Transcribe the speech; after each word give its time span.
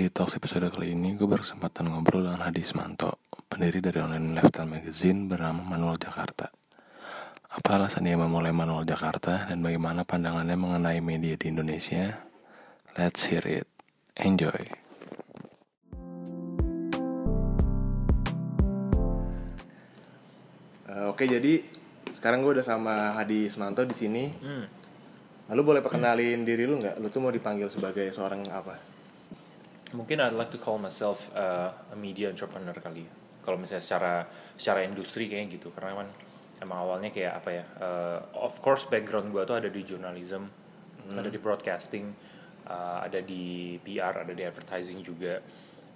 Di 0.00 0.08
Talks 0.08 0.40
episode 0.40 0.72
kali 0.72 0.96
ini 0.96 1.12
gue 1.12 1.28
berkesempatan 1.28 1.92
ngobrol 1.92 2.24
dengan 2.24 2.48
Hadi 2.48 2.64
Ismanto, 2.64 3.20
pendiri 3.52 3.84
dari 3.84 4.00
online 4.00 4.32
lifestyle 4.32 4.64
magazine 4.64 5.28
bernama 5.28 5.60
Manual 5.60 6.00
Jakarta. 6.00 6.48
Apa 7.52 7.76
alasan 7.76 8.08
dia 8.08 8.16
memulai 8.16 8.48
Manual 8.48 8.88
Jakarta 8.88 9.44
dan 9.44 9.60
bagaimana 9.60 10.08
pandangannya 10.08 10.56
mengenai 10.56 11.04
media 11.04 11.36
di 11.36 11.52
Indonesia? 11.52 12.16
Let's 12.96 13.28
hear 13.28 13.44
it. 13.44 13.68
Enjoy. 14.16 14.72
Eh, 20.88 21.04
Oke, 21.12 21.28
jadi 21.28 21.60
sekarang 22.16 22.40
gue 22.40 22.56
udah 22.56 22.64
sama 22.64 23.20
Hadi 23.20 23.52
Ismanto 23.52 23.84
di 23.84 23.92
sini. 23.92 24.32
Hmm. 24.32 24.64
Lalu 25.52 25.60
boleh 25.60 25.84
perkenalin 25.84 26.40
diri 26.48 26.64
lu 26.64 26.80
nggak? 26.80 26.96
Lu 26.96 27.12
tuh 27.12 27.20
mau 27.20 27.28
dipanggil 27.28 27.68
sebagai 27.68 28.08
seorang 28.16 28.48
apa? 28.48 28.89
Mungkin 29.90 30.22
I'd 30.22 30.38
like 30.38 30.54
to 30.54 30.60
call 30.60 30.78
myself 30.78 31.18
uh, 31.34 31.74
a 31.90 31.96
media 31.98 32.30
entrepreneur 32.30 32.74
kali 32.78 33.02
ya. 33.02 33.12
Kalau 33.42 33.58
misalnya 33.58 33.82
secara 33.82 34.14
secara 34.54 34.86
industri 34.86 35.26
kayak 35.26 35.58
gitu, 35.58 35.74
karena 35.74 36.04
kan 36.04 36.08
emang 36.62 36.78
awalnya 36.86 37.10
kayak 37.10 37.42
apa 37.42 37.50
ya? 37.50 37.64
uh, 37.82 38.18
of 38.38 38.54
course 38.62 38.86
background 38.86 39.34
gue 39.34 39.42
tuh 39.42 39.58
ada 39.58 39.66
di 39.66 39.82
journalism, 39.82 40.46
ada 41.10 41.26
di 41.26 41.40
broadcasting, 41.40 42.14
uh, 42.70 43.02
ada 43.02 43.18
di 43.24 43.80
PR, 43.82 44.22
ada 44.22 44.30
di 44.30 44.46
advertising 44.46 45.02
juga. 45.02 45.42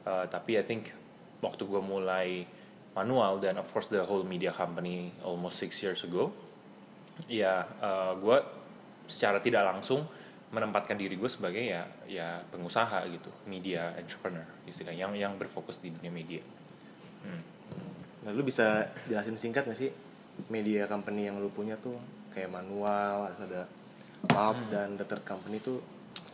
Uh, 0.02 0.26
tapi 0.26 0.58
I 0.58 0.64
think 0.66 0.90
waktu 1.38 1.62
gue 1.62 1.78
mulai 1.78 2.42
manual 2.98 3.38
dan 3.38 3.62
of 3.62 3.70
course 3.70 3.86
the 3.92 4.02
whole 4.02 4.26
media 4.26 4.50
company 4.50 5.14
almost 5.22 5.62
six 5.62 5.78
years 5.84 6.02
ago, 6.02 6.34
ya 7.30 7.62
uh, 7.78 8.18
gue 8.18 8.38
secara 9.06 9.38
tidak 9.38 9.68
langsung 9.68 10.02
menempatkan 10.54 10.94
diri 10.94 11.18
gue 11.18 11.26
sebagai 11.26 11.58
ya 11.60 11.82
ya 12.06 12.38
pengusaha 12.54 13.02
gitu 13.10 13.28
media 13.50 13.90
entrepreneur 13.98 14.46
istilah 14.64 14.94
yang 14.94 15.10
yang 15.18 15.34
berfokus 15.34 15.82
di 15.82 15.90
dunia 15.90 16.14
media. 16.14 16.42
Nah, 18.24 18.32
lu 18.32 18.40
bisa 18.40 18.88
jelasin 19.04 19.36
singkat 19.36 19.68
gak 19.68 19.76
sih 19.76 19.92
media 20.48 20.88
company 20.88 21.28
yang 21.28 21.36
lu 21.42 21.52
punya 21.52 21.76
tuh? 21.76 21.96
Kayak 22.32 22.50
manual, 22.56 23.30
terus 23.30 23.40
ada 23.46 23.62
pulp 24.24 24.58
dan 24.72 24.96
the 24.96 25.04
third 25.04 25.24
company 25.26 25.60
tuh 25.60 25.82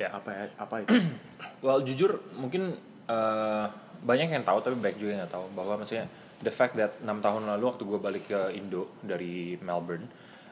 Ya. 0.00 0.08
apa 0.16 0.32
ya, 0.32 0.44
apa 0.56 0.74
itu? 0.80 0.96
well 1.64 1.80
jujur 1.84 2.20
mungkin 2.36 2.72
uh, 3.04 3.68
banyak 4.00 4.32
yang 4.32 4.44
tahu 4.48 4.64
tapi 4.64 4.76
baik 4.80 4.96
juga 4.96 5.10
yang 5.12 5.20
nggak 5.24 5.34
tahu. 5.34 5.46
Bahwa 5.52 5.80
maksudnya 5.80 6.08
the 6.40 6.52
fact 6.52 6.76
that 6.76 6.96
enam 7.04 7.20
tahun 7.20 7.44
lalu 7.44 7.64
waktu 7.68 7.82
gue 7.84 7.98
balik 8.00 8.24
ke 8.32 8.40
Indo 8.56 8.96
dari 9.04 9.60
Melbourne 9.60 10.08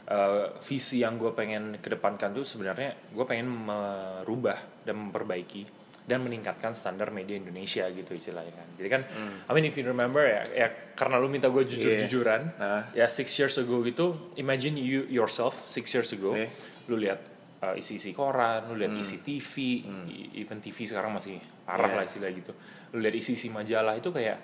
uh, 0.08 0.56
visi 0.60 1.00
yang 1.00 1.16
gue 1.16 1.30
pengen 1.32 1.76
kedepankan 1.78 2.32
tuh 2.32 2.44
sebenarnya 2.44 3.12
gue 3.12 3.24
pengen 3.24 3.48
merubah 3.48 4.56
dan 4.82 5.08
memperbaiki 5.08 5.62
dan 6.08 6.24
meningkatkan 6.24 6.72
standar 6.72 7.12
media 7.12 7.36
Indonesia 7.36 7.84
gitu 7.92 8.16
istilahnya 8.16 8.48
kan. 8.56 8.68
Jadi 8.80 8.88
kan, 8.88 9.02
I 9.44 9.52
mean 9.52 9.68
if 9.68 9.76
you 9.76 9.84
remember 9.84 10.24
ya, 10.24 10.40
ya 10.56 10.66
karena 10.96 11.20
lu 11.20 11.28
minta 11.28 11.52
gue 11.52 11.68
jujur-jujuran, 11.68 12.56
Ah. 12.56 12.88
ya 12.96 13.04
six 13.12 13.36
years 13.36 13.60
ago 13.60 13.84
gitu, 13.84 14.32
imagine 14.40 14.80
you 14.80 15.04
yourself 15.12 15.68
six 15.68 15.92
years 15.92 16.08
ago, 16.16 16.32
Oke. 16.32 16.48
lu 16.88 16.96
lihat 16.96 17.20
uh, 17.60 17.76
isi-isi 17.76 18.16
koran, 18.16 18.72
lu 18.72 18.80
lihat 18.80 18.96
isi 18.96 19.20
TV, 19.20 19.84
e- 20.08 20.40
even 20.40 20.64
TV 20.64 20.88
sekarang 20.88 21.12
masih 21.12 21.36
parah 21.68 21.92
Iya. 21.92 21.96
lah 22.00 22.04
istilah 22.08 22.30
gitu. 22.32 22.52
Lu 22.96 23.04
lihat 23.04 23.12
isi-isi 23.12 23.52
majalah 23.52 23.92
itu 23.92 24.08
kayak, 24.08 24.40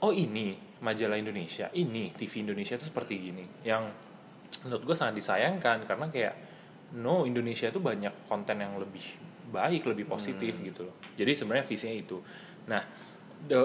oh 0.00 0.16
ini 0.16 0.56
majalah 0.80 1.20
Indonesia, 1.20 1.68
ini 1.76 2.16
TV 2.16 2.48
Indonesia 2.48 2.80
itu 2.80 2.88
seperti 2.88 3.14
gini. 3.20 3.44
Yang 3.60 3.92
menurut 4.64 4.82
gue 4.88 4.96
sangat 4.96 5.14
disayangkan 5.18 5.84
karena 5.86 6.06
kayak, 6.08 6.34
no 6.98 7.28
Indonesia 7.28 7.68
itu 7.68 7.78
banyak 7.78 8.28
konten 8.28 8.58
yang 8.58 8.80
lebih 8.80 9.04
baik, 9.52 9.88
lebih 9.88 10.08
positif 10.08 10.56
gitu 10.60 10.88
loh. 10.88 10.96
Jadi 11.16 11.32
sebenarnya 11.36 11.64
visinya 11.68 11.96
itu. 11.96 12.20
Nah, 12.68 12.82
the 13.48 13.60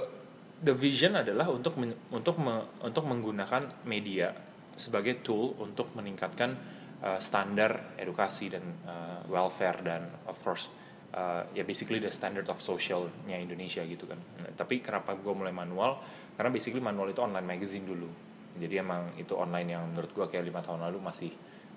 the 0.64 0.72
vision 0.72 1.20
adalah 1.20 1.52
untuk 1.52 1.76
men- 1.76 2.00
untuk 2.12 2.40
me- 2.40 2.68
untuk 2.84 3.04
menggunakan 3.04 3.84
media 3.84 4.32
sebagai 4.80 5.20
tool 5.20 5.54
untuk 5.60 5.92
meningkatkan 5.94 6.56
uh, 7.04 7.20
standar 7.20 8.00
edukasi 8.00 8.48
dan 8.48 8.64
uh, 8.88 9.22
welfare 9.28 9.84
dan 9.84 10.08
of 10.26 10.40
course 10.40 10.72
uh, 11.14 11.46
ya 11.52 11.68
basically 11.68 12.00
the 12.00 12.10
standard 12.10 12.48
of 12.48 12.58
socialnya 12.64 13.38
Indonesia 13.38 13.84
gitu 13.84 14.08
kan. 14.08 14.18
Nah, 14.18 14.52
tapi 14.56 14.80
kenapa 14.80 15.14
gue 15.20 15.34
mulai 15.36 15.52
manual? 15.52 16.00
Karena 16.34 16.50
basically 16.50 16.82
manual 16.82 17.12
itu 17.12 17.22
online 17.22 17.46
magazine 17.46 17.86
dulu. 17.86 18.10
Jadi 18.54 18.74
emang 18.78 19.18
itu 19.18 19.34
online 19.34 19.70
yang 19.74 19.84
menurut 19.90 20.12
gue 20.14 20.26
kayak 20.30 20.46
lima 20.46 20.62
tahun 20.62 20.86
lalu 20.86 21.00
masih 21.02 21.32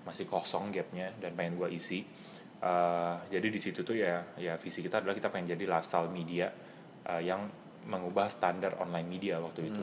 masih 0.06 0.28
kosong 0.28 0.70
gapnya 0.70 1.12
dan 1.18 1.34
pengen 1.34 1.56
gue 1.58 1.68
isi. 1.72 2.04
Uh, 2.56 3.20
jadi 3.28 3.52
di 3.52 3.60
situ 3.60 3.84
tuh 3.84 3.92
ya 3.92 4.32
ya 4.40 4.56
visi 4.56 4.80
kita 4.80 5.04
adalah 5.04 5.12
kita 5.12 5.28
pengen 5.28 5.52
jadi 5.52 5.64
lifestyle 5.76 6.08
media 6.08 6.48
uh, 7.04 7.20
yang 7.20 7.44
mengubah 7.84 8.32
standar 8.32 8.80
online 8.80 9.08
media 9.08 9.36
waktu 9.38 9.68
itu. 9.68 9.82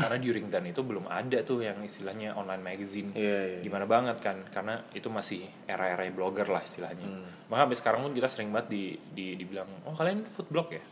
Karena 0.00 0.18
during 0.18 0.46
then 0.48 0.66
itu 0.72 0.80
belum 0.80 1.04
ada 1.06 1.38
tuh 1.44 1.60
yang 1.60 1.78
istilahnya 1.84 2.32
online 2.32 2.64
magazine. 2.64 3.08
Iya, 3.12 3.38
iya. 3.44 3.58
Gimana 3.60 3.84
banget 3.84 4.16
kan? 4.24 4.40
Karena 4.48 4.80
itu 4.96 5.12
masih 5.12 5.44
era-era 5.68 6.02
blogger 6.08 6.48
lah 6.48 6.64
istilahnya. 6.64 7.04
Hmm. 7.04 7.28
Maka 7.52 7.66
sampai 7.66 7.78
sekarang 7.78 8.00
pun 8.06 8.12
kita 8.14 8.28
sering 8.30 8.48
banget 8.54 8.68
di, 8.72 8.84
di 9.12 9.26
dibilang, 9.36 9.68
"Oh, 9.84 9.94
kalian 9.94 10.24
food 10.32 10.48
blog 10.48 10.70
ya? 10.72 10.82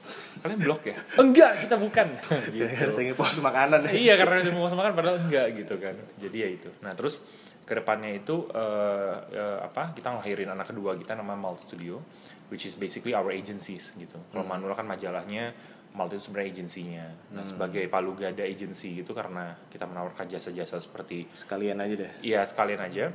Kalian 0.45 0.61
blog 0.61 0.81
ya?" 0.85 0.97
enggak, 1.25 1.53
kita 1.65 1.77
bukan. 1.81 2.07
gitu. 2.55 2.67
Sering 2.93 3.15
post 3.17 3.41
makanan 3.41 3.87
ya. 3.89 3.93
iya, 3.95 4.15
karena 4.21 4.45
udah 4.45 4.53
mau 4.55 4.69
makan 4.69 4.93
padahal 4.93 5.19
enggak 5.23 5.47
gitu 5.57 5.75
kan. 5.81 5.97
Jadi 6.19 6.37
ya 6.37 6.49
itu. 6.51 6.71
Nah, 6.85 6.93
terus 6.93 7.25
ke 7.69 7.77
depannya 7.77 8.17
itu 8.17 8.49
eh, 8.51 9.17
eh, 9.37 9.59
apa? 9.61 9.93
Kita 9.93 10.17
ngelahirin 10.17 10.49
anak 10.49 10.73
kedua 10.73 10.97
kita 10.97 11.13
namanya 11.13 11.37
Malt 11.37 11.69
Studio, 11.69 12.01
which 12.49 12.65
is 12.65 12.75
basically 12.81 13.13
our 13.13 13.29
agencies 13.29 13.93
gitu. 13.93 14.17
Kalau 14.33 14.45
Manual 14.49 14.73
kan 14.73 14.89
majalahnya, 14.89 15.53
Malt 15.97 16.15
itu 16.15 16.29
sebenarnya 16.29 16.51
agensinya. 16.53 17.07
Nah, 17.35 17.45
sebagai 17.47 17.85
palu 17.89 18.13
gada 18.15 18.45
agency 18.45 19.01
itu 19.01 19.11
karena 19.17 19.57
kita 19.73 19.89
menawarkan 19.89 20.29
jasa-jasa 20.29 20.79
seperti 20.79 21.27
Sekalian 21.33 21.81
aja 21.81 21.95
deh. 22.07 22.13
Iya 22.23 22.45
sekalian 22.45 22.83
aja. 22.85 23.11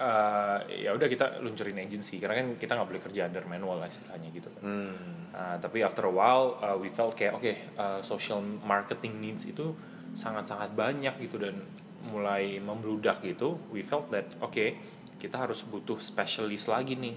Eh, 0.00 0.86
ya 0.86 0.96
udah 0.96 1.10
kita 1.10 1.44
luncurin 1.44 1.76
agency 1.76 2.16
karena 2.16 2.40
kan 2.40 2.46
kita 2.56 2.72
nggak 2.72 2.88
boleh 2.88 3.02
kerja 3.04 3.28
under 3.28 3.44
manual 3.44 3.82
lah 3.82 3.90
istilahnya 3.90 4.32
gitu 4.32 4.48
kan. 4.48 4.62
Hmm. 4.64 4.96
Uh, 5.34 5.56
tapi 5.60 5.84
after 5.84 6.08
a 6.08 6.12
while 6.12 6.56
uh, 6.62 6.72
we 6.72 6.88
felt 6.94 7.12
kayak 7.12 7.36
oke 7.36 7.52
uh, 7.76 8.00
social 8.00 8.40
marketing 8.64 9.20
needs 9.20 9.44
itu 9.44 9.76
sangat-sangat 10.16 10.72
banyak 10.72 11.20
gitu 11.20 11.36
dan 11.42 11.60
mulai 12.06 12.56
membludak 12.62 13.20
gitu. 13.20 13.60
We 13.68 13.84
felt 13.84 14.08
that 14.14 14.30
oke 14.40 14.78
kita 15.20 15.36
harus 15.36 15.66
butuh 15.68 16.00
specialist 16.00 16.72
lagi 16.72 16.96
nih 16.96 17.16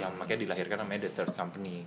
yang 0.00 0.16
makanya 0.16 0.48
dilahirkan 0.48 0.80
namanya 0.80 1.10
the 1.10 1.12
third 1.12 1.34
company. 1.36 1.84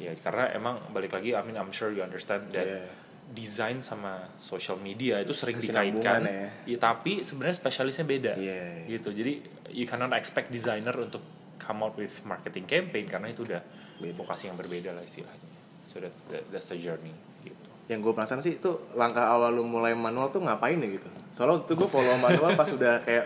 Ya 0.00 0.16
karena 0.16 0.48
emang 0.50 0.80
balik 0.90 1.12
lagi 1.12 1.36
I 1.36 1.44
mean 1.44 1.54
I'm 1.54 1.70
sure 1.70 1.92
you 1.92 2.00
understand 2.00 2.48
that 2.50 2.64
Yeah. 2.64 2.88
desain 3.30 3.78
sama 3.78 4.26
social 4.42 4.74
media 4.74 5.22
itu 5.22 5.30
sering 5.30 5.54
dikaitkan. 5.54 6.26
ya. 6.26 6.50
Ya, 6.66 6.78
tapi 6.82 7.22
sebenarnya 7.22 7.54
spesialisnya 7.54 8.02
beda. 8.02 8.32
Iya. 8.34 8.90
Gitu. 8.90 9.14
Jadi 9.14 9.32
you 9.70 9.86
cannot 9.86 10.10
expect 10.16 10.50
designer 10.50 10.90
untuk 10.98 11.22
come 11.62 11.86
out 11.86 11.94
with 11.94 12.10
marketing 12.26 12.66
campaign 12.66 13.06
karena 13.06 13.30
itu 13.30 13.46
udah 13.46 13.62
Beda. 14.02 14.16
vokasi 14.18 14.50
yang 14.50 14.58
berbeda 14.58 14.90
lah 14.90 15.04
istilahnya. 15.06 15.46
So 15.86 16.02
that's 16.02 16.26
the, 16.26 16.42
that's 16.50 16.66
the 16.66 16.78
journey 16.80 17.14
gitu. 17.46 17.54
Yang 17.86 18.02
gue 18.02 18.12
penasaran 18.18 18.42
sih 18.42 18.58
itu 18.58 18.70
langkah 18.98 19.22
awal 19.22 19.54
lu 19.54 19.62
mulai 19.62 19.94
manual 19.94 20.30
tuh 20.30 20.42
ngapain 20.42 20.80
ya 20.80 20.88
gitu. 20.90 21.06
Soalnya 21.30 21.62
waktu 21.62 21.72
gue 21.78 21.86
follow 21.86 22.18
manual 22.18 22.58
pas 22.58 22.66
udah 22.66 22.98
kayak 23.06 23.24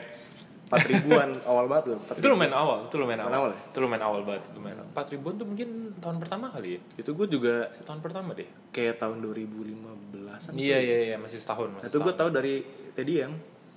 4 0.75 0.91
ribuan 0.91 1.29
awal 1.45 1.65
banget 1.67 1.85
tuh. 1.87 1.99
4 2.11 2.19
Itu 2.19 2.27
lumayan 2.29 2.55
awal, 2.55 2.79
itu 2.85 2.97
lumayan 2.97 3.21
awal. 3.23 3.33
awal 3.35 3.51
ya? 3.51 3.61
Itu 3.65 3.79
lumayan 3.79 4.05
awal 4.05 4.21
banget, 4.23 4.43
lumayan. 4.53 4.77
4 4.91 5.13
ribuan 5.15 5.35
tuh 5.35 5.47
mungkin 5.47 5.69
tahun 5.99 6.17
pertama 6.19 6.47
kali 6.51 6.69
ya. 6.75 6.81
Itu 6.97 7.11
gue 7.13 7.27
juga 7.29 7.55
Tahun 7.83 8.01
pertama 8.01 8.31
deh. 8.33 8.49
kayak 8.71 8.99
tahun 8.99 9.23
2015an. 9.23 10.53
Iya 10.55 10.79
iya 10.79 10.99
iya 11.13 11.17
masih 11.17 11.39
setahun. 11.39 11.71
Masih 11.73 11.89
itu 11.89 11.99
gue 11.99 12.15
tahu 12.15 12.29
dari 12.29 12.55
Teddy 12.93 13.15
yang 13.17 13.33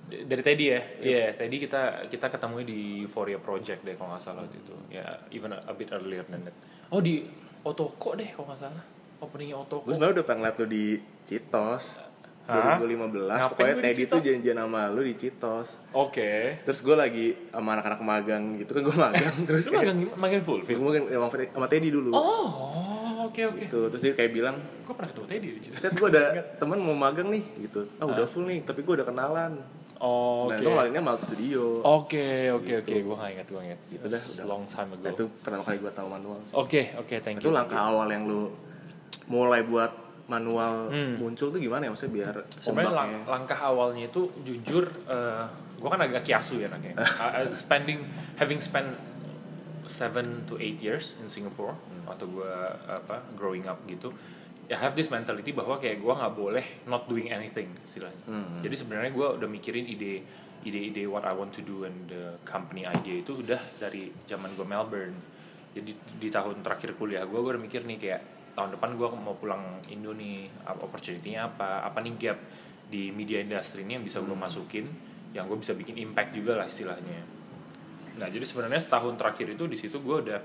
dari 0.08 0.40
Teddy 0.40 0.72
ya, 0.72 0.80
iya 1.04 1.36
Teddy 1.36 1.60
kita 1.60 2.08
kita 2.08 2.32
ketemu 2.32 2.64
di 2.64 2.80
Euphoria 3.04 3.36
Project 3.36 3.84
deh 3.84 3.92
kalau 3.92 4.16
nggak 4.16 4.24
salah 4.24 4.40
waktu 4.40 4.56
itu, 4.56 4.72
ya 4.88 5.04
even 5.28 5.52
a, 5.52 5.60
a 5.68 5.76
bit 5.76 5.92
earlier 5.92 6.24
than 6.24 6.48
that. 6.48 6.56
Oh 6.88 6.96
di 6.98 7.28
Otoko 7.60 8.16
deh 8.16 8.32
kalau 8.32 8.48
nggak 8.48 8.56
salah, 8.58 8.80
openingnya 9.20 9.60
Otoko. 9.60 9.84
gue 9.84 9.92
sebenarnya 9.92 10.14
udah 10.16 10.24
pengen 10.24 10.40
ngeliat 10.40 10.56
lu 10.56 10.66
di 10.66 10.84
Citos. 11.28 12.00
Hah? 12.48 12.80
2015 12.80 13.28
Ngapain 13.28 13.44
pokoknya 13.50 13.74
Teddy 13.78 13.92
tuh 14.00 14.16
Citos? 14.16 14.22
janjian 14.24 14.56
sama 14.56 14.82
lu 14.88 15.00
di 15.02 15.14
Citos 15.14 15.68
Oke. 15.92 16.32
terus 16.62 16.80
gue 16.80 16.96
lagi 16.96 17.26
sama 17.46 17.76
anak-anak 17.76 18.00
magang 18.00 18.44
gitu 18.56 18.72
kan 18.72 18.82
gue 18.82 18.96
magang 18.98 19.34
terus 19.46 19.62
Itu 19.62 19.72
magang? 19.74 19.96
Magang 20.14 20.40
full 20.40 20.58
gue 20.58 20.66
film? 20.66 20.80
magang 20.82 21.04
sama, 21.06 21.28
sama 21.46 21.66
Teddy 21.66 21.88
dulu 21.88 22.10
Oh, 22.10 22.48
oke 23.24 23.40
oke. 23.44 23.60
gitu 23.62 23.78
terus 23.88 24.00
dia 24.00 24.14
kayak 24.14 24.32
bilang 24.32 24.56
Gue 24.80 24.92
pernah 24.92 25.10
ketemu 25.10 25.26
Teddy 25.28 25.48
di 25.50 25.60
situ. 25.60 25.76
kan 25.76 25.92
gue 25.92 26.08
ada 26.10 26.24
teman 26.56 26.78
mau 26.78 26.96
magang 26.96 27.28
nih 27.28 27.44
gitu 27.60 27.84
ah 27.96 28.06
udah 28.06 28.24
full 28.24 28.42
nih 28.42 28.64
tapi 28.64 28.80
gue 28.80 28.94
udah 28.94 29.04
kenalan 29.04 29.52
Oh, 29.98 30.46
nah 30.46 30.54
oke. 30.54 30.62
itu 30.62 30.70
ngelalinnya 30.70 31.02
Malt 31.02 31.20
Studio 31.20 31.82
Oke 31.82 32.48
oke 32.48 32.70
oke, 32.78 32.94
gue 32.96 33.12
nggak 33.12 33.30
ingat 33.34 33.46
gue 33.48 33.60
ingat. 33.60 33.80
Gitu 33.88 34.04
dah, 34.06 34.22
udah. 34.22 34.44
Long 34.46 34.64
time 34.64 34.88
ago. 34.88 35.02
nah, 35.02 35.10
itu 35.10 35.24
pertama 35.36 35.62
kali 35.66 35.76
gue 35.76 35.90
tahu 35.90 36.06
manual. 36.08 36.38
Oke 36.54 36.82
oke, 36.94 37.14
thank 37.18 37.36
itu 37.36 37.44
you. 37.44 37.52
langkah 37.52 37.76
awal 37.82 38.06
yang 38.06 38.22
lu 38.22 38.54
mulai 39.26 39.60
buat 39.60 39.90
manual 40.28 40.86
Hmm. 40.86 41.16
muncul 41.16 41.48
tuh 41.48 41.56
gimana 41.56 41.82
ya 41.82 41.90
maksudnya 41.90 42.14
biar 42.14 42.34
Sebenarnya 42.54 42.92
lang- 42.94 43.24
langkah 43.24 43.56
awalnya 43.58 44.04
itu 44.04 44.28
jujur, 44.38 44.84
gue 45.74 45.88
kan 45.88 45.98
agak 45.98 46.22
kiasu 46.22 46.58
ya 46.58 46.68
anaknya. 46.68 46.94
Uh, 47.18 47.42
uh, 47.42 47.48
spending, 47.50 48.04
having 48.34 48.58
spent 48.58 48.92
seven 49.86 50.44
to 50.44 50.56
eight 50.56 50.76
years 50.78 51.16
in 51.16 51.26
Singapore 51.26 51.72
waktu 52.04 52.24
gue 52.26 52.52
apa 52.86 53.24
growing 53.32 53.64
up 53.64 53.80
gitu 53.84 54.12
ya 54.64 54.76
have 54.76 54.92
this 54.92 55.08
mentality 55.08 55.48
bahwa 55.50 55.76
kayak 55.76 55.96
gue 55.98 56.12
nggak 56.12 56.34
boleh 56.34 56.64
not 56.84 57.04
doing 57.06 57.28
anything 57.28 57.72
istilahnya 57.82 58.20
Hmm. 58.22 58.60
jadi 58.60 58.74
sebenarnya 58.74 59.10
gue 59.10 59.26
udah 59.34 59.48
mikirin 59.48 59.84
ide 59.86 60.20
ide-ide 60.60 61.06
what 61.06 61.22
I 61.22 61.32
want 61.32 61.54
to 61.54 61.62
do 61.62 61.82
and 61.82 62.04
the 62.06 62.36
company 62.42 62.84
idea 62.84 63.22
itu 63.22 63.40
udah 63.40 63.56
dari 63.78 64.12
zaman 64.26 64.52
gue 64.52 64.66
Melbourne 64.66 65.16
jadi 65.70 65.88
di 66.18 66.28
tahun 66.28 66.60
terakhir 66.60 66.92
kuliah 66.94 67.24
gue 67.24 67.32
gue 67.34 67.50
udah 67.50 67.62
mikir 67.62 67.80
nih 67.82 67.96
kayak 67.96 68.20
tahun 68.58 68.74
depan 68.74 68.98
gue 68.98 69.08
mau 69.22 69.38
pulang 69.38 69.78
Indo 69.86 70.10
nih 70.10 70.50
apa 70.66 70.82
opportunity-nya 70.90 71.54
apa 71.54 71.86
apa 71.86 72.02
nih 72.02 72.18
gap 72.18 72.38
di 72.90 73.14
media 73.14 73.38
industry 73.38 73.86
ini 73.86 74.02
yang 74.02 74.02
bisa 74.02 74.18
gue 74.18 74.34
masukin 74.34 74.90
yang 75.30 75.46
gue 75.46 75.62
bisa 75.62 75.78
bikin 75.78 75.94
impact 75.94 76.34
juga 76.34 76.58
lah 76.58 76.66
istilahnya. 76.66 77.22
Nah 78.18 78.26
jadi 78.26 78.42
sebenarnya 78.42 78.82
setahun 78.82 79.14
terakhir 79.14 79.54
itu 79.54 79.70
di 79.70 79.78
situ 79.78 80.02
gue 80.02 80.26
udah 80.26 80.40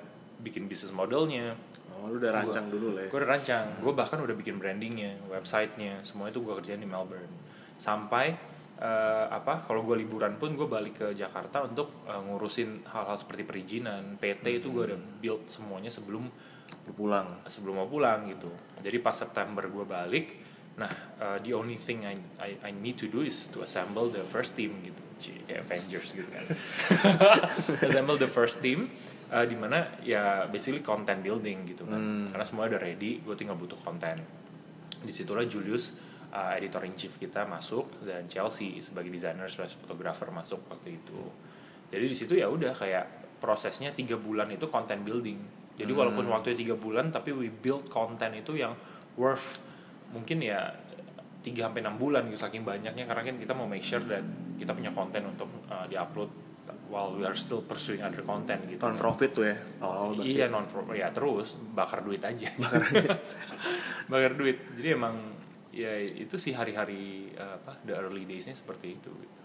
bikin 0.46 0.70
bisnis 0.70 0.94
modelnya. 0.94 1.58
Oh, 1.90 2.12
lu 2.12 2.22
udah 2.22 2.36
rancang 2.36 2.70
dulu 2.70 2.94
lah 2.94 3.08
ya. 3.08 3.10
gue 3.10 3.18
udah 3.18 3.32
rancang. 3.34 3.66
Gue 3.82 3.94
bahkan 3.98 4.22
udah 4.22 4.36
bikin 4.38 4.62
brandingnya 4.62 5.18
websitenya. 5.34 6.06
Semua 6.06 6.30
itu 6.30 6.44
gue 6.46 6.54
kerjain 6.54 6.84
di 6.84 6.86
Melbourne. 6.86 7.34
Sampai 7.80 8.36
eh, 8.78 9.26
apa 9.32 9.66
kalau 9.66 9.82
gue 9.88 10.04
liburan 10.04 10.38
pun 10.38 10.54
gue 10.54 10.68
balik 10.70 11.02
ke 11.02 11.08
Jakarta 11.18 11.66
untuk 11.66 12.06
eh, 12.06 12.22
ngurusin 12.22 12.86
hal-hal 12.92 13.18
seperti 13.18 13.48
perizinan 13.48 14.20
PT 14.22 14.62
itu 14.62 14.70
gue 14.70 14.94
udah 14.94 15.00
build 15.24 15.48
semuanya 15.48 15.90
sebelum 15.90 16.28
Lu 16.28 16.53
pulang. 16.94 17.44
sebelum 17.48 17.84
mau 17.84 17.88
pulang 17.90 18.28
gitu. 18.30 18.50
Jadi 18.84 18.98
pas 19.00 19.16
September 19.16 19.66
gue 19.68 19.86
balik 19.86 20.28
nah 20.74 20.90
uh, 21.22 21.38
the 21.46 21.54
only 21.54 21.78
thing 21.78 22.02
I, 22.02 22.18
I 22.42 22.58
I 22.66 22.72
need 22.74 22.98
to 22.98 23.06
do 23.06 23.22
is 23.22 23.46
to 23.54 23.62
assemble 23.62 24.10
the 24.10 24.26
first 24.26 24.58
team 24.58 24.82
gitu. 24.82 25.02
Cie, 25.22 25.38
kayak 25.46 25.70
Avengers 25.70 26.10
gitu 26.18 26.26
kan. 26.26 26.46
Assemble 27.88 28.18
the 28.18 28.28
first 28.28 28.60
team 28.60 28.90
uh, 29.30 29.46
di 29.46 29.54
mana 29.54 30.02
ya 30.02 30.50
basically 30.50 30.82
content 30.82 31.22
building 31.22 31.70
gitu 31.70 31.86
kan. 31.86 32.02
Hmm. 32.02 32.26
karena 32.34 32.46
semua 32.46 32.66
udah 32.66 32.82
ready 32.82 33.22
gue 33.22 33.36
tinggal 33.38 33.54
butuh 33.54 33.78
konten. 33.86 34.18
Di 35.04 35.14
situlah 35.14 35.46
Julius 35.46 35.94
uh, 36.34 36.58
editor 36.58 36.82
in 36.90 36.98
chief 36.98 37.16
kita 37.22 37.46
masuk 37.46 38.02
dan 38.02 38.26
Chelsea 38.26 38.82
sebagai 38.82 39.14
designer 39.14 39.46
slash 39.46 39.78
photographer 39.78 40.34
masuk 40.34 40.66
waktu 40.68 40.98
itu. 40.98 41.22
Jadi 41.94 42.06
di 42.10 42.16
situ 42.18 42.34
ya 42.34 42.50
udah 42.50 42.74
kayak 42.74 43.38
prosesnya 43.38 43.94
tiga 43.94 44.18
bulan 44.18 44.50
itu 44.50 44.66
content 44.74 45.06
building 45.06 45.63
jadi 45.74 45.90
walaupun 45.90 46.30
waktunya 46.30 46.58
tiga 46.58 46.76
bulan 46.78 47.10
tapi 47.10 47.34
we 47.34 47.50
build 47.50 47.90
konten 47.90 48.38
itu 48.38 48.54
yang 48.58 48.78
worth 49.18 49.58
mungkin 50.14 50.46
ya 50.46 50.70
3 51.44 51.52
sampai 51.52 51.84
enam 51.84 52.00
bulan 52.00 52.30
gitu 52.32 52.40
saking 52.40 52.64
banyaknya 52.64 53.04
karena 53.04 53.22
kan 53.26 53.36
kita 53.36 53.54
mau 53.58 53.68
make 53.68 53.84
sure 53.84 54.02
that 54.08 54.24
kita 54.56 54.72
punya 54.72 54.94
konten 54.96 55.28
untuk 55.28 55.50
uh, 55.68 55.84
diupload 55.92 56.32
while 56.88 57.12
we 57.18 57.28
are 57.28 57.36
still 57.36 57.60
pursuing 57.66 58.00
other 58.00 58.24
content 58.24 58.64
gitu. 58.70 58.80
Non 58.80 58.96
profit 58.96 59.36
tuh 59.36 59.46
ya. 59.50 59.58
Awal-awal 59.84 60.12
berarti. 60.22 60.32
Iya 60.32 60.46
non 60.48 60.66
ya 60.96 61.08
terus 61.12 61.60
bakar 61.76 62.06
duit 62.06 62.24
aja. 62.24 62.48
Bakar 64.12 64.32
duit. 64.40 64.62
Jadi 64.80 64.90
emang 64.96 65.16
ya 65.74 65.98
itu 66.00 66.38
sih 66.38 66.54
hari-hari 66.54 67.34
uh, 67.36 67.58
apa 67.60 67.82
the 67.84 67.98
early 67.98 68.24
days-nya 68.24 68.56
seperti 68.56 68.96
itu. 69.02 69.12
Gitu. 69.12 69.40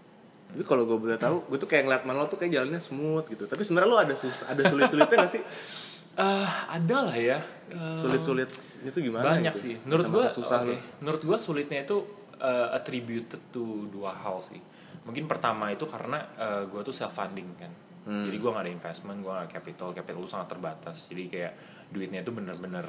Tapi 0.48 0.62
kalau 0.64 0.88
gue 0.88 0.96
boleh 0.96 1.20
tahu, 1.20 1.44
gue 1.44 1.58
tuh 1.60 1.68
kayak 1.68 1.84
ngeliat 1.84 2.04
manual 2.08 2.24
tuh 2.30 2.40
kayak 2.40 2.56
jalannya 2.56 2.80
smooth 2.80 3.26
gitu. 3.28 3.44
Tapi 3.44 3.62
sebenarnya 3.64 3.88
lo 3.90 3.98
ada 4.00 4.14
sus 4.16 4.44
ada 4.46 4.62
sulit-sulitnya 4.64 5.16
gak 5.26 5.32
sih? 5.32 5.42
Eh 6.18 6.48
ada 6.66 6.96
lah 7.06 7.14
ya. 7.16 7.38
Eh, 7.70 7.94
Sulit-sulit 7.94 8.50
itu 8.82 8.98
gimana? 9.00 9.38
banyak 9.38 9.54
gitu? 9.54 9.62
sih. 9.70 9.74
Menurut 9.86 10.06
gua 10.10 10.24
Masa-masa 10.26 10.38
susah 10.38 10.58
lo. 10.66 10.74
Menurut 10.98 11.22
gua 11.22 11.38
sulitnya 11.38 11.86
itu 11.86 11.96
uh, 12.38 12.74
attributed 12.74 13.38
to 13.50 13.86
dua 13.88 14.10
hal 14.12 14.42
sih. 14.42 14.58
Mungkin 15.06 15.30
pertama 15.30 15.70
itu 15.70 15.86
karena 15.86 16.18
uh, 16.34 16.62
gua 16.66 16.82
tuh 16.82 16.92
self 16.92 17.14
funding 17.14 17.46
kan. 17.54 17.70
Hmm. 18.02 18.24
Jadi 18.26 18.36
gua 18.40 18.56
gak 18.56 18.64
ada 18.66 18.72
investment, 18.72 19.18
gua 19.20 19.30
gak 19.38 19.42
ada 19.44 19.50
capital, 19.52 19.88
capital 19.92 20.18
lu 20.18 20.26
sangat 20.26 20.48
terbatas. 20.50 21.06
Jadi 21.06 21.22
kayak 21.28 21.52
duitnya 21.88 22.20
itu 22.20 22.32
bener-bener 22.32 22.86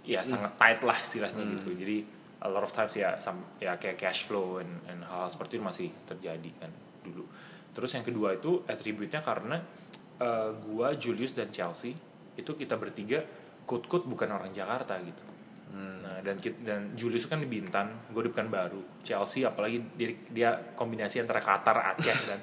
ya 0.00 0.24
sangat 0.24 0.56
tight 0.56 0.80
lah 0.80 0.96
istilahnya 0.96 1.44
Hmm. 1.44 1.52
gitu. 1.60 1.76
Jadi 1.76 1.96
a 2.40 2.48
lot 2.48 2.64
of 2.64 2.72
times 2.72 2.96
ya 2.96 3.20
sam- 3.20 3.44
ya 3.60 3.76
kayak 3.76 4.00
cash 4.00 4.24
flow 4.24 4.64
and, 4.64 4.80
and 4.88 5.04
hal, 5.04 5.24
hal 5.24 5.28
seperti 5.28 5.60
itu 5.60 5.64
masih 5.66 5.88
terjadi 6.08 6.50
kan 6.56 6.72
dulu. 7.04 7.28
Terus 7.70 7.90
yang 7.92 8.02
kedua 8.02 8.32
itu 8.32 8.64
attribute-nya 8.64 9.20
karena 9.20 9.60
uh, 10.18 10.50
gua 10.62 10.96
Julius 10.96 11.32
dan 11.32 11.52
Chelsea 11.52 11.92
itu 12.40 12.56
kita 12.56 12.74
bertiga 12.80 13.22
kut-kut 13.68 14.08
bukan 14.08 14.28
orang 14.34 14.50
Jakarta 14.50 14.98
gitu. 15.00 15.24
Hmm. 15.70 16.02
Nah, 16.02 16.18
dan 16.26 16.36
kit- 16.42 16.58
dan 16.66 16.98
Julius 16.98 17.30
kan 17.30 17.38
di 17.38 17.46
Bintan, 17.46 18.10
gue 18.10 18.26
di 18.26 18.30
Pekanbaru. 18.32 19.04
Chelsea 19.06 19.46
apalagi 19.46 19.78
dia, 19.94 20.10
dia 20.26 20.50
kombinasi 20.74 21.22
antara 21.22 21.38
Qatar, 21.38 21.94
Aceh 21.94 22.18
dan 22.30 22.40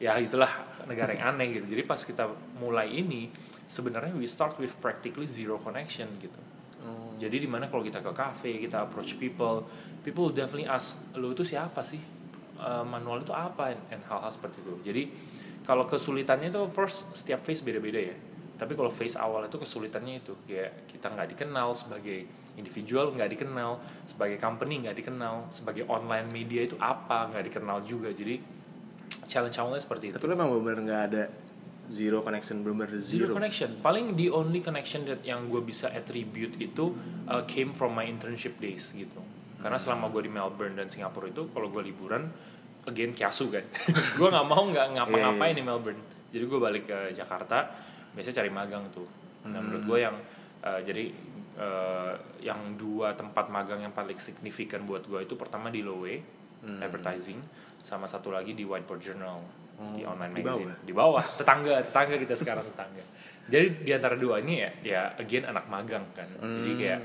ya 0.00 0.16
itulah 0.16 0.80
negara 0.88 1.12
yang 1.12 1.36
aneh 1.36 1.60
gitu. 1.60 1.76
Jadi 1.76 1.82
pas 1.84 2.00
kita 2.00 2.24
mulai 2.56 2.88
ini 2.88 3.28
sebenarnya 3.68 4.16
we 4.16 4.24
start 4.24 4.56
with 4.56 4.72
practically 4.80 5.28
zero 5.28 5.60
connection 5.60 6.08
gitu. 6.18 6.40
Oh. 6.80 7.12
Jadi 7.20 7.44
di 7.44 7.48
mana 7.50 7.68
kalau 7.68 7.84
kita 7.84 8.00
ke 8.00 8.12
cafe, 8.16 8.56
kita 8.56 8.88
approach 8.88 9.20
people, 9.20 9.68
people 10.00 10.32
will 10.32 10.36
definitely 10.36 10.64
ask, 10.64 10.96
lo 11.20 11.36
itu 11.36 11.44
siapa 11.44 11.84
sih? 11.84 12.00
Eh, 12.60 12.84
manual 12.84 13.24
itu 13.24 13.32
apa? 13.36 13.72
And, 13.72 13.80
and 13.92 14.02
hal-hal 14.08 14.32
seperti 14.32 14.64
itu. 14.64 14.74
Jadi 14.84 15.02
kalau 15.64 15.84
kesulitannya 15.84 16.48
itu 16.48 16.60
first 16.72 17.08
setiap 17.12 17.44
face 17.44 17.60
beda-beda 17.60 18.00
ya. 18.00 18.16
Tapi 18.60 18.76
kalau 18.76 18.92
face 18.92 19.16
awal 19.16 19.48
itu 19.48 19.56
kesulitannya 19.56 20.20
itu 20.20 20.36
kayak 20.44 20.84
kita 20.84 21.08
nggak 21.08 21.32
dikenal 21.32 21.72
sebagai 21.72 22.28
individual 22.60 23.16
nggak 23.16 23.32
dikenal, 23.32 23.80
sebagai 24.04 24.36
company 24.36 24.84
nggak 24.84 25.00
dikenal, 25.00 25.48
sebagai 25.48 25.88
online 25.88 26.28
media 26.28 26.68
itu 26.68 26.76
apa 26.76 27.32
nggak 27.32 27.48
dikenal 27.48 27.80
juga. 27.88 28.12
Jadi 28.12 28.60
challenge 29.24 29.56
awalnya 29.56 29.80
seperti 29.80 30.12
itu. 30.12 30.16
Tapi 30.20 30.26
lo 30.28 30.34
emang 30.36 30.50
bener-bener 30.52 30.80
gak 30.90 31.02
ada 31.14 31.22
zero 31.90 32.18
connection, 32.22 32.62
bener-bener 32.62 32.98
Zero 33.02 33.30
zero. 33.30 33.32
connection. 33.34 33.78
Paling 33.78 34.14
the 34.18 34.28
only 34.30 34.60
connection 34.62 35.06
that 35.06 35.22
yang 35.22 35.46
gue 35.46 35.62
bisa 35.62 35.90
attribute 35.90 36.58
itu 36.58 36.94
uh, 37.26 37.42
came 37.46 37.74
from 37.74 37.94
my 37.94 38.06
internship 38.06 38.58
days 38.58 38.90
gitu. 38.90 39.18
Karena 39.60 39.76
selama 39.76 40.08
gue 40.10 40.24
di 40.26 40.32
Melbourne 40.32 40.74
dan 40.74 40.88
Singapura 40.88 41.28
itu, 41.28 41.46
kalau 41.52 41.68
gue 41.68 41.82
liburan, 41.84 42.32
again 42.88 43.12
kiasu 43.12 43.52
kan. 43.52 43.64
gue 44.18 44.28
nggak 44.30 44.46
mau 44.46 44.62
nggak 44.66 44.86
ngapa-ngapain 44.98 45.54
di 45.54 45.62
Melbourne. 45.62 46.00
Jadi 46.30 46.44
gue 46.46 46.60
balik 46.62 46.84
ke 46.86 46.98
Jakarta, 47.12 47.70
biasanya 48.12 48.36
cari 48.38 48.50
magang 48.50 48.84
tuh. 48.90 49.06
Nah 49.46 49.58
menurut 49.58 49.84
gue 49.84 49.98
yang 50.00 50.16
uh, 50.60 50.80
jadi 50.80 51.04
uh, 51.56 52.12
yang 52.40 52.76
dua 52.76 53.12
tempat 53.12 53.48
magang 53.48 53.80
yang 53.80 53.90
paling 53.90 54.16
signifikan 54.16 54.82
buat 54.82 55.02
gue 55.02 55.20
itu 55.20 55.34
pertama 55.34 55.68
di 55.68 55.80
Lowe, 55.80 56.20
advertising, 56.78 57.40
sama 57.80 58.04
satu 58.04 58.30
lagi 58.30 58.52
di 58.52 58.62
Whiteboard 58.62 59.00
Journal 59.00 59.38
di 59.96 60.04
Oh, 60.04 60.12
online 60.12 60.36
di 60.36 60.44
magazine. 60.44 60.68
Bawah? 60.68 60.84
di 60.84 60.92
bawah. 60.92 61.24
Tetangga 61.40 61.74
tetangga 61.80 62.14
kita 62.14 62.34
sekarang 62.36 62.64
tetangga. 62.66 63.00
Jadi 63.48 63.66
di 63.80 63.90
antara 63.90 64.12
dua 64.14 64.36
ini 64.38 64.60
ya 64.60 64.70
ya 64.84 65.00
again 65.16 65.48
anak 65.48 65.64
magang 65.66 66.04
kan. 66.12 66.28
Jadi 66.36 66.72
kayak 66.76 67.00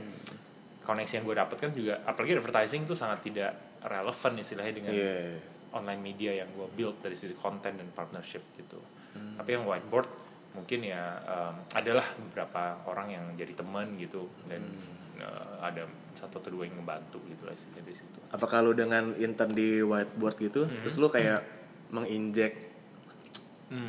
koneksi 0.83 1.13
yang 1.13 1.25
gue 1.25 1.35
dapet 1.35 1.57
kan 1.57 1.71
juga 1.71 2.03
apalagi 2.03 2.35
advertising 2.35 2.83
itu 2.83 2.93
sangat 2.93 3.23
tidak 3.23 3.55
relevan 3.81 4.31
istilahnya 4.35 4.73
dengan 4.75 4.91
Iya. 4.91 5.39
online 5.71 6.01
media 6.03 6.31
yang 6.35 6.51
gue 6.51 6.67
build 6.71 6.99
dari 6.99 7.15
sisi 7.15 7.31
konten 7.33 7.79
dan 7.79 7.87
partnership 7.89 8.43
gitu. 8.55 8.77
Tapi 9.15 9.49
yang 9.49 9.63
whiteboard 9.63 10.11
mungkin 10.55 10.79
ya 10.81 11.19
um, 11.27 11.55
adalah 11.75 12.07
beberapa 12.17 12.79
orang 12.87 13.11
yang 13.11 13.25
jadi 13.35 13.53
teman 13.53 13.99
gitu 13.99 14.31
dan 14.47 14.63
uh, 15.19 15.59
ada 15.59 15.83
satu 16.15 16.39
atau 16.39 16.49
dua 16.49 16.63
yang 16.65 16.79
ngebantu 16.79 17.19
gitu 17.27 17.43
lah 17.43 17.53
di 17.53 17.93
situ 17.93 18.17
Apakah 18.31 18.63
lo 18.63 18.71
dengan 18.71 19.11
intern 19.19 19.51
di 19.51 19.83
whiteboard 19.83 20.39
gitu, 20.39 20.63
Hmm. 20.65 20.81
terus 20.81 20.95
lo 20.95 21.11
kayak 21.11 21.43
menginjek 21.91 22.53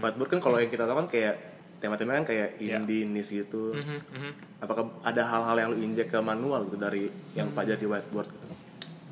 whiteboard 0.03 0.31
kan 0.35 0.41
kalau 0.43 0.59
yang 0.59 0.69
kita 0.69 0.85
tahu 0.85 1.07
kan 1.07 1.09
kayak 1.09 1.37
tema-tema 1.77 2.17
kan 2.19 2.27
kayak 2.27 2.57
Iya. 2.57 2.81
indie 2.81 3.05
niche 3.05 3.45
gitu. 3.45 3.77
Mhm, 3.77 3.99
mhm. 4.11 4.31
Apakah 4.65 4.89
ada 5.05 5.23
hal-hal 5.29 5.57
yang 5.61 5.69
lo 5.73 5.79
injek 5.79 6.09
ke 6.09 6.19
manual 6.19 6.65
gitu 6.67 6.81
dari 6.81 7.07
yang 7.37 7.53
Hmm. 7.53 7.55
pelajar 7.57 7.77
di 7.77 7.87
whiteboard 7.87 8.29
gitu? 8.33 8.47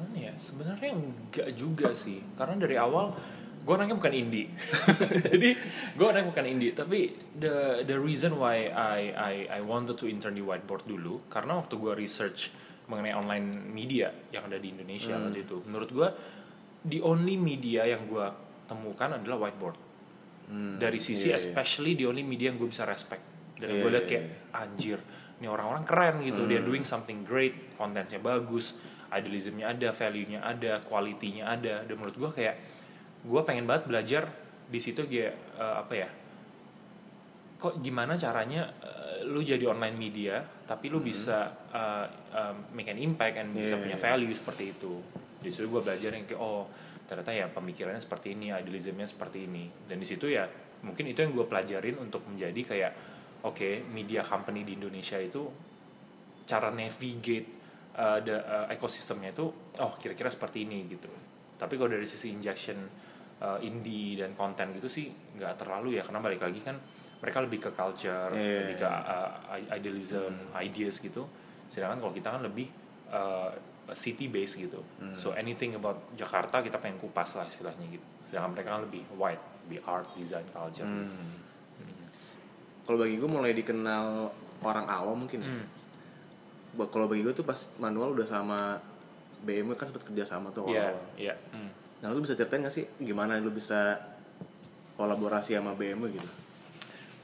Mana 0.01 0.17
ya? 0.19 0.33
Sebenarnya 0.41 0.91
enggak 0.97 1.49
juga 1.55 1.93
sih. 1.93 2.25
Karena 2.35 2.57
dari 2.59 2.77
awal 2.81 3.15
gue 3.65 3.73
orangnya 3.73 3.97
bukan 3.97 4.13
indie. 4.13 4.53
Jadi 5.33 5.51
gue 5.97 6.05
orangnya 6.05 6.29
bukan 6.29 6.45
indie. 6.45 6.71
Tapi 6.71 7.01
the 7.35 7.81
the 7.83 7.97
reason 7.97 8.37
why 8.37 8.69
I 8.69 9.01
I 9.11 9.35
I 9.49 9.61
wanted 9.65 9.97
to 9.97 10.07
intern 10.07 10.37
di 10.37 10.45
whiteboard 10.45 10.85
dulu 10.85 11.25
karena 11.27 11.57
waktu 11.57 11.75
gue 11.75 11.93
research 11.97 12.53
mengenai 12.85 13.17
online 13.17 13.73
media 13.73 14.13
yang 14.29 14.45
ada 14.45 14.61
di 14.61 14.69
Indonesia 14.69 15.17
Hmm. 15.17 15.33
waktu 15.33 15.41
itu, 15.43 15.57
menurut 15.65 15.89
gue 15.89 16.09
the 16.85 17.01
only 17.01 17.41
media 17.41 17.89
yang 17.89 18.05
gue 18.05 18.27
temukan 18.69 19.17
adalah 19.17 19.49
whiteboard. 19.49 19.81
Hmm, 20.45 20.77
Dari 20.77 21.01
sisi 21.01 21.33
iya, 21.33 21.41
iya. 21.41 21.41
especially 21.41 21.97
the 21.97 22.05
only 22.05 22.21
media 22.21 22.53
yang 22.53 22.61
gue 22.61 22.69
bisa 22.69 22.85
respect. 22.85 23.25
Dan 23.57 23.73
Iya, 23.73 23.81
gue 23.81 23.91
liat 23.91 24.05
iya, 24.05 24.11
kayak 24.13 24.25
anjir, 24.53 24.99
ini 25.41 25.49
orang-orang 25.49 25.89
keren 25.89 26.21
gitu. 26.21 26.45
Dia 26.45 26.61
Hmm. 26.61 26.69
doing 26.69 26.85
something 26.85 27.25
great, 27.25 27.73
kontennya 27.81 28.21
bagus, 28.21 28.77
idealismnya 29.09 29.73
ada, 29.73 29.89
value-nya 29.89 30.45
ada, 30.45 30.85
quality-nya 30.85 31.49
ada. 31.49 31.89
Dan 31.89 31.97
menurut 31.97 32.21
gue 32.21 32.31
kayak 32.37 32.57
gue 33.25 33.41
pengen 33.43 33.65
banget 33.65 33.89
belajar 33.89 34.23
di 34.69 34.81
situ 34.81 35.05
kayak 35.09 35.35
eh, 35.57 35.77
apa 35.81 35.95
ya? 35.97 36.09
Kok 37.59 37.81
gimana 37.81 38.21
caranya 38.21 38.69
eh, 38.85 39.25
lu 39.25 39.41
jadi 39.41 39.65
online 39.65 39.97
media, 39.97 40.45
tapi 40.69 40.93
lu 40.93 41.01
bisa 41.01 41.49
eh, 41.73 42.07
eh, 42.37 42.55
make 42.77 42.93
an 42.93 43.01
impact 43.01 43.35
and 43.41 43.51
bisa 43.57 43.75
Hmm. 43.75 43.81
Iya, 43.81 43.85
punya 43.85 43.99
iya. 43.99 44.05
value 44.05 44.35
seperti 44.37 44.65
itu. 44.77 44.93
Di 45.41 45.49
situ 45.49 45.69
gue 45.69 45.81
belajar 45.81 46.13
yang 46.13 46.25
kayak 46.29 46.41
oh 46.41 46.69
ternyata 47.05 47.33
ya 47.37 47.47
pemikirannya 47.53 48.01
seperti 48.01 48.33
ini, 48.33 48.53
idealismnya 48.53 49.09
seperti 49.09 49.45
ini. 49.45 49.69
Dan 49.89 50.01
di 50.01 50.07
situ 50.09 50.29
ya 50.29 50.45
mungkin 50.85 51.09
itu 51.09 51.25
yang 51.25 51.33
gue 51.33 51.47
pelajarin 51.49 51.97
untuk 51.97 52.25
menjadi 52.29 52.61
kayak 52.61 52.93
oke 53.45 53.89
media 53.93 54.21
company 54.21 54.65
di 54.65 54.77
Indonesia 54.77 55.17
itu 55.17 55.49
cara 56.45 56.69
navigate 56.69 57.49
uh, 57.97 58.21
the 58.21 58.37
uh, 58.37 58.67
ekosistemnya 58.69 59.33
itu 59.33 59.49
oh 59.81 59.93
kira-kira 59.97 60.29
seperti 60.29 60.69
ini 60.69 60.85
gitu 60.93 61.09
tapi 61.57 61.81
kalau 61.81 61.93
dari 61.93 62.05
sisi 62.05 62.33
injection 62.33 62.77
uh, 63.45 63.59
indie 63.61 64.17
dan 64.17 64.33
konten 64.33 64.73
gitu 64.73 64.89
sih 64.89 65.07
nggak 65.37 65.61
terlalu 65.61 65.95
ya 65.95 66.03
karena 66.03 66.19
balik 66.19 66.41
lagi 66.41 66.61
kan 66.61 66.81
mereka 67.21 67.41
lebih 67.41 67.59
ke 67.59 67.71
culture 67.73 68.33
Iya, 68.33 68.59
lebih 68.65 68.77
ke 68.79 68.89
uh, 68.89 69.31
idealism 69.71 70.33
ideas 70.57 70.97
gitu 70.99 71.29
sedangkan 71.69 71.99
kalau 71.99 72.13
kita 72.13 72.29
kan 72.31 72.41
lebih 72.41 72.69
uh, 73.09 73.53
city 73.93 74.27
based 74.27 74.57
gitu 74.57 74.81
so 75.13 75.33
anything 75.35 75.75
about 75.75 76.09
Jakarta 76.15 76.59
kita 76.59 76.79
pengen 76.79 76.97
kupas 76.99 77.35
lah 77.35 77.45
istilahnya 77.45 77.85
gitu 77.91 78.07
sedangkan 78.25 78.51
mereka 78.53 78.69
kan 78.71 78.83
lebih 78.83 79.05
wide 79.15 79.41
lebih 79.65 79.81
art 79.85 80.09
design 80.15 80.49
culture 80.51 80.85
Hmm. 80.85 81.45
Kalau 82.85 83.01
bagi 83.01 83.17
gue 83.17 83.25
mulai 83.27 83.53
dikenal 83.53 84.29
orang 84.61 84.85
awam 84.87 85.25
mungkin. 85.25 85.41
ya. 85.41 85.49
Hmm. 85.49 85.65
Ba- 86.75 86.85
Kalau 86.87 87.09
bagi 87.09 87.25
gue 87.25 87.33
tuh 87.33 87.41
pas 87.43 87.57
manual 87.79 88.13
udah 88.13 88.27
sama 88.27 88.77
BMW 89.41 89.73
kan 89.73 89.89
sempat 89.89 90.05
kerja 90.05 90.25
sama 90.27 90.49
tuh 90.51 90.69
Iya, 90.69 90.93
awal-awal. 90.93 91.17
iya. 91.17 91.35
Hmm. 91.51 91.71
Nah 92.05 92.13
lu 92.13 92.21
bisa 92.21 92.37
ceritain 92.37 92.61
gak 92.61 92.77
sih 92.77 92.85
gimana 93.01 93.41
lu 93.41 93.49
bisa 93.49 93.97
kolaborasi 95.01 95.57
sama 95.57 95.73
BMW 95.73 96.21
gitu? 96.21 96.31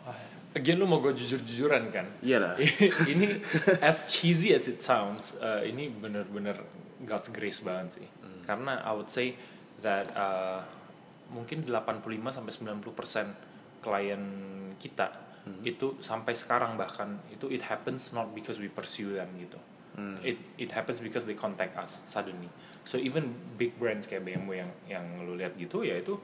Wah, 0.08 0.16
Again 0.56 0.80
lu 0.80 0.88
mau 0.88 1.04
gue 1.04 1.12
jujur-jujuran 1.12 1.92
kan? 1.92 2.08
Iya 2.24 2.40
lah. 2.40 2.54
ini 3.12 3.44
as 3.84 4.08
cheesy 4.08 4.56
as 4.56 4.64
it 4.72 4.80
sounds, 4.80 5.36
uh, 5.38 5.60
ini 5.60 5.92
bener-bener 5.92 6.64
God's 7.04 7.28
grace 7.28 7.60
banget 7.60 8.00
sih. 8.00 8.08
Karena 8.48 8.80
I 8.80 8.96
would 8.96 9.12
say 9.12 9.36
that 9.84 10.10
uh, 10.16 10.64
mungkin 11.28 11.68
85 11.68 12.02
sampai 12.34 12.52
90 12.80 12.98
persen 12.98 13.26
klien 13.84 14.22
kita 14.80 15.30
itu 15.64 15.96
sampai 16.04 16.36
sekarang 16.36 16.76
bahkan 16.76 17.16
itu 17.32 17.48
it 17.48 17.64
happens 17.64 18.12
not 18.12 18.28
because 18.36 18.60
we 18.60 18.68
pursue 18.68 19.16
them 19.16 19.28
gitu. 19.38 19.56
It 20.22 20.38
it 20.56 20.70
happens 20.70 21.00
because 21.02 21.26
they 21.26 21.34
contact 21.34 21.74
us 21.74 22.04
suddenly. 22.06 22.48
So 22.86 22.96
even 22.96 23.34
big 23.58 23.76
brands 23.76 24.06
kayak 24.06 24.24
BMW 24.24 24.64
yang 24.64 24.70
yang 24.86 25.04
lu 25.26 25.36
lihat 25.36 25.56
gitu 25.56 25.82
ya 25.82 25.98
itu 25.98 26.16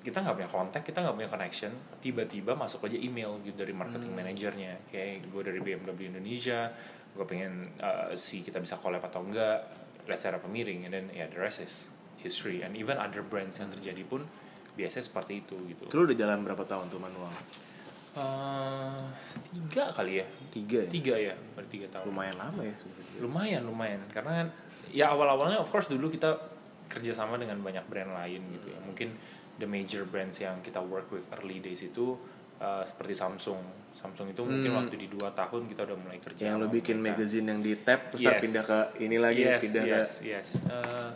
kita 0.00 0.24
nggak 0.24 0.36
punya 0.36 0.50
kontak, 0.50 0.82
kita 0.84 1.04
nggak 1.04 1.16
punya 1.16 1.28
connection, 1.28 1.72
tiba-tiba 2.00 2.56
masuk 2.56 2.88
aja 2.88 2.96
email 2.96 3.36
gitu 3.44 3.52
dari 3.60 3.76
marketing 3.76 4.16
manajernya, 4.16 4.88
kayak 4.88 5.28
gue 5.28 5.42
dari 5.44 5.60
BMW 5.60 6.08
Indonesia, 6.08 6.72
gue 7.12 7.24
pengen 7.28 7.68
uh, 7.84 8.08
si 8.16 8.40
kita 8.40 8.64
bisa 8.64 8.80
collab 8.80 9.04
atau 9.04 9.20
enggak, 9.20 9.60
let's 10.08 10.24
set 10.24 10.32
up 10.32 10.40
a 10.40 10.48
meeting, 10.48 10.88
and 10.88 10.96
then 10.96 11.12
ya 11.12 11.28
the 11.28 11.36
rest 11.36 11.60
is 11.60 11.92
history, 12.16 12.64
and 12.64 12.80
even 12.80 12.96
other 12.96 13.20
brands 13.20 13.60
yang 13.60 13.68
terjadi 13.68 14.00
pun 14.08 14.24
biasanya 14.72 15.04
seperti 15.04 15.44
itu 15.44 15.56
gitu. 15.68 15.84
Itu 15.84 15.96
lu 16.00 16.08
udah 16.08 16.16
jalan 16.16 16.48
berapa 16.48 16.64
tahun 16.64 16.88
tuh 16.88 16.96
manual? 16.96 17.28
Uh, 18.10 18.98
tiga 19.48 19.86
kali 19.90 20.18
ya, 20.18 20.26
Tiga 20.50 20.82
ya? 20.82 20.88
tiga 20.90 21.14
ya, 21.16 21.34
baru 21.54 21.66
tiga 21.68 21.86
tahun. 21.88 22.10
Lumayan 22.10 22.36
lama 22.36 22.60
ya 22.60 22.74
sebenarnya. 22.74 23.18
lumayan 23.20 23.62
lumayan 23.62 24.00
karena 24.08 24.48
ya 24.88 25.06
awal 25.08 25.28
awalnya 25.28 25.56
of 25.56 25.68
course 25.68 25.86
dulu 25.86 26.08
kita 26.08 26.34
kerjasama 26.86 27.36
dengan 27.36 27.60
banyak 27.60 27.84
brand 27.84 28.10
lain 28.10 28.40
gitu 28.50 28.66
ya 28.66 28.80
mungkin 28.80 29.12
the 29.54 29.68
major 29.68 30.02
brands 30.02 30.36
yang 30.36 30.58
kita 30.58 30.80
work 30.80 31.06
with 31.08 31.22
early 31.32 31.60
days 31.60 31.78
itu 31.80 32.16
uh, 32.56 32.82
seperti 32.82 33.14
Samsung 33.14 33.60
Samsung 33.92 34.32
itu 34.32 34.40
mungkin 34.40 34.66
Hmm. 34.66 34.78
waktu 34.80 34.96
di 34.96 35.06
dua 35.06 35.30
tahun 35.30 35.68
kita 35.68 35.84
udah 35.84 35.96
mulai 35.96 36.18
kerja 36.18 36.42
Yang 36.48 36.58
sama 36.58 36.72
bikin 36.72 36.96
mereka. 36.96 37.14
magazine 37.14 37.46
yang 37.46 37.60
di 37.60 37.72
tab 37.78 38.00
terus 38.08 38.20
Yes. 38.24 38.40
pindah 38.40 38.64
ke 38.64 38.78
ini 38.98 39.16
lagi, 39.16 39.42
yes, 39.44 39.60
pindah 39.60 39.84
yes, 39.84 40.10
yes. 40.24 40.48
Uh, 40.64 41.12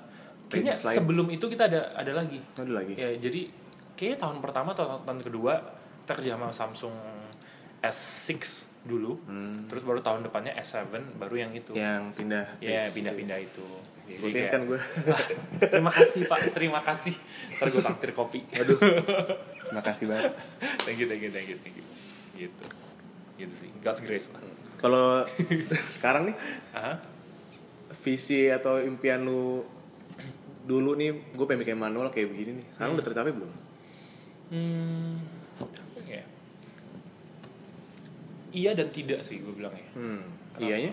kayaknya 0.47 0.75
sebelum 0.77 1.27
itu 1.29 1.47
kita 1.49 1.67
ada 1.67 1.91
ada 1.97 2.13
lagi 2.13 2.39
ke 2.45 2.61
ada 2.61 2.73
lagi. 2.77 2.95
ya 2.95 3.09
jadi 3.17 3.41
kayaknya 3.95 4.19
tahun 4.21 4.37
pertama 4.39 4.71
atau 4.71 5.01
tahun 5.01 5.21
kedua 5.21 5.55
kita 6.05 6.13
kerja 6.15 6.37
sama 6.37 6.53
Samsung 6.53 6.93
S6 7.81 8.37
dulu 8.85 9.17
Hmm. 9.25 9.65
terus 9.65 9.81
baru 9.81 9.99
tahun 9.99 10.21
depannya 10.23 10.53
S7 10.55 10.85
baru 11.17 11.35
yang 11.39 11.51
itu 11.51 11.73
Yang 11.73 12.13
pindah. 12.15 12.45
Ya 12.61 12.85
page. 12.85 13.01
pindah-pindah 13.01 13.39
itu. 13.41 13.65
Jadi 14.05 14.37
kayak, 14.37 14.53
kan 14.53 14.61
gue. 14.69 14.81
terima 15.73 15.89
kasih 15.89 16.29
Pak, 16.29 16.53
terima 16.53 16.81
kasih. 16.85 17.17
Ntar 17.57 17.73
gue 17.73 17.81
takdir 17.81 18.13
kopi. 18.13 18.45
Aduh. 18.53 18.77
Makasih 19.77 20.05
banget. 20.05 20.37
thank 20.85 21.01
you, 21.01 21.09
thank 21.09 21.25
you, 21.25 21.33
thank 21.33 21.49
you, 21.49 21.57
thank 21.57 21.73
you. 21.73 21.85
Gitu. 22.37 22.65
Gitu 23.41 23.55
sih. 23.57 23.71
God's 23.81 24.05
grace 24.05 24.29
lah. 24.29 24.45
Kalau 24.77 25.25
sekarang 25.97 26.29
nih 26.29 26.37
Aha. 26.77 27.01
visi 28.05 28.53
atau 28.53 28.77
impian 28.77 29.25
lu 29.25 29.65
dulu 30.65 30.93
nih 30.93 31.33
gue 31.33 31.45
pengen 31.49 31.65
bikin 31.65 31.81
manual 31.81 32.13
kayak 32.13 32.29
begini 32.29 32.61
nih. 32.61 32.67
Sekarang 32.77 33.01
udah 33.01 33.05
tercapai 33.09 33.33
belum? 33.33 33.49
Hmm? 34.53 35.17
Iya 38.55 38.71
dan 38.73 38.89
tidak 38.89 39.21
sih 39.21 39.43
gue 39.43 39.51
bilang 39.53 39.75
ya. 39.75 39.89
Hmm. 39.93 40.23
Kenapa? 40.55 40.63
Iyanya? 40.65 40.93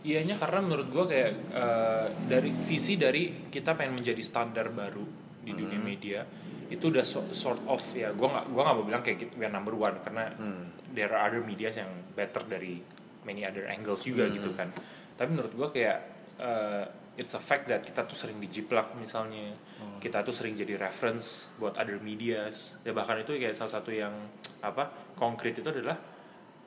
Iyanya 0.00 0.34
karena 0.36 0.58
menurut 0.60 0.88
gue 0.88 1.04
kayak 1.06 1.30
eh, 1.50 2.06
dari 2.26 2.52
visi 2.60 2.94
dari 2.94 3.48
kita 3.48 3.72
pengen 3.72 3.96
menjadi 3.96 4.20
standar 4.20 4.68
baru 4.68 5.04
di 5.40 5.52
dunia 5.52 5.80
media 5.80 6.20
itu 6.68 6.86
udah 6.86 7.02
so- 7.02 7.32
sort 7.32 7.58
of 7.66 7.80
ya 7.90 8.12
gue 8.12 8.22
nggak 8.22 8.46
gua 8.46 8.62
nggak 8.62 8.76
mau 8.76 8.84
bilang 8.84 9.02
kayak 9.02 9.34
we 9.34 9.42
are 9.42 9.50
number 9.50 9.74
one 9.74 9.96
karena 9.98 10.30
Hmm. 10.30 10.70
there 10.88 11.08
are 11.08 11.26
other 11.26 11.40
medias 11.40 11.74
yang 11.74 11.88
better 12.12 12.44
dari 12.44 12.78
many 13.22 13.42
other 13.42 13.66
angles 13.66 14.04
juga 14.04 14.28
gitu 14.30 14.52
kan 14.54 14.70
tapi 15.12 15.28
menurut 15.30 15.50
gue 15.50 15.68
kayak 15.74 15.98
eh, 16.38 16.84
it's 17.16 17.34
a 17.34 17.42
fact 17.42 17.66
that 17.66 17.82
kita 17.82 18.04
tuh 18.04 18.14
sering 18.14 18.38
dijiplak 18.38 18.94
misalnya 18.94 19.50
kita 19.98 20.22
tuh 20.22 20.30
sering 20.30 20.54
jadi 20.54 20.78
reference 20.78 21.50
buat 21.56 21.74
other 21.74 21.98
medias 21.98 22.78
ya 22.80 22.92
bahkan 22.92 23.18
itu 23.18 23.34
kayak 23.34 23.52
salah 23.52 23.74
satu 23.74 23.90
yang 23.90 24.12
apa 24.60 24.88
konkret 25.14 25.52
itu 25.52 25.66
adalah 25.66 25.98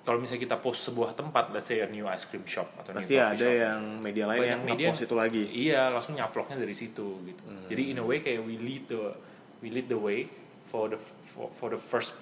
kalau 0.03 0.19
misalnya 0.19 0.43
kita 0.43 0.60
post 0.60 0.83
sebuah 0.83 1.15
tempat 1.15 1.55
let's 1.55 1.72
say 1.72 1.79
a 1.79 1.88
new 1.88 2.03
ice 2.12 2.27
cream 2.27 2.43
shop 2.43 2.67
atau 2.75 2.91
Pasti 2.91 3.15
new 3.15 3.24
coffee 3.24 3.39
ada 3.39 3.48
shop, 3.48 3.63
yang 3.63 3.81
media 4.03 4.25
lain 4.27 4.39
yang 4.43 4.62
media 4.67 4.88
nge-post 4.91 5.07
itu 5.07 5.15
lagi. 5.15 5.43
iya 5.48 5.88
langsung 5.88 6.19
nyaploknya 6.19 6.60
dari 6.60 6.75
situ 6.75 7.24
gitu. 7.24 7.43
Jadi 7.72 7.95
in 7.95 7.98
a 8.00 8.05
way 8.05 8.19
kayak 8.19 8.43
we 8.43 8.60
lead 8.60 8.83
the 8.91 9.15
we 9.63 9.72
lead 9.72 9.88
the 9.88 9.95
way 9.95 10.27
for 10.67 10.91
the 10.91 11.00
for, 11.31 11.48
for 11.55 11.72
the 11.72 11.79
first 11.79 12.19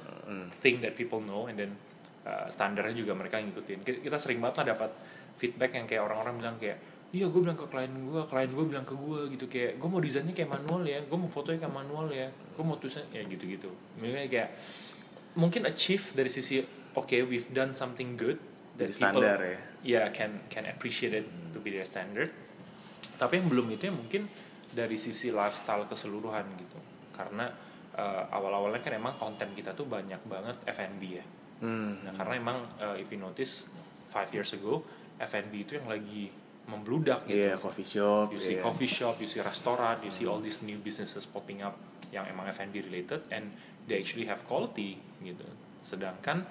thing 0.61 0.77
that 0.85 0.93
people 0.93 1.17
know 1.17 1.49
and 1.49 1.57
then 1.57 1.73
uh, 2.21 2.45
standarnya 2.53 2.93
juga 2.93 3.17
mereka 3.17 3.41
ngikutin. 3.41 3.81
Ki- 3.81 4.01
kita 4.05 4.21
sering 4.21 4.37
banget 4.37 4.61
lah 4.61 4.77
dapat 4.77 4.93
feedback 5.41 5.73
yang 5.73 5.89
kayak 5.89 6.05
orang-orang 6.05 6.37
bilang 6.37 6.55
kayak 6.61 6.77
iya 7.11 7.25
gue 7.27 7.41
bilang 7.43 7.57
ke 7.57 7.65
klien 7.65 7.89
gue 7.89 8.21
klien 8.29 8.51
gue 8.53 8.65
bilang 8.69 8.85
ke 8.85 8.93
gue 8.93 9.19
gitu. 9.33 9.45
Kayak 9.49 9.81
gue 9.81 9.89
mau 9.89 9.97
desainnya 9.97 10.37
kayak 10.37 10.53
manual 10.53 10.85
ya 10.85 11.01
gue 11.01 11.17
mau 11.17 11.25
fotonya 11.33 11.65
kayak 11.65 11.75
manual 11.81 12.13
ya 12.13 12.29
gue 12.29 12.61
mau 12.61 12.77
tulisannya 12.77 13.09
ya 13.09 13.25
gitu-gitu. 13.25 13.73
Makanya 13.97 14.29
kayak 14.29 14.49
mungkin 15.33 15.65
achieve 15.65 16.13
dari 16.13 16.29
sisi 16.29 16.61
oke 16.93 17.15
we've 17.25 17.49
done 17.51 17.71
something 17.71 18.15
good 18.15 18.37
that 18.75 18.89
Jadi 18.89 18.99
people 18.99 19.21
standar 19.23 19.39
ya. 19.39 19.57
yeah 19.83 20.05
can 20.09 20.43
can 20.47 20.65
appreciate 20.65 21.13
it 21.13 21.25
to 21.51 21.59
be 21.59 21.69
their 21.69 21.85
standard 21.85 22.31
tapi 23.15 23.37
yang 23.37 23.47
belum 23.47 23.69
itu 23.69 23.87
ya 23.87 23.93
mungkin 23.93 24.25
dari 24.71 24.95
sisi 24.95 25.29
lifestyle 25.29 25.85
keseluruhan 25.85 26.47
gitu 26.57 26.79
karena 27.11 27.51
uh, 27.93 28.23
awal-awalnya 28.31 28.79
kan 28.79 28.95
emang 28.95 29.13
konten 29.15 29.51
kita 29.51 29.75
tuh 29.75 29.85
banyak 29.85 30.19
banget 30.25 30.57
F&B 30.65 31.03
ya 31.11 31.25
Hmm. 31.61 32.01
nah 32.01 32.09
karena 32.17 32.41
emang 32.41 32.57
uh, 32.81 32.97
if 32.97 33.05
you 33.13 33.21
notice 33.21 33.69
five 34.09 34.33
years 34.33 34.49
ago 34.49 34.81
F&B 35.21 35.61
itu 35.61 35.77
yang 35.77 35.85
lagi 35.85 36.33
membludak 36.65 37.29
gitu 37.29 37.37
Iya, 37.37 37.53
coffee 37.61 37.85
shop. 37.85 38.33
you 38.33 38.41
see 38.41 38.57
iya. 38.57 38.65
coffee 38.65 38.89
shop, 38.89 39.21
you 39.21 39.29
see 39.29 39.45
restoran, 39.45 40.01
you 40.01 40.09
see 40.09 40.25
all 40.25 40.41
these 40.41 40.65
new 40.65 40.81
businesses 40.81 41.29
popping 41.29 41.61
up 41.61 41.77
yang 42.09 42.25
emang 42.25 42.49
F&B 42.49 42.81
related 42.81 43.21
and 43.29 43.53
they 43.85 44.01
actually 44.01 44.25
have 44.25 44.41
quality 44.41 44.97
gitu. 45.21 45.45
Sedangkan 45.85 46.49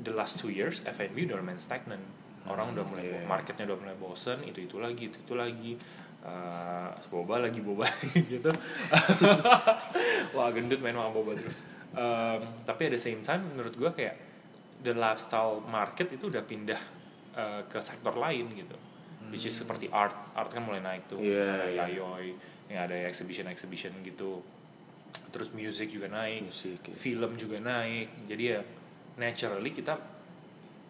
the 0.00 0.12
last 0.12 0.40
two 0.40 0.48
years 0.48 0.80
F&B 0.88 1.28
udah 1.28 1.36
lumayan 1.36 1.60
stagnant. 1.60 2.02
Orang 2.48 2.74
udah 2.74 2.82
mulai 2.82 3.06
iya. 3.06 3.22
marketnya 3.22 3.70
udah 3.70 3.78
mulai 3.78 3.96
bosen, 4.00 4.42
itu 4.42 4.66
itu 4.66 4.76
lagi, 4.82 5.12
itu 5.12 5.18
itu 5.20 5.34
lagi. 5.36 5.72
Uh, 6.22 6.94
boba 7.10 7.42
lagi 7.42 7.58
boba 7.58 7.86
gitu. 8.32 8.50
Wah 10.34 10.48
gendut 10.54 10.78
main 10.78 10.94
sama 10.94 11.10
boba 11.10 11.34
terus. 11.34 11.66
Um, 11.92 12.62
tapi 12.62 12.88
at 12.88 12.94
the 12.94 13.02
same 13.02 13.26
time 13.26 13.42
menurut 13.52 13.74
gua 13.74 13.90
kayak 13.90 14.16
the 14.82 14.94
lifestyle 14.94 15.62
market 15.66 16.10
itu 16.14 16.30
udah 16.30 16.42
pindah 16.46 16.80
uh, 17.34 17.62
ke 17.66 17.78
sektor 17.82 18.14
lain 18.14 18.50
gitu. 18.54 18.78
Which 19.30 19.48
is 19.48 19.54
seperti 19.56 19.88
art, 19.88 20.12
art 20.36 20.52
kan 20.52 20.60
mulai 20.60 20.84
naik 20.84 21.08
tuh, 21.08 21.16
Iya, 21.16 21.56
ada 21.56 21.66
iya. 21.72 21.88
Yayoi, 21.88 22.36
yang 22.68 22.80
ada 22.84 22.96
exhibition 23.08 23.48
exhibition 23.48 23.94
gitu. 24.04 24.44
Terus 25.32 25.56
music 25.56 25.88
juga 25.88 26.12
naik, 26.12 26.52
Musik, 26.52 26.84
iya. 26.84 26.92
film 26.92 27.32
juga 27.40 27.56
naik. 27.56 28.28
Jadi 28.28 28.42
ya 28.44 28.60
naturally 29.16 29.72
kita 29.72 29.94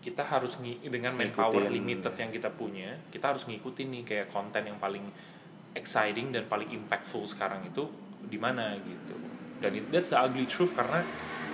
kita 0.02 0.26
harus 0.26 0.58
ngi- 0.58 0.82
dengan 0.82 1.14
Ngikutin. 1.14 1.30
manpower 1.30 1.70
limited 1.70 2.14
yang 2.18 2.30
kita 2.34 2.50
punya, 2.50 2.98
kita 3.14 3.30
harus 3.30 3.46
ngikutin 3.46 3.86
nih 3.86 4.02
kayak 4.02 4.26
konten 4.34 4.66
yang 4.66 4.78
paling 4.82 5.06
exciting 5.72 6.34
dan 6.34 6.50
paling 6.50 6.66
impactful 6.68 7.22
sekarang 7.24 7.62
itu 7.62 7.86
di 8.26 8.34
mana 8.34 8.74
gitu. 8.82 9.14
Dan 9.62 9.78
it, 9.78 9.84
that's 9.94 10.10
the 10.10 10.18
ugly 10.18 10.42
truth 10.42 10.74
karena 10.74 11.06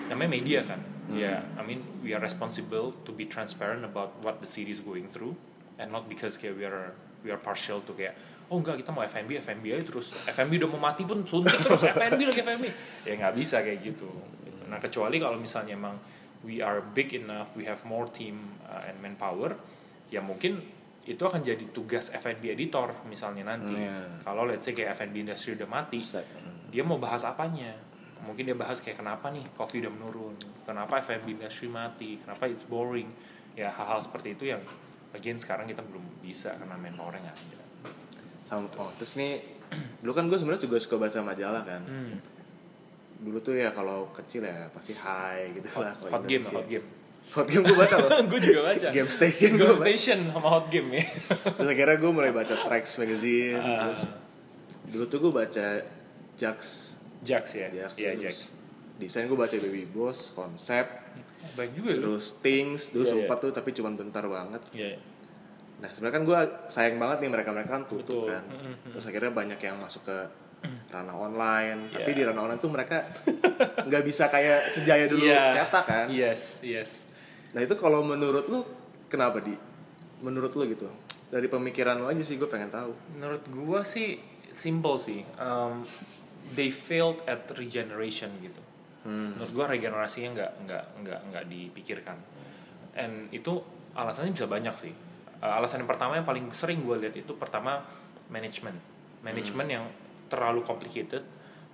namanya 0.09 0.31
media 0.33 0.61
kan. 0.65 0.81
Ya, 1.09 1.41
I 1.57 1.65
mean 1.65 1.85
we 2.05 2.13
are 2.13 2.21
responsible 2.21 2.93
to 3.05 3.11
be 3.13 3.25
transparent 3.25 3.81
about 3.81 4.17
what 4.21 4.41
the 4.41 4.49
city 4.49 4.73
is 4.73 4.81
going 4.81 5.09
through 5.09 5.37
and 5.81 5.89
not 5.89 6.05
because 6.05 6.37
kayak 6.37 6.57
we 6.57 6.65
are 6.69 6.93
we 7.25 7.33
are 7.33 7.41
partial 7.41 7.81
to 7.81 7.97
kayak 7.97 8.13
oh 8.49 8.61
enggak 8.61 8.81
kita 8.81 8.93
mau 8.93 9.01
F&B 9.01 9.41
F&B 9.41 9.73
aja 9.73 9.85
terus 9.89 10.13
F&B 10.13 10.61
udah 10.61 10.69
mau 10.69 10.81
mati 10.85 11.09
pun 11.09 11.25
suntik 11.25 11.57
terus 11.65 11.81
F&B 11.81 12.21
lagi 12.29 12.41
F&B 12.45 12.65
ya 13.09 13.13
nggak 13.17 13.35
bisa 13.37 13.65
kayak 13.65 13.81
gitu. 13.81 14.09
nah 14.69 14.77
kecuali 14.77 15.17
kalau 15.17 15.41
misalnya 15.41 15.81
emang 15.81 15.97
we 16.43 16.61
are 16.61 16.79
big 16.95 17.11
enough 17.13 17.51
we 17.55 17.65
have 17.65 17.81
more 17.83 18.07
team 18.09 18.55
uh, 18.65 18.87
and 18.87 18.99
manpower 18.99 19.55
ya 20.09 20.21
mungkin 20.21 20.63
itu 21.03 21.19
akan 21.19 21.41
jadi 21.41 21.73
tugas 21.73 22.13
F&B 22.13 22.53
editor 22.53 22.93
misalnya 23.09 23.49
nanti 23.49 23.73
Hmm, 23.73 23.81
iya. 23.81 23.99
kalau 24.21 24.45
let's 24.45 24.63
say 24.63 24.73
kayak 24.73 24.93
F&B 24.95 25.25
industry 25.25 25.57
udah 25.57 25.67
mati 25.67 25.99
Bisa. 25.99 26.21
Hmm. 26.21 26.69
dia 26.69 26.85
mau 26.85 27.01
bahas 27.01 27.25
apanya 27.25 27.73
mungkin 28.21 28.45
dia 28.45 28.53
bahas 28.53 28.79
kayak 28.79 28.99
kenapa 28.99 29.31
nih 29.31 29.47
coffee 29.55 29.81
udah 29.81 29.89
menurun 29.89 30.37
kenapa 30.63 31.01
F&B 31.01 31.33
industry 31.35 31.67
mati 31.67 32.19
kenapa 32.19 32.45
it's 32.45 32.63
boring 32.63 33.09
ya 33.55 33.71
hal-hal 33.71 33.99
seperti 33.99 34.37
itu 34.37 34.53
yang 34.53 34.61
bagian 35.09 35.41
sekarang 35.41 35.65
kita 35.65 35.81
belum 35.81 36.05
bisa 36.21 36.53
karena 36.55 36.77
manpower 36.77 37.17
nggak 37.17 37.33
ada 37.33 37.59
Sama, 38.45 38.69
oh, 38.77 38.93
terus 38.97 39.17
nih 39.17 39.41
dulu 40.01 40.13
kan 40.13 40.25
gue 40.27 40.37
sebenarnya 40.37 40.63
juga 40.63 40.77
suka 40.77 40.97
baca 40.97 41.19
majalah 41.21 41.63
kan. 41.63 41.83
hmm. 41.85 42.38
Dulu 43.19 43.39
tuh 43.43 43.55
ya 43.55 43.75
kalau 43.75 44.11
kecil 44.15 44.47
ya 44.47 44.71
pasti 44.71 44.95
high 44.95 45.51
gitu 45.53 45.67
hot, 45.75 45.83
lah. 45.83 45.95
hot 46.15 46.25
game 46.25 46.45
hot 46.47 46.67
game 46.67 46.87
Hot 47.29 47.45
game 47.45 47.61
gue 47.61 47.77
baca 47.77 47.97
loh. 48.01 48.11
gue 48.33 48.41
juga 48.41 48.61
baca 48.73 48.89
Game 48.89 49.11
Station 49.13 49.51
Game 49.53 49.77
baca. 49.77 49.85
Station 49.85 50.19
sama 50.33 50.49
hot 50.49 50.67
game 50.73 50.89
ya 50.97 51.05
Terus 51.45 51.69
akhirnya 51.69 51.97
gue 52.01 52.11
mulai 52.11 52.33
baca 52.33 52.55
Trax 52.57 52.97
magazine. 52.97 53.61
Ah. 53.61 53.93
Terus 53.93 54.03
dulu 54.89 55.05
tuh 55.05 55.19
gue 55.21 55.33
baca 55.37 55.67
Jax. 56.41 56.59
Jax 57.21 57.45
ya 57.53 57.69
Jax. 57.69 57.91
iya 57.99 58.15
terus 58.17 58.23
Jax 58.25 58.37
Desain 58.99 59.27
gue 59.27 59.39
baca 59.39 59.55
Baby 59.55 59.87
Boss, 59.87 60.35
konsep, 60.35 60.83
baik 61.55 61.71
juga 61.71 61.95
lu 61.95 62.19
terus 62.19 62.35
Things, 62.43 62.91
dulu 62.91 63.07
Iya, 63.07 63.11
sempat 63.15 63.39
iya. 63.39 63.45
tuh 63.47 63.51
tapi 63.55 63.71
cuma 63.71 63.95
bentar 63.95 64.27
banget. 64.27 64.59
Iya, 64.75 64.89
iya. 64.95 64.99
Nah 65.79 65.87
sebenarnya 65.95 66.15
kan 66.19 66.25
gue 66.27 66.39
sayang 66.67 66.97
banget 66.99 67.19
nih 67.23 67.31
mereka-mereka 67.31 67.71
kan 67.79 67.85
tutup 67.87 68.27
Betul. 68.27 68.35
kan. 68.35 68.45
Mm-mm. 68.51 68.75
Terus 68.91 69.05
akhirnya 69.07 69.31
banyak 69.31 69.61
yang 69.63 69.77
masuk 69.79 70.03
ke 70.03 70.19
ranah 70.89 71.15
online. 71.15 71.89
Tapi 71.89 72.07
Iya. 72.07 72.17
di 72.17 72.23
ranah 72.25 72.43
online 72.43 72.59
tuh 72.59 72.69
mereka 72.69 72.97
nggak 73.89 74.03
bisa 74.03 74.27
kayak 74.27 74.69
sejaya 74.69 75.05
dulu 75.05 75.23
Iya. 75.23 75.63
cetak 75.63 75.85
kan. 75.85 76.07
yes 76.09 76.61
yes 76.61 77.05
Nah 77.51 77.61
itu 77.61 77.75
kalau 77.75 78.03
menurut 78.03 78.45
lu 78.45 78.61
kenapa 79.07 79.39
di? 79.39 79.57
Menurut 80.19 80.53
lu 80.53 80.67
gitu? 80.67 80.89
Dari 81.27 81.45
pemikiran 81.45 81.97
lu 81.97 82.07
aja 82.07 82.21
sih 82.21 82.35
gue 82.35 82.47
pengen 82.47 82.69
tahu. 82.69 82.93
menurut 83.15 83.45
gua 83.49 83.81
sih 83.83 84.17
simple 84.49 84.97
sih 84.97 85.23
Um, 85.37 85.85
they 86.51 86.69
failed 86.69 87.21
at 87.25 87.45
regeneration 87.53 88.33
gitu 88.39 88.61
Hmm. 89.01 89.33
menurut 89.33 89.53
gua 89.53 89.67
regenerasinya 89.67 90.35
nggak 90.35 90.53
nggak 90.65 90.85
nggak 90.99 91.21
nggak 91.29 91.45
dipikirkan 91.47 92.19
and 92.93 93.29
itu 93.31 93.61
alasannya 93.93 94.33
bisa 94.33 94.45
banyak 94.45 94.75
sih 94.75 94.95
Uh, 95.39 95.55
alasan 95.55 95.79
yang 95.79 95.87
pertama 95.87 96.19
yang 96.19 96.27
paling 96.27 96.51
sering 96.51 96.83
gue 96.83 96.99
lihat 96.99 97.15
itu 97.15 97.31
pertama 97.33 97.79
manajemen 98.27 98.75
manajemen 99.21 99.67
yang 99.71 99.85
terlalu 100.29 100.61
complicated 100.63 101.25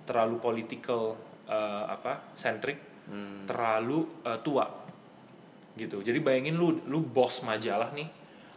terlalu 0.03 0.39
political 0.39 1.15
uh, 1.45 1.85
apa 1.87 2.33
centric 2.33 2.97
Hmm. 3.05 3.45
terlalu 3.45 4.01
uh, 4.25 4.41
tua. 4.41 4.65
Gitu. 5.77 6.01
Jadi 6.01 6.17
bayangin 6.19 6.57
lu 6.57 6.81
lu 6.89 7.05
bos 7.05 7.45
majalah 7.45 7.93
nih 7.93 8.09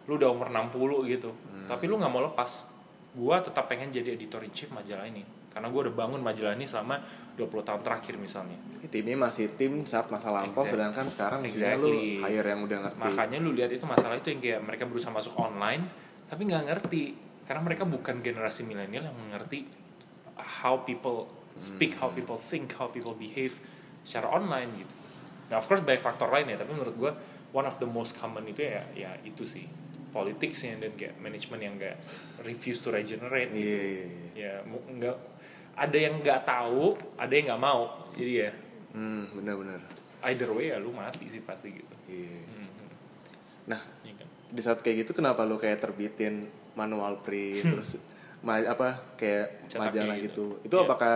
lu 0.08 0.16
udah 0.16 0.32
umur 0.32 0.48
60 0.48 1.04
gitu 1.04 1.28
tapi 1.68 1.84
lu 1.84 2.00
nggak 2.00 2.08
mau 2.08 2.24
lepas. 2.24 2.64
Gua 3.12 3.44
tetap 3.44 3.68
pengen 3.68 3.90
jadi 3.90 4.16
editor 4.16 4.40
in 4.40 4.48
chief 4.48 4.72
majalah 4.72 5.04
ini 5.04 5.20
karena 5.52 5.68
gua 5.68 5.84
udah 5.84 5.92
bangun 5.92 6.24
majalah 6.24 6.56
ini 6.56 6.64
selama 6.64 6.96
20 7.36 7.44
tahun 7.60 7.80
terakhir 7.84 8.16
misalnya. 8.16 8.56
Timnya 8.88 9.20
masih 9.20 9.52
tim 9.52 9.84
saat 9.84 10.08
masa 10.08 10.32
lampau, 10.32 10.64
Exact- 10.64 10.72
sedangkan 10.72 11.06
sekarang 11.12 11.38
mestinya 11.44 11.76
lu 11.76 11.92
Exactly. 11.92 12.24
hire 12.24 12.48
yang 12.48 12.60
udah 12.64 12.78
ngerti. 12.88 12.98
makanya 13.04 13.38
lu 13.44 13.50
lihat 13.52 13.68
itu 13.68 13.84
masalah 13.84 14.16
itu 14.16 14.28
yang 14.32 14.40
kayak 14.40 14.60
mereka 14.64 14.84
berusaha 14.88 15.12
masuk 15.12 15.36
online 15.36 15.84
tapi 16.24 16.48
nggak 16.48 16.64
ngerti. 16.64 17.04
Karena 17.44 17.60
mereka 17.60 17.84
bukan 17.84 18.24
generasi 18.24 18.64
milenial 18.64 19.04
yang 19.04 19.16
mengerti 19.18 19.68
how 20.38 20.80
people 20.80 21.26
speak 21.54 21.98
how 21.98 22.08
people 22.08 22.38
think 22.38 22.70
how 22.72 22.86
people 22.86 23.12
behave 23.12 23.54
secara 24.02 24.30
online 24.30 24.70
gitu 24.76 24.94
nah 25.48 25.56
of 25.56 25.66
course 25.66 25.80
banyak 25.80 26.00
faktor 26.00 26.28
lain 26.28 26.48
ya 26.48 26.56
tapi 26.56 26.70
menurut 26.70 26.94
gua 26.94 27.12
one 27.50 27.64
of 27.64 27.76
the 27.76 27.88
most 27.88 28.14
common 28.14 28.44
itu 28.44 28.62
ya 28.62 28.84
ya 28.92 29.10
itu 29.20 29.42
sih 29.42 29.64
politics 30.08 30.62
dan 30.62 30.92
kayak 30.94 31.16
manajemen 31.18 31.60
yang 31.60 31.74
nggak 31.76 31.96
refuse 32.40 32.78
to 32.78 32.88
regenerate 32.88 33.52
Iya, 33.52 33.60
iya, 33.60 34.04
iya. 34.04 34.28
ya 34.34 34.52
mu- 34.64 34.84
nggak 34.88 35.16
ada 35.74 35.96
yang 35.96 36.14
nggak 36.18 36.42
tahu 36.42 36.96
ada 37.14 37.28
yang 37.30 37.46
nggak 37.48 37.62
mau 37.62 37.82
jadi 38.14 38.34
ya 38.40 38.52
Hmm, 38.88 39.28
benar-benar. 39.36 39.84
either 40.24 40.48
way 40.48 40.72
ya 40.72 40.80
lu 40.80 40.90
mati 40.90 41.28
sih 41.28 41.44
pasti 41.44 41.70
gitu 41.70 41.94
Iya. 42.08 42.40
Mhm. 42.40 42.86
Nah, 43.68 43.80
Iya 44.00 44.14
kan? 44.16 44.28
di 44.48 44.60
saat 44.64 44.80
kayak 44.80 45.04
gitu 45.04 45.12
kenapa 45.12 45.44
lu 45.44 45.54
kayak 45.54 45.76
terbitin 45.78 46.48
manual 46.72 47.20
print 47.20 47.68
terus 47.72 48.00
ma- 48.40 48.62
apa 48.62 48.88
kayak 49.14 49.66
Cetaknya 49.66 49.84
majalah 50.06 50.16
gitu. 50.18 50.44
gitu. 50.56 50.66
Itu 50.66 50.76
Iya. 50.76 50.84
apakah 50.84 51.12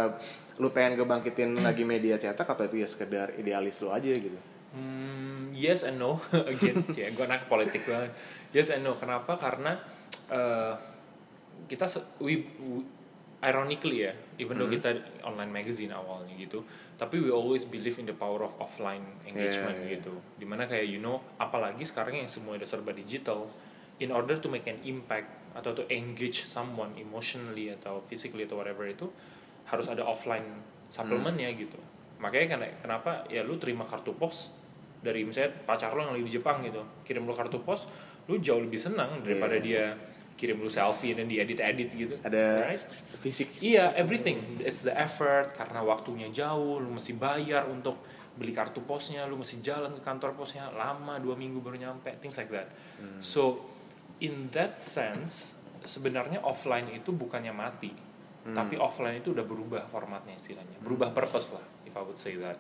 lu 0.57 0.69
pengen 0.69 0.95
ngebangkitin 0.95 1.57
lagi 1.59 1.83
media 1.83 2.17
cetak 2.17 2.45
atau 2.45 2.65
itu 2.65 2.77
ya 2.77 2.87
sekedar 2.87 3.33
idealis 3.35 3.81
lu 3.81 3.89
aja 3.89 4.09
gitu? 4.09 4.37
Hmm, 4.73 5.49
yes 5.51 5.83
and 5.83 5.97
no 5.97 6.17
again 6.51 6.81
ya 6.99 7.09
gue 7.09 7.23
anak 7.23 7.45
politik 7.47 7.85
banget 7.85 8.13
yes 8.51 8.69
and 8.69 8.83
no 8.83 8.97
kenapa 8.97 9.37
karena 9.37 9.77
eh, 10.29 10.73
kita 11.67 11.85
we, 12.19 12.41
we- 12.59 12.89
ironically 13.43 14.07
ya 14.07 14.13
even 14.37 14.55
though 14.55 14.71
kita 14.71 14.93
online 15.21 15.51
magazine 15.51 15.91
awalnya 15.91 16.31
gitu 16.37 16.63
tapi 16.95 17.19
we 17.19 17.29
always 17.29 17.65
believe 17.65 17.99
in 17.99 18.07
the 18.07 18.15
power 18.15 18.41
of 18.41 18.55
offline 18.57 19.03
engagement 19.23 19.77
Yeah, 19.77 19.89
yeah. 19.89 19.93
gitu 19.99 20.15
di 20.37 20.47
mana 20.47 20.65
kayak 20.65 20.87
you 20.87 21.03
know 21.03 21.19
apalagi 21.37 21.83
sekarang 21.83 22.17
yang 22.17 22.31
semua 22.31 22.55
udah 22.55 22.65
serba 22.65 22.95
digital 22.95 23.51
in 24.03 24.11
order 24.11 24.37
to 24.37 24.51
make 24.51 24.67
an 24.67 24.83
impact 24.83 25.31
atau 25.55 25.71
to 25.73 25.87
engage 25.89 26.43
someone 26.45 26.91
emotionally 26.99 27.71
atau 27.71 28.03
physically 28.11 28.45
atau 28.45 28.59
whatever 28.59 28.85
itu 28.85 29.07
harus 29.69 29.87
ada 29.87 30.03
offline 30.03 30.45
supplementnya 30.91 31.49
gitu 31.55 31.79
makanya 32.19 32.57
kan 32.57 32.61
kenapa 32.83 33.11
ya 33.31 33.43
lu 33.43 33.57
terima 33.57 33.87
kartu 33.87 34.13
pos 34.13 34.51
dari 35.03 35.27
misalnya 35.27 35.55
pacar 35.67 35.91
lo 35.93 36.07
yang 36.07 36.15
lagi 36.15 36.27
di 36.27 36.35
Jepang 36.35 36.63
gitu 36.63 36.83
kirim 37.03 37.27
lu 37.27 37.35
kartu 37.35 37.59
pos 37.61 37.87
lu 38.31 38.39
jauh 38.39 38.63
lebih 38.63 38.79
senang 38.79 39.19
daripada 39.21 39.59
Iya. 39.59 39.63
dia 39.63 39.85
kirim 40.33 40.63
lu 40.63 40.71
selfie 40.71 41.13
dan 41.13 41.27
diedit 41.29 41.59
edit 41.59 41.91
gitu 41.93 42.15
Ada 42.23 42.43
right? 42.65 42.83
fisik 43.21 43.59
Iya, 43.61 43.93
everything. 43.95 44.59
It's 44.59 44.83
the 44.83 44.95
effort 44.95 45.55
karena 45.55 45.85
waktunya 45.85 46.33
jauh, 46.33 46.81
lu 46.81 46.89
mesti 46.91 47.13
bayar 47.15 47.69
untuk 47.69 48.01
beli 48.35 48.51
kartu 48.51 48.81
posnya, 48.83 49.29
lu 49.29 49.37
mesti 49.37 49.61
jalan 49.61 49.93
ke 49.93 50.03
kantor 50.03 50.33
posnya 50.35 50.73
lama 50.73 51.21
dua 51.21 51.37
minggu 51.37 51.61
baru 51.61 51.77
nyampe, 51.77 52.17
things 52.25 52.35
like 52.41 52.49
that. 52.51 52.71
So 53.21 53.61
in 54.23 54.49
that 54.55 54.79
sense 54.79 55.53
sebenarnya 55.83 56.39
offline 56.41 56.87
itu 56.95 57.11
bukannya 57.11 57.51
mati, 57.51 57.91
tapi 58.47 58.79
offline 58.79 59.19
itu 59.19 59.35
udah 59.35 59.43
berubah 59.43 59.83
formatnya 59.91 60.39
istilahnya, 60.39 60.79
berubah 60.79 61.11
purpose 61.11 61.51
lah, 61.55 61.65
if 61.83 61.95
I 61.95 62.03
would 62.07 62.19
say 62.23 62.39
that. 62.39 62.55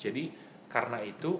Jadi 0.00 0.32
karena 0.66 1.04
itu 1.04 1.36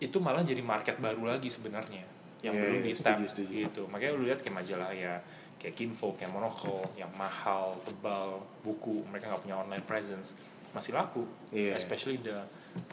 itu 0.00 0.16
malah 0.20 0.44
jadi 0.44 0.60
market 0.64 0.96
baru 0.96 1.28
lagi 1.28 1.48
sebenarnya 1.48 2.04
yang 2.40 2.56
Iya, 2.56 2.60
belum 2.64 2.78
iya, 2.80 2.86
di 2.88 2.92
tap 2.96 3.20
setuju. 3.20 3.52
gitu. 3.68 3.82
Makanya 3.88 4.12
lu 4.16 4.24
lihat 4.24 4.40
kayak 4.40 4.56
majalah 4.64 4.92
ya 4.96 5.20
kayak 5.60 5.76
Kinfo 5.76 6.16
kayak 6.16 6.32
Monocle 6.32 6.80
yang 6.96 7.12
mahal 7.12 7.76
tebal 7.84 8.40
buku 8.64 9.04
mereka 9.12 9.28
nggak 9.28 9.44
punya 9.44 9.56
online 9.60 9.84
presence 9.84 10.32
masih 10.72 10.96
laku. 10.96 11.24
Iya. 11.52 11.76
especially 11.76 12.16
the 12.24 12.40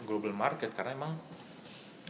global 0.04 0.34
market 0.36 0.74
karena 0.76 0.98
emang 0.98 1.14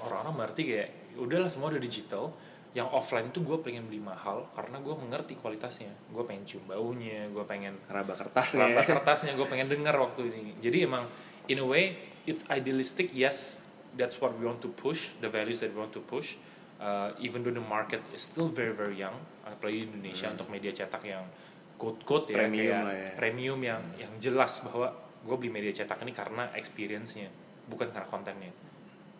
orang-orang 0.02 0.46
berarti 0.46 0.62
kayak 0.66 0.90
udahlah 1.20 1.50
semua 1.52 1.70
udah 1.70 1.82
digital 1.82 2.34
yang 2.78 2.86
offline 2.94 3.34
itu 3.34 3.42
gue 3.42 3.58
pengen 3.66 3.90
beli 3.90 3.98
mahal 3.98 4.46
karena 4.54 4.78
gue 4.78 4.94
mengerti 4.94 5.34
kualitasnya 5.34 5.90
gue 6.14 6.22
pengen 6.22 6.46
cium 6.46 6.62
baunya 6.70 7.26
gue 7.26 7.42
pengen 7.50 7.74
raba 7.90 8.14
kertasnya. 8.14 8.70
Raba 8.70 8.86
kertasnya 8.86 9.34
gue 9.34 9.48
pengen 9.50 9.66
dengar 9.66 9.98
waktu 9.98 10.30
ini 10.30 10.54
jadi 10.62 10.86
emang 10.86 11.10
in 11.50 11.58
a 11.58 11.66
way 11.66 11.98
it's 12.30 12.46
idealistic 12.54 13.10
yes 13.18 13.66
that's 13.98 14.22
what 14.22 14.30
we 14.38 14.46
want 14.46 14.62
to 14.62 14.70
push 14.78 15.10
the 15.26 15.30
values 15.32 15.58
that 15.58 15.74
we 15.74 15.80
want 15.82 15.90
to 15.92 16.04
push 16.06 16.38
Uh, 16.78 17.10
even 17.18 17.42
though 17.42 17.50
the 17.50 17.58
market 17.66 17.98
is 18.14 18.22
still 18.22 18.54
very 18.54 18.70
very 18.70 18.94
young 19.02 19.18
apalagi 19.42 19.90
di 19.90 19.98
Indonesia 19.98 20.30
untuk 20.30 20.46
media 20.46 20.70
cetak 20.70 21.02
yang 21.10 21.26
quote 21.74 22.06
quote 22.06 22.30
ya 22.30 22.46
Hmm. 22.46 22.54
Premium 22.54 22.78
kayak 22.86 22.94
ya. 22.94 23.12
premium 23.18 23.60
yang 23.66 23.82
yang 23.98 24.14
jelas 24.22 24.62
bahwa 24.62 24.94
gue 25.26 25.36
beli 25.42 25.50
media 25.50 25.74
cetak 25.74 25.98
ini 26.06 26.14
karena 26.14 26.54
experience-nya 26.54 27.34
bukan 27.66 27.90
karena 27.90 28.06
kontennya 28.06 28.54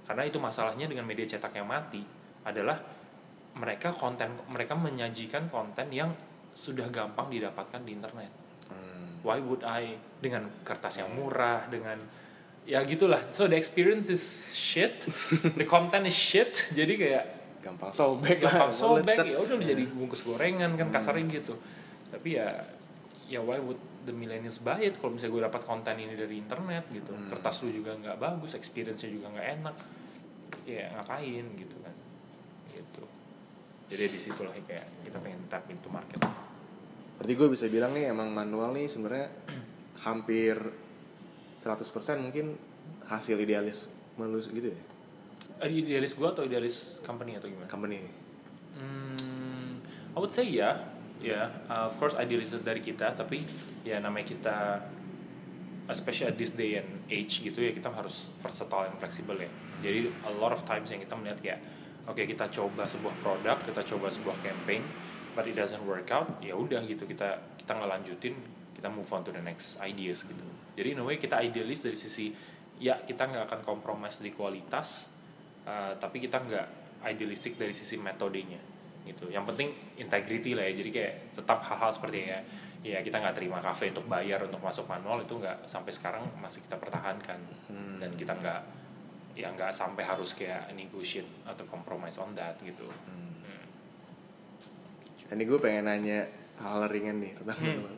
karena 0.06 0.30
itu 0.30 0.38
masalahnya 0.38 0.86
dengan 0.86 1.10
media 1.10 1.26
cetak 1.26 1.50
yang 1.58 1.66
mati 1.66 2.06
adalah 2.46 2.78
mereka 3.58 3.92
konten 3.92 4.30
mereka 4.48 4.78
menyajikan 4.78 5.50
konten 5.50 5.90
yang 5.90 6.14
sudah 6.54 6.90
gampang 6.90 7.30
didapatkan 7.30 7.82
di 7.86 7.94
internet. 7.94 8.32
Hmm. 8.68 9.24
why 9.24 9.40
would 9.40 9.64
I? 9.64 9.96
Dengan 10.20 10.48
kertas 10.62 11.00
yang 11.00 11.14
murah 11.16 11.66
dengan 11.68 11.98
ya 12.68 12.84
gitulah. 12.84 13.24
So 13.24 13.48
the 13.48 13.56
experience 13.56 14.12
is 14.12 14.24
shit. 14.52 15.08
The 15.56 15.64
content 15.64 16.04
is 16.06 16.18
shit. 16.18 16.66
Jadi 16.78 16.96
kayak 16.98 17.26
Gampang 17.58 17.92
sobek 17.92 18.40
lah. 18.44 18.70
gampang 18.70 18.76
sobek. 18.86 19.16
ya 19.28 19.44
udah 19.44 19.56
lu 19.60 19.64
jadi 19.66 19.84
bungkus 19.92 20.24
gorengan 20.24 20.80
kan 20.80 20.88
kasarnya 20.88 21.28
gitu. 21.42 21.58
Tapi 22.08 22.40
ya 22.40 22.48
ya 23.28 23.44
why 23.44 23.60
would 23.60 23.76
the 24.08 24.14
millennials 24.16 24.64
buy 24.64 24.80
it? 24.80 24.96
Kalau 24.96 25.12
misalnya 25.12 25.36
gue 25.36 25.44
dapat 25.52 25.62
konten 25.68 25.96
ini 26.00 26.16
dari 26.16 26.40
internet 26.40 26.88
gitu 26.96 27.12
kertas 27.28 27.60
lu 27.68 27.76
juga 27.76 27.92
nggak 28.00 28.16
bagus 28.24 28.56
experience-nya 28.56 29.12
juga 29.12 29.36
nggak 29.36 29.48
enak 29.60 29.76
ya 30.64 30.88
ngapain 30.96 31.46
gitu 31.60 31.76
kan? 31.84 31.96
Gitu 32.72 33.04
jadi 33.88 34.12
di 34.12 34.20
situlah 34.20 34.54
kayak 34.68 35.08
kita 35.08 35.18
pengen 35.24 35.42
tap 35.48 35.66
into 35.72 35.88
market 35.88 36.20
Berarti 37.18 37.34
gue 37.34 37.50
bisa 37.50 37.66
bilang 37.66 37.98
nih 37.98 38.14
emang 38.14 38.30
manual 38.30 38.78
nih 38.78 38.86
sebenarnya 38.86 39.34
hampir 40.06 40.54
100% 41.66 41.82
mungkin 42.22 42.54
hasil 43.10 43.42
idealis 43.42 43.90
malu 44.22 44.38
gitu 44.38 44.70
ya 44.70 44.82
idealis 45.66 46.14
gue 46.14 46.28
atau 46.28 46.46
idealis 46.46 47.02
company 47.02 47.34
atau 47.34 47.50
gimana? 47.50 47.66
company 47.66 48.06
Hmm, 48.78 49.82
I 50.14 50.18
would 50.22 50.30
say 50.30 50.46
ya, 50.46 50.86
ya. 51.18 51.50
Uh, 51.66 51.90
of 51.90 51.98
course 51.98 52.14
idealism 52.14 52.62
dari 52.62 52.78
kita, 52.78 53.18
tapi 53.18 53.42
ya 53.82 53.98
namanya 53.98 54.30
kita, 54.30 54.58
especially 55.90 56.30
at 56.30 56.38
this 56.38 56.54
day 56.54 56.78
and 56.78 57.02
age 57.10 57.42
gitu 57.42 57.58
ya 57.58 57.74
kita 57.74 57.90
harus 57.90 58.30
versatile 58.46 58.86
and 58.86 58.98
flexible 59.02 59.34
ya. 59.34 59.50
Jadi 59.82 60.14
a 60.30 60.32
lot 60.38 60.54
of 60.54 60.62
times 60.70 60.94
yang 60.94 61.02
kita 61.02 61.18
melihat 61.18 61.42
kayak, 61.42 61.60
oke 62.08 62.24
kita 62.24 62.48
coba 62.50 62.88
sebuah 62.88 63.16
produk, 63.20 63.58
kita 63.62 63.84
coba 63.96 64.08
sebuah 64.08 64.40
campaign, 64.42 64.82
but 65.36 65.46
it 65.46 65.54
doesn't 65.54 65.84
work 65.84 66.08
out, 66.10 66.28
ya 66.40 66.56
udah 66.56 66.82
gitu 66.88 67.04
kita 67.04 67.38
kita 67.60 67.72
nggak 67.76 67.92
lanjutin, 68.00 68.34
kita 68.74 68.88
move 68.88 69.08
on 69.12 69.22
to 69.28 69.32
the 69.36 69.44
next 69.44 69.76
ideas 69.84 70.24
gitu. 70.24 70.46
Jadi 70.80 70.96
in 70.96 71.00
a 71.02 71.06
way 71.06 71.20
kita 71.20 71.44
idealis 71.44 71.84
dari 71.84 71.98
sisi 72.00 72.32
ya 72.80 72.98
kita 73.04 73.28
nggak 73.28 73.44
akan 73.52 73.60
compromise 73.68 74.24
di 74.24 74.32
kualitas, 74.32 75.12
uh, 75.68 75.94
tapi 76.00 76.24
kita 76.24 76.40
nggak 76.40 76.68
idealistik 77.06 77.60
dari 77.60 77.76
sisi 77.76 78.00
metodenya 78.00 78.58
gitu 79.08 79.32
yang 79.32 79.48
penting 79.48 79.72
integrity 79.96 80.52
lah 80.52 80.68
ya 80.68 80.74
jadi 80.76 80.90
kayak 80.92 81.14
tetap 81.32 81.64
hal-hal 81.64 81.92
seperti 81.96 82.28
ya 82.28 82.40
ya 82.84 83.00
kita 83.02 83.24
nggak 83.24 83.36
terima 83.40 83.60
kafe 83.64 83.90
untuk 83.96 84.06
bayar 84.12 84.44
untuk 84.44 84.60
masuk 84.60 84.84
manual 84.86 85.24
itu 85.24 85.34
nggak 85.40 85.64
sampai 85.66 85.92
sekarang 85.96 86.24
masih 86.44 86.64
kita 86.68 86.76
pertahankan 86.76 87.40
Hmm. 87.72 88.00
dan 88.04 88.12
kita 88.16 88.36
nggak 88.36 88.62
ya 89.38 89.48
nggak 89.48 89.70
sampai 89.70 90.02
harus 90.02 90.34
kayak 90.34 90.74
negotiate 90.74 91.30
atau 91.44 91.62
compromise 91.66 92.18
on 92.18 92.34
that 92.34 92.58
gitu 92.60 92.90
Hmm. 93.06 93.38
Hmm. 93.44 93.66
ini 95.30 95.44
gue 95.44 95.58
pengen 95.58 95.86
nanya 95.86 96.26
hal 96.58 96.86
ringan 96.86 97.18
nih 97.18 97.32
tentang 97.36 97.58
Hmm. 97.60 97.94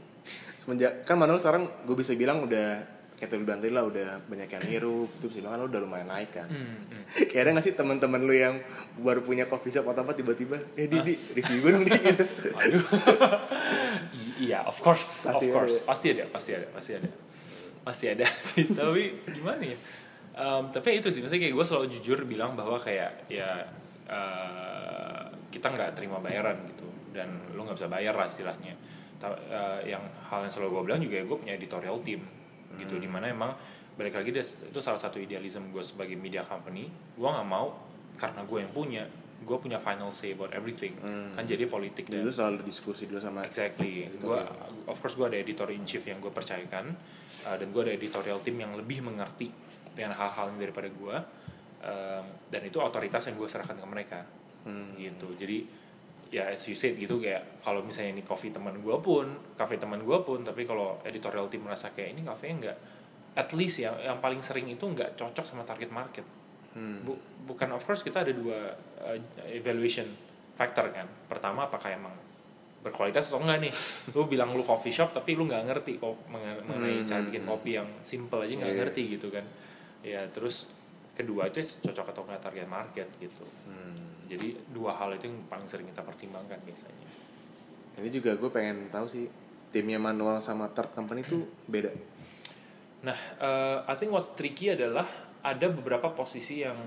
semenjak 0.60 0.92
kan 1.02 1.16
manual 1.16 1.40
sekarang 1.40 1.64
gue 1.82 1.96
bisa 1.96 2.12
bilang 2.14 2.44
udah 2.44 2.84
kayak 3.16 3.30
tadi 3.30 3.42
bilang 3.42 3.60
tadi 3.60 3.72
lah 3.72 3.84
udah 3.84 4.08
banyak 4.26 4.48
yang 4.50 4.64
hirup 4.66 5.10
itu 5.14 5.26
bisa 5.28 5.40
bilang 5.40 5.54
kan 5.54 5.62
lu 5.62 5.68
udah 5.68 5.82
lumayan 5.82 6.08
naik 6.08 6.32
kan 6.34 6.48
Hmm, 6.48 6.84
hmm. 6.86 7.04
kayak 7.30 7.42
ada 7.42 7.50
gak 7.54 7.64
sih 7.64 7.74
teman-teman 7.74 8.22
lu 8.22 8.34
yang 8.34 8.60
baru 8.98 9.20
punya 9.22 9.44
coffee 9.46 9.72
shop 9.72 9.88
atau 9.88 10.04
apa 10.04 10.12
tiba-tiba 10.14 10.60
eh 10.74 10.86
di, 10.86 11.00
di 11.02 11.14
review 11.34 11.58
gue 11.58 11.72
dong 11.72 11.84
di 11.84 11.92
gitu 11.96 12.24
Aduh. 12.60 12.84
Iya, 14.40 14.64
of 14.64 14.80
course, 14.80 15.28
Pasti 15.28 15.48
of 15.48 15.52
course, 15.52 15.76
ada. 15.76 15.86
pasti 15.86 16.08
ada, 16.10 16.24
pasti 16.26 16.52
ada, 16.54 16.68
pasti 16.72 16.92
ada, 16.94 17.10
pasti 17.82 18.06
ada 18.08 18.26
sih. 18.48 18.66
tapi 18.72 19.04
gimana 19.28 19.64
ya? 19.66 19.78
Em, 20.40 20.72
tapi 20.72 21.04
itu 21.04 21.12
sih, 21.12 21.20
maksudnya 21.20 21.44
kayak 21.44 21.56
gue 21.60 21.66
selalu 21.68 21.88
jujur 22.00 22.24
bilang 22.24 22.56
bahwa 22.56 22.80
kayak 22.80 23.28
ya 23.28 23.68
eh, 24.08 25.24
kita 25.52 25.68
nggak 25.68 26.00
terima 26.00 26.24
bayaran 26.24 26.64
gitu 26.72 26.88
dan 27.12 27.28
lo 27.52 27.68
nggak 27.68 27.76
bisa 27.76 27.92
bayar 27.92 28.16
lah 28.16 28.32
istilahnya. 28.32 28.72
Ta- 29.20 29.36
eh, 29.36 29.92
yang 29.92 30.00
hal 30.32 30.48
yang 30.48 30.54
selalu 30.54 30.80
gue 30.80 30.84
bilang 30.88 31.02
juga 31.04 31.18
gue 31.28 31.38
punya 31.44 31.54
editorial 31.60 32.00
team 32.08 32.24
gitu, 32.80 32.96
di 33.02 33.10
mana 33.12 33.28
emang 33.28 33.52
balik 34.00 34.16
lagi 34.16 34.32
itu 34.32 34.80
salah 34.80 34.96
satu 34.96 35.20
idealism 35.20 35.76
gue 35.76 35.84
sebagai 35.84 36.16
media 36.16 36.48
company. 36.48 36.88
Gue 37.20 37.28
nggak 37.28 37.50
mau 37.50 37.76
karena 38.16 38.48
gue 38.48 38.58
yang 38.64 38.72
punya, 38.72 39.04
gue 39.40 39.58
punya 39.58 39.80
final 39.80 40.12
say 40.12 40.36
about 40.36 40.52
everything. 40.52 40.94
Hmm. 41.00 41.36
Kan 41.36 41.48
jadi 41.48 41.66
politik 41.66 42.12
dan 42.12 42.24
dulu 42.24 42.32
selalu 42.32 42.68
diskusi 42.68 43.08
dulu 43.08 43.20
sama 43.20 43.48
Exactly. 43.48 44.08
Gua, 44.20 44.44
of 44.88 44.98
course 45.00 45.16
gue 45.16 45.28
ada 45.28 45.38
editor 45.40 45.72
in 45.72 45.88
chief 45.88 46.04
yang 46.04 46.20
gue 46.20 46.32
percayakan 46.32 46.92
uh, 47.48 47.56
dan 47.56 47.68
gue 47.72 47.82
ada 47.88 47.94
editorial 47.96 48.40
team 48.44 48.60
yang 48.60 48.76
lebih 48.76 49.04
mengerti 49.04 49.50
dengan 49.96 50.16
hal-hal 50.16 50.54
daripada 50.56 50.88
gue 50.92 51.18
Um, 51.80 52.28
dan 52.52 52.60
itu 52.68 52.76
otoritas 52.76 53.24
yang 53.32 53.40
gue 53.40 53.48
serahkan 53.48 53.80
ke 53.80 53.88
mereka 53.88 54.20
Hmm. 54.68 55.00
gitu. 55.00 55.32
Jadi 55.40 55.64
ya 56.28 56.52
as 56.52 56.60
you 56.68 56.76
said 56.76 57.00
gitu 57.00 57.24
kayak 57.24 57.64
kalau 57.64 57.80
misalnya 57.80 58.20
ini 58.20 58.24
coffee 58.28 58.52
teman 58.52 58.76
gue 58.84 58.96
pun, 59.00 59.56
cafe 59.56 59.80
teman 59.80 60.04
gue 60.04 60.18
pun, 60.28 60.44
tapi 60.44 60.68
kalau 60.68 61.00
editorial 61.08 61.48
team 61.48 61.64
merasa 61.64 61.96
kayak 61.96 62.20
ini 62.20 62.28
cafe 62.28 62.52
enggak 62.52 62.76
at 63.32 63.50
least 63.56 63.80
ya 63.80 63.96
yang 64.04 64.20
paling 64.20 64.44
sering 64.44 64.68
itu 64.68 64.84
nggak 64.84 65.16
cocok 65.16 65.46
sama 65.48 65.64
target 65.64 65.88
market. 65.88 66.28
Hmm. 66.80 67.04
Bu- 67.04 67.20
bukan 67.44 67.76
of 67.76 67.84
course 67.84 68.00
kita 68.00 68.24
ada 68.24 68.32
dua 68.32 68.72
uh, 69.04 69.18
evaluation 69.52 70.08
factor 70.56 70.88
kan. 70.90 71.04
Pertama 71.28 71.68
apakah 71.68 71.92
emang 71.92 72.16
berkualitas 72.80 73.28
atau 73.28 73.44
enggak 73.44 73.68
nih? 73.68 73.74
Lu 74.16 74.24
bilang 74.26 74.56
lu 74.56 74.64
coffee 74.64 74.96
shop 74.96 75.12
tapi 75.12 75.36
lu 75.36 75.44
nggak 75.44 75.68
ngerti 75.68 76.00
kok 76.00 76.16
mengen- 76.32 76.64
mengenai 76.64 77.04
Hmm. 77.04 77.08
cara 77.08 77.22
bikin 77.28 77.44
kopi 77.44 77.76
yang 77.76 77.90
simple 78.02 78.40
aja 78.40 78.54
nggak 78.56 78.72
iya. 78.72 78.80
ngerti 78.80 79.02
gitu 79.12 79.28
kan. 79.28 79.44
Ya 80.00 80.24
terus 80.32 80.72
kedua 81.12 81.52
itu 81.52 81.60
cocok 81.60 82.16
atau 82.16 82.24
enggak 82.24 82.40
target 82.42 82.64
market 82.66 83.08
gitu. 83.20 83.44
Hmm. 83.68 84.24
Jadi 84.32 84.56
dua 84.72 84.96
hal 84.96 85.12
itu 85.12 85.28
yang 85.28 85.44
paling 85.52 85.68
sering 85.68 85.84
kita 85.86 86.00
pertimbangkan 86.00 86.64
biasanya. 86.64 87.10
ini 88.00 88.16
juga 88.16 88.32
gue 88.32 88.48
pengen 88.48 88.88
tahu 88.88 89.12
sih 89.12 89.28
timnya 89.76 90.00
manual 90.00 90.40
sama 90.40 90.72
third 90.72 90.96
company 90.96 91.20
tuh 91.20 91.44
beda 91.68 91.92
Nah, 93.00 93.16
eh, 93.36 93.78
I 93.84 93.94
think 93.96 94.12
what's 94.12 94.32
tricky 94.34 94.72
adalah 94.72 95.04
ada 95.44 95.68
beberapa 95.72 96.12
posisi 96.12 96.62
yang 96.64 96.78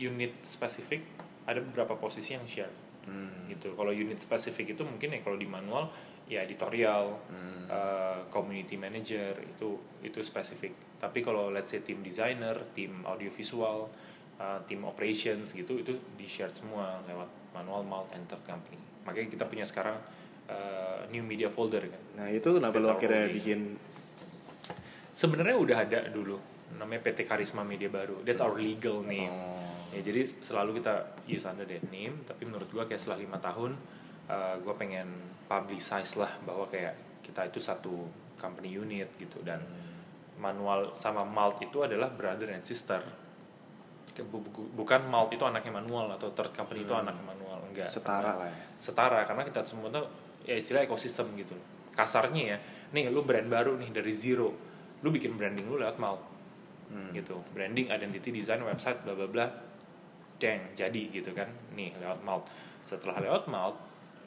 unit 0.00 0.32
spesifik, 0.44 1.04
ada 1.44 1.60
beberapa 1.60 1.96
posisi 1.96 2.32
yang 2.36 2.44
shared. 2.48 2.72
Hmm. 3.00 3.48
gitu. 3.48 3.72
Kalau 3.74 3.90
unit 3.90 4.20
spesifik 4.20 4.76
itu 4.76 4.84
mungkin 4.84 5.16
ya 5.16 5.20
kalau 5.24 5.40
di 5.40 5.48
manual 5.48 5.88
ya 6.28 6.44
editorial, 6.44 7.16
Hmm. 7.32 7.64
uh, 7.66 8.20
community 8.28 8.76
manager 8.76 9.34
itu 9.40 9.80
itu 10.04 10.20
spesifik. 10.20 10.76
Tapi 11.00 11.24
kalau 11.24 11.48
let's 11.48 11.72
say 11.72 11.80
tim 11.80 12.04
designer, 12.04 12.60
tim 12.76 13.02
audiovisual, 13.08 13.88
uh, 14.36 14.60
tim 14.68 14.84
operations 14.84 15.56
gitu 15.56 15.80
itu 15.80 15.96
di 16.14 16.28
shared 16.28 16.52
semua 16.54 17.00
lewat 17.08 17.28
manual 17.56 17.82
malt 17.82 18.08
and 18.12 18.28
third 18.28 18.44
company. 18.44 18.78
Makanya 19.08 19.32
kita 19.32 19.44
punya 19.48 19.64
sekarang 19.64 19.96
uh, 20.46 21.08
new 21.08 21.24
media 21.24 21.48
folder 21.48 21.82
kan. 21.88 22.02
nah 22.20 22.28
itu 22.28 22.46
kenapa 22.52 22.78
lo 22.78 22.94
akhirnya 22.94 23.26
bikin 23.32 23.80
Sebenarnya 25.10 25.56
udah 25.58 25.76
ada 25.84 26.00
dulu 26.08 26.38
namanya 26.76 27.02
PT 27.02 27.24
Karisma 27.24 27.62
Media 27.62 27.88
Baru. 27.88 28.22
That's 28.22 28.38
our 28.38 28.54
legal 28.54 29.02
name. 29.02 29.30
oh, 29.30 29.58
Ya, 29.90 30.06
jadi 30.06 30.30
selalu 30.38 30.78
kita 30.78 30.94
use 31.26 31.42
under 31.42 31.66
that 31.66 31.82
name, 31.90 32.22
tapi 32.22 32.46
menurut 32.46 32.70
gua 32.70 32.86
kayak 32.86 33.02
setelah 33.02 33.18
lima 33.18 33.42
tahun, 33.42 33.74
uh, 34.26 34.54
gua 34.62 34.78
pengen 34.78 35.10
publicize 35.46 36.14
lah 36.14 36.30
bahwa 36.40 36.70
kayak 36.70 36.94
kita 37.26 37.50
itu 37.50 37.58
satu 37.58 38.06
company 38.38 38.70
unit 38.72 39.10
gitu 39.18 39.42
dan 39.42 39.58
manual 40.38 40.94
sama 40.94 41.26
malt 41.26 41.58
itu 41.58 41.82
adalah 41.82 42.06
brother 42.06 42.48
and 42.48 42.62
sister. 42.62 43.02
Bukan 44.76 45.08
malt 45.08 45.32
itu 45.32 45.42
anaknya 45.42 45.74
manual 45.74 46.06
atau 46.12 46.30
third 46.30 46.52
company 46.52 46.84
itu 46.84 46.92
Hmm. 46.92 47.02
anaknya 47.08 47.24
manual 47.26 47.58
enggak. 47.66 47.88
setara 47.90 48.36
lah 48.36 48.46
ya 48.46 48.56
Setara 48.78 49.18
karena 49.24 49.42
kita 49.42 49.60
semua 49.64 49.88
tuh 49.88 50.06
ya 50.44 50.54
istilah 50.54 50.84
ekosistem 50.84 51.30
gitu. 51.34 51.54
Kasarnya 51.90 52.42
ya, 52.46 52.56
nih 52.92 53.10
lu 53.10 53.26
brand 53.26 53.50
baru 53.50 53.74
nih 53.76 53.90
dari 53.90 54.14
zero, 54.14 54.54
lu 55.02 55.08
bikin 55.10 55.34
branding 55.34 55.66
lu 55.66 55.76
lewat 55.76 55.98
malt 55.98 56.20
Hmm. 56.90 57.14
gitu. 57.14 57.38
Branding 57.54 57.88
identity 57.88 58.34
design 58.34 58.66
website 58.66 59.02
bla 59.06 59.14
bla 59.14 59.28
bla. 59.30 59.46
Deng 60.36 60.74
jadi 60.74 61.02
gitu 61.14 61.30
kan. 61.32 61.48
Nih 61.74 61.94
lewat 61.98 62.20
malt. 62.26 62.50
Setelah 62.84 63.22
lewat 63.22 63.46
malt 63.46 63.76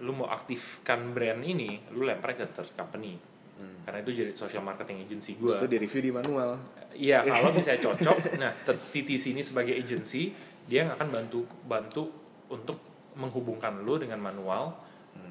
lu 0.01 0.11
mau 0.15 0.27
aktifkan 0.27 1.13
brand 1.13 1.45
ini 1.45 1.79
lu 1.93 2.07
lempar 2.07 2.33
ke 2.33 2.49
third 2.49 2.73
company. 2.73 3.19
Hmm. 3.53 3.85
karena 3.85 4.01
itu 4.01 4.11
jadi 4.17 4.31
social 4.33 4.65
marketing 4.65 5.05
agency 5.05 5.37
gue 5.37 5.53
itu 5.53 5.69
di 5.69 5.77
review 5.77 6.01
di 6.01 6.11
manual. 6.11 6.57
Iya 6.97 7.21
kalau 7.29 7.53
misalnya 7.53 7.85
cocok 7.85 8.17
nah 8.41 8.49
TTC 8.65 9.29
ini 9.29 9.45
sebagai 9.45 9.77
agency 9.77 10.33
dia 10.65 10.81
yang 10.81 10.97
akan 10.97 11.13
bantu 11.13 11.45
bantu 11.69 12.09
untuk 12.49 12.81
menghubungkan 13.13 13.85
lu 13.85 14.01
dengan 14.01 14.17
manual 14.17 14.73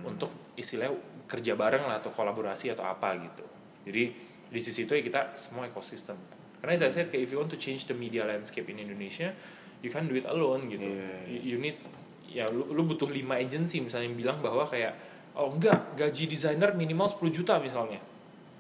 untuk 0.07 0.55
istilahnya 0.55 0.95
kerja 1.27 1.59
bareng 1.59 1.83
lah 1.83 1.99
atau 1.99 2.14
kolaborasi 2.14 2.71
atau 2.71 2.87
apa 2.87 3.18
gitu. 3.18 3.45
Jadi 3.90 4.05
di 4.53 4.61
sisi 4.62 4.87
itu 4.87 4.95
ya 4.95 5.03
kita 5.03 5.35
semua 5.40 5.66
ekosistem 5.66 6.14
kan 6.14 6.38
karena 6.62 6.72
as 6.72 6.83
I 6.83 6.90
said 6.92 7.11
kayak 7.11 7.27
if 7.27 7.31
you 7.31 7.38
want 7.38 7.51
to 7.51 7.59
change 7.59 7.85
the 7.85 7.94
media 7.94 8.22
landscape 8.22 8.64
in 8.66 8.79
Indonesia 8.79 9.35
you 9.83 9.90
can't 9.90 10.07
do 10.07 10.14
it 10.14 10.25
alone 10.25 10.62
gitu 10.66 10.87
iya. 10.87 11.27
You- 11.27 11.44
you 11.44 11.57
need 11.59 11.77
ya 12.25 12.46
lu, 12.48 12.70
lu 12.70 12.87
butuh 12.87 13.05
5 13.05 13.18
agency 13.37 13.83
misalnya 13.83 14.07
yang 14.07 14.16
bilang 14.16 14.38
bahwa 14.38 14.64
kayak 14.64 14.94
oh 15.35 15.51
enggak 15.51 15.92
gaji 15.94 16.25
desainer 16.27 16.72
minimal 16.72 17.11
10 17.11 17.29
juta 17.29 17.59
misalnya 17.59 17.98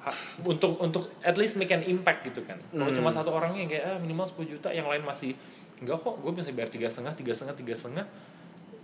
Ha- 0.02 0.18
untuk 0.42 0.76
untuk 0.76 1.14
at 1.22 1.38
least 1.38 1.54
make 1.54 1.70
an 1.70 1.80
impact 1.80 2.26
gitu 2.26 2.42
kan 2.42 2.58
kalau 2.68 2.90
Hmm. 2.90 2.98
cuma 2.98 3.08
satu 3.08 3.30
orang 3.30 3.54
yang 3.54 3.70
kayak 3.70 3.84
ah, 3.86 3.96
minimal 3.96 4.26
10 4.26 4.50
juta 4.50 4.68
yang 4.68 4.84
lain 4.84 5.00
masih 5.02 5.30
enggak 5.78 5.94
kok 5.96 6.18
gue 6.18 6.32
bisa 6.32 6.50
bayar 6.50 6.68
tiga 6.68 6.90
setengah 6.90 7.14
tiga 7.14 7.32
setengah 7.32 7.54
tiga 7.54 7.74
setengah 7.74 8.06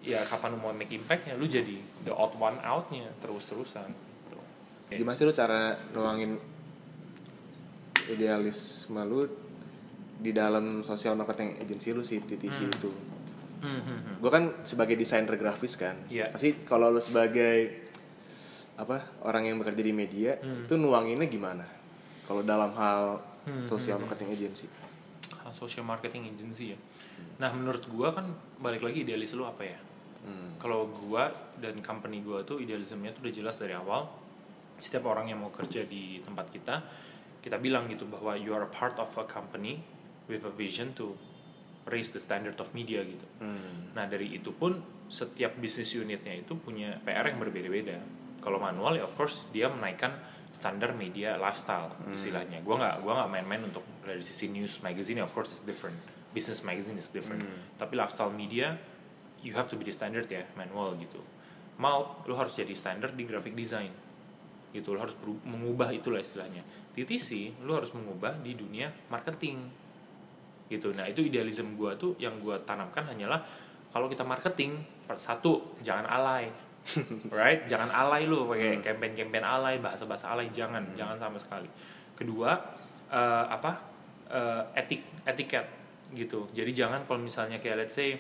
ya 0.01 0.23
kapan 0.25 0.55
lu 0.55 0.59
mau 0.61 0.71
make 0.71 0.89
impactnya 0.89 1.35
lu 1.35 1.45
jadi 1.45 1.75
the 2.01 2.13
odd 2.13 2.31
one 2.33 2.55
outnya 2.63 3.11
terus 3.19 3.45
terusan 3.45 3.91
gitu. 3.91 4.39
gimana 4.95 5.19
sih 5.19 5.27
lu 5.27 5.35
cara 5.35 5.75
nuangin 5.91 6.39
idealisme 8.09 9.01
lu 9.03 9.25
di 10.19 10.31
dalam 10.31 10.83
social 10.83 11.15
marketing 11.15 11.59
agency 11.59 11.93
lu 11.93 12.03
sih 12.03 12.19
TTC 12.19 12.59
Hmm. 12.61 12.73
itu 12.73 12.91
Hmm, 13.59 13.75
hmm, 13.77 13.99
hmm. 13.99 14.15
gue 14.19 14.31
kan 14.31 14.45
sebagai 14.63 14.95
desainer 14.95 15.35
grafis 15.35 15.75
kan 15.75 15.99
Iya. 16.07 16.31
pasti 16.31 16.63
kalau 16.63 16.89
lu 16.89 16.99
sebagai 16.99 17.87
apa 18.75 18.97
orang 19.21 19.45
yang 19.45 19.59
bekerja 19.59 19.81
di 19.81 19.91
media 19.93 20.39
Hmm. 20.39 20.63
itu 20.65 20.75
nuanginnya 20.75 21.27
gimana 21.27 21.67
kalau 22.23 22.43
dalam 22.43 22.71
hal 22.73 23.19
Hmm, 23.43 23.65
social 23.65 23.97
hmm, 23.97 24.05
marketing 24.05 24.31
agency 24.33 24.67
Ah, 25.39 25.51
social 25.51 25.83
marketing 25.83 26.29
agency 26.29 26.71
ya 26.71 26.79
nah 27.37 27.51
menurut 27.51 27.83
gua 27.89 28.13
kan 28.13 28.31
balik 28.59 28.81
lagi 28.81 29.03
idealis 29.03 29.33
lu 29.33 29.43
apa 29.43 29.65
ya 29.65 29.79
Hmm. 30.19 30.55
kalau 30.59 30.87
gua 31.01 31.31
dan 31.57 31.79
company 31.81 32.21
gua 32.21 32.43
tuh 32.43 32.59
idealismenya 32.59 33.11
tuh 33.13 33.23
udah 33.23 33.35
jelas 33.35 33.55
dari 33.57 33.73
awal 33.73 34.07
setiap 34.77 35.07
orang 35.09 35.27
yang 35.27 35.39
mau 35.39 35.51
kerja 35.51 35.83
di 35.83 36.19
tempat 36.21 36.47
kita 36.49 36.75
kita 37.49 37.57
bilang 37.57 37.89
gitu 37.89 38.05
bahwa 38.05 38.37
you 38.37 38.53
are 38.53 38.69
a 38.69 38.73
part 38.73 39.01
of 39.01 39.09
a 39.17 39.25
company 39.25 39.81
with 40.29 40.45
a 40.45 40.53
vision 40.53 40.93
to 40.93 41.17
raise 41.89 42.13
the 42.13 42.21
standard 42.21 42.61
of 42.61 42.69
media 42.77 43.01
gitu. 43.01 43.25
Hmm. 43.41 43.89
Nah 43.97 44.05
dari 44.05 44.37
itu 44.37 44.53
pun 44.53 44.77
setiap 45.09 45.57
bisnis 45.57 45.97
unitnya 45.97 46.37
itu 46.37 46.53
punya 46.61 47.01
PR 47.01 47.33
yang 47.33 47.41
berbeda-beda. 47.41 47.97
Kalau 48.45 48.61
manual 48.61 49.01
ya 49.01 49.09
of 49.09 49.17
course 49.17 49.49
dia 49.49 49.73
menaikkan 49.73 50.13
standar 50.53 50.93
media 50.93 51.41
lifestyle 51.41 51.97
istilahnya. 52.13 52.61
Gua 52.61 52.77
nggak 52.77 52.97
gua 53.01 53.25
nggak 53.25 53.31
main-main 53.33 53.63
untuk 53.73 53.85
dari 54.05 54.21
sisi 54.21 54.53
news 54.53 54.85
magazine 54.85 55.25
of 55.25 55.33
course 55.33 55.49
is 55.49 55.65
different. 55.65 55.97
Business 56.37 56.61
magazine 56.61 57.01
is 57.01 57.09
different. 57.09 57.41
Tapi 57.81 57.97
lifestyle 57.97 58.29
media 58.29 58.77
you 59.41 59.57
have 59.57 59.73
to 59.73 59.81
be 59.81 59.89
the 59.89 59.95
standard 59.97 60.29
ya 60.29 60.45
manual 60.53 61.01
gitu. 61.01 61.25
Mau 61.81 62.21
lu 62.29 62.37
harus 62.37 62.53
jadi 62.53 62.77
standar 62.77 63.17
di 63.17 63.25
graphic 63.25 63.57
design 63.57 63.89
gitu 64.69 64.93
lu 64.93 65.01
harus 65.01 65.17
mengubah 65.49 65.89
itulah 65.97 66.21
istilahnya. 66.21 66.61
TTC 66.99 67.63
lu 67.63 67.79
harus 67.79 67.95
mengubah 67.95 68.35
di 68.43 68.59
dunia 68.59 68.91
marketing. 69.07 69.63
Gitu. 70.67 70.91
Nah 70.93 71.07
itu 71.07 71.23
idealisme 71.23 71.79
gua 71.79 71.95
tuh 71.95 72.19
yang 72.19 72.43
gua 72.43 72.59
tanamkan 72.67 73.07
hanyalah 73.07 73.41
kalau 73.95 74.11
kita 74.11 74.27
marketing 74.27 74.83
satu 75.15 75.79
jangan 75.87 76.05
alay. 76.11 76.51
Right? 77.31 77.69
Jangan 77.69 77.93
alay 77.93 78.25
lu 78.25 78.49
pakai 78.49 78.81
campaign-campaign 78.81 79.45
alay 79.45 79.77
bahasa-bahasa 79.79 80.33
alay 80.33 80.49
jangan 80.51 80.83
jangan 80.99 81.21
sama 81.21 81.39
sekali. 81.39 81.71
Kedua 82.17 82.57
eh, 83.13 83.45
apa 83.49 83.73
eh, 84.29 84.63
etik 84.77 85.25
etiket 85.25 85.67
gitu. 86.17 86.49
Jadi 86.53 86.71
jangan 86.73 87.05
kalau 87.05 87.21
misalnya 87.21 87.61
kayak 87.61 87.85
let's 87.85 87.97
say 87.97 88.17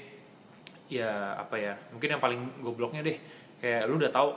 ya 0.88 1.36
apa 1.36 1.56
ya 1.60 1.76
mungkin 1.92 2.16
yang 2.16 2.22
paling 2.22 2.40
gobloknya 2.64 3.04
deh 3.04 3.16
kayak 3.60 3.84
lu 3.84 4.00
udah 4.00 4.08
tahu 4.08 4.32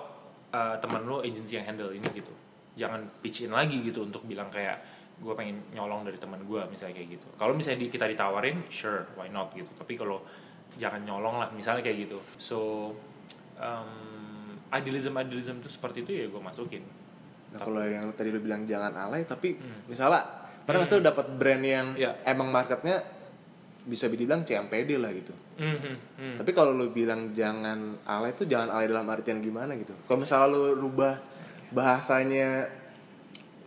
eh, 0.52 0.76
teman 0.84 1.08
lu 1.08 1.24
agency 1.24 1.56
yang 1.56 1.66
handle 1.66 1.92
ini 1.96 2.08
gitu 2.12 2.32
jangan 2.74 3.04
pitch 3.20 3.44
in 3.44 3.52
lagi 3.52 3.82
gitu 3.82 4.02
untuk 4.02 4.24
bilang 4.24 4.48
kayak 4.48 4.80
gue 5.18 5.34
pengen 5.34 5.62
nyolong 5.72 6.02
dari 6.02 6.18
teman 6.18 6.42
gue 6.42 6.62
misalnya 6.66 6.96
kayak 6.96 7.10
gitu 7.14 7.28
kalau 7.36 7.52
misalnya 7.52 7.80
di- 7.80 7.90
kita 7.90 8.06
ditawarin 8.06 8.66
sure 8.68 9.06
why 9.14 9.28
not 9.28 9.52
gitu 9.52 9.70
tapi 9.76 9.94
kalau 9.94 10.24
jangan 10.74 11.04
nyolong 11.04 11.38
lah 11.38 11.50
misalnya 11.52 11.82
kayak 11.82 12.06
gitu 12.06 12.18
so 12.36 12.90
um, 13.58 13.90
idealism 14.72 15.14
idealism 15.16 15.60
itu 15.60 15.70
seperti 15.70 16.02
itu 16.02 16.12
ya 16.16 16.26
gue 16.28 16.42
masukin 16.42 16.84
Nah 17.52 17.60
kalau 17.60 17.84
yang 17.84 18.08
tadi 18.16 18.32
lu 18.32 18.40
bilang 18.40 18.64
jangan 18.64 18.96
alay, 18.98 19.28
tapi 19.28 19.52
Hmm. 19.52 19.84
misalnya 19.86 20.24
pernah 20.64 20.82
nggak 20.82 20.90
sih 20.90 20.96
lu 20.96 21.04
dapat 21.04 21.26
brand 21.36 21.60
yang 21.62 21.88
Iya. 21.94 22.24
emang 22.24 22.48
marketnya 22.48 23.04
bisa 23.84 24.08
dibilang 24.08 24.48
CMPD 24.48 24.96
lah 24.96 25.12
gitu. 25.12 25.36
Mhm, 25.60 25.76
mhm. 26.16 26.36
Tapi 26.40 26.52
kalau 26.54 26.72
lu 26.72 26.96
bilang 26.96 27.36
jangan 27.36 28.00
alay 28.08 28.32
itu 28.32 28.48
jangan 28.48 28.72
alay 28.72 28.88
dalam 28.88 29.04
artian 29.04 29.44
gimana 29.44 29.76
gitu. 29.76 29.92
Kalau 30.00 30.24
misalnya 30.24 30.48
lu 30.48 30.80
rubah 30.80 31.20
bahasanya 31.72 32.68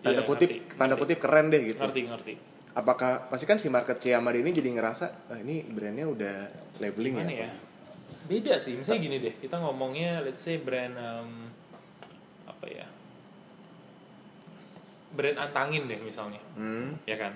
tanda 0.01 0.21
Iya, 0.21 0.23
kutip 0.23 0.49
ngerti, 0.49 0.71
tanda 0.71 0.85
ngerti. 0.91 1.03
kutip 1.03 1.19
keren 1.19 1.47
deh 1.49 1.63
gitu. 1.65 1.81
ngerti 1.81 2.01
ngerti 2.07 2.35
Apakah 2.75 3.31
pasti 3.31 3.45
kan 3.45 3.55
si 3.55 3.69
market 3.69 3.97
Ciamari 3.97 4.41
ini 4.41 4.51
jadi 4.51 4.67
ngerasa 4.69 5.31
ah, 5.31 5.39
ini 5.39 5.63
brandnya 5.65 6.05
udah 6.05 6.37
labeling 6.79 7.15
gimana 7.17 7.31
ya? 7.31 7.47
ya 7.47 7.53
beda 8.25 8.57
sih 8.57 8.75
misalnya 8.75 9.01
gini 9.01 9.17
deh 9.21 9.35
kita 9.37 9.57
ngomongnya 9.57 10.21
let's 10.21 10.41
say 10.41 10.57
brand 10.57 10.93
um, 10.95 11.53
apa 12.45 12.65
ya 12.67 12.87
brand 15.11 15.39
antangin 15.39 15.87
deh 15.87 16.01
misalnya 16.01 16.41
Hmm. 16.55 16.99
ya 17.05 17.17
kan 17.17 17.33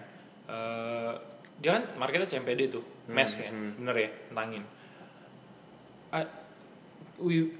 Eh, 0.48 1.12
dia 1.60 1.70
kan 1.70 1.84
marketnya 1.94 2.24
CMPD 2.26 2.72
tuh 2.72 2.80
mes 3.06 3.28
ya 3.30 3.52
bener 3.52 3.96
ya 3.98 4.10
antangin 4.28 4.64
Ah, 6.08 6.24
we 7.18 7.52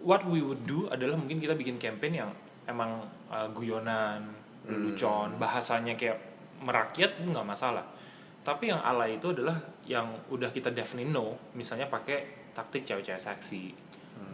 what 0.00 0.24
we 0.24 0.40
would 0.40 0.64
do 0.64 0.88
adalah 0.88 1.14
mungkin 1.14 1.36
kita 1.36 1.52
bikin 1.52 1.76
campaign 1.76 2.16
yang 2.16 2.30
emang 2.70 3.02
uh, 3.28 3.48
guyonan 3.50 4.30
lelucon 4.64 5.36
bahasanya 5.36 5.98
kayak 5.98 6.16
merakyat 6.62 7.18
nggak 7.20 7.46
masalah 7.46 7.84
tapi 8.40 8.72
yang 8.72 8.80
alay 8.80 9.20
itu 9.20 9.32
adalah 9.34 9.56
yang 9.84 10.06
udah 10.32 10.48
kita 10.54 10.72
definitely 10.72 11.10
know 11.10 11.36
misalnya 11.52 11.90
pakai 11.90 12.50
taktik 12.54 12.86
cewek-cewek 12.86 13.20
seksi 13.20 13.72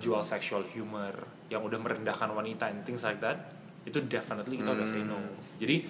jual 0.03 0.21
sexual 0.21 0.67
humor 0.75 1.15
yang 1.49 1.63
udah 1.63 1.79
merendahkan 1.79 2.31
wanita 2.35 2.69
and 2.69 2.83
things 2.83 3.07
like 3.07 3.23
that 3.23 3.39
itu 3.87 4.03
definitely 4.11 4.59
kita 4.59 4.75
udah 4.75 4.87
say 4.87 5.03
no 5.07 5.19
jadi 5.63 5.87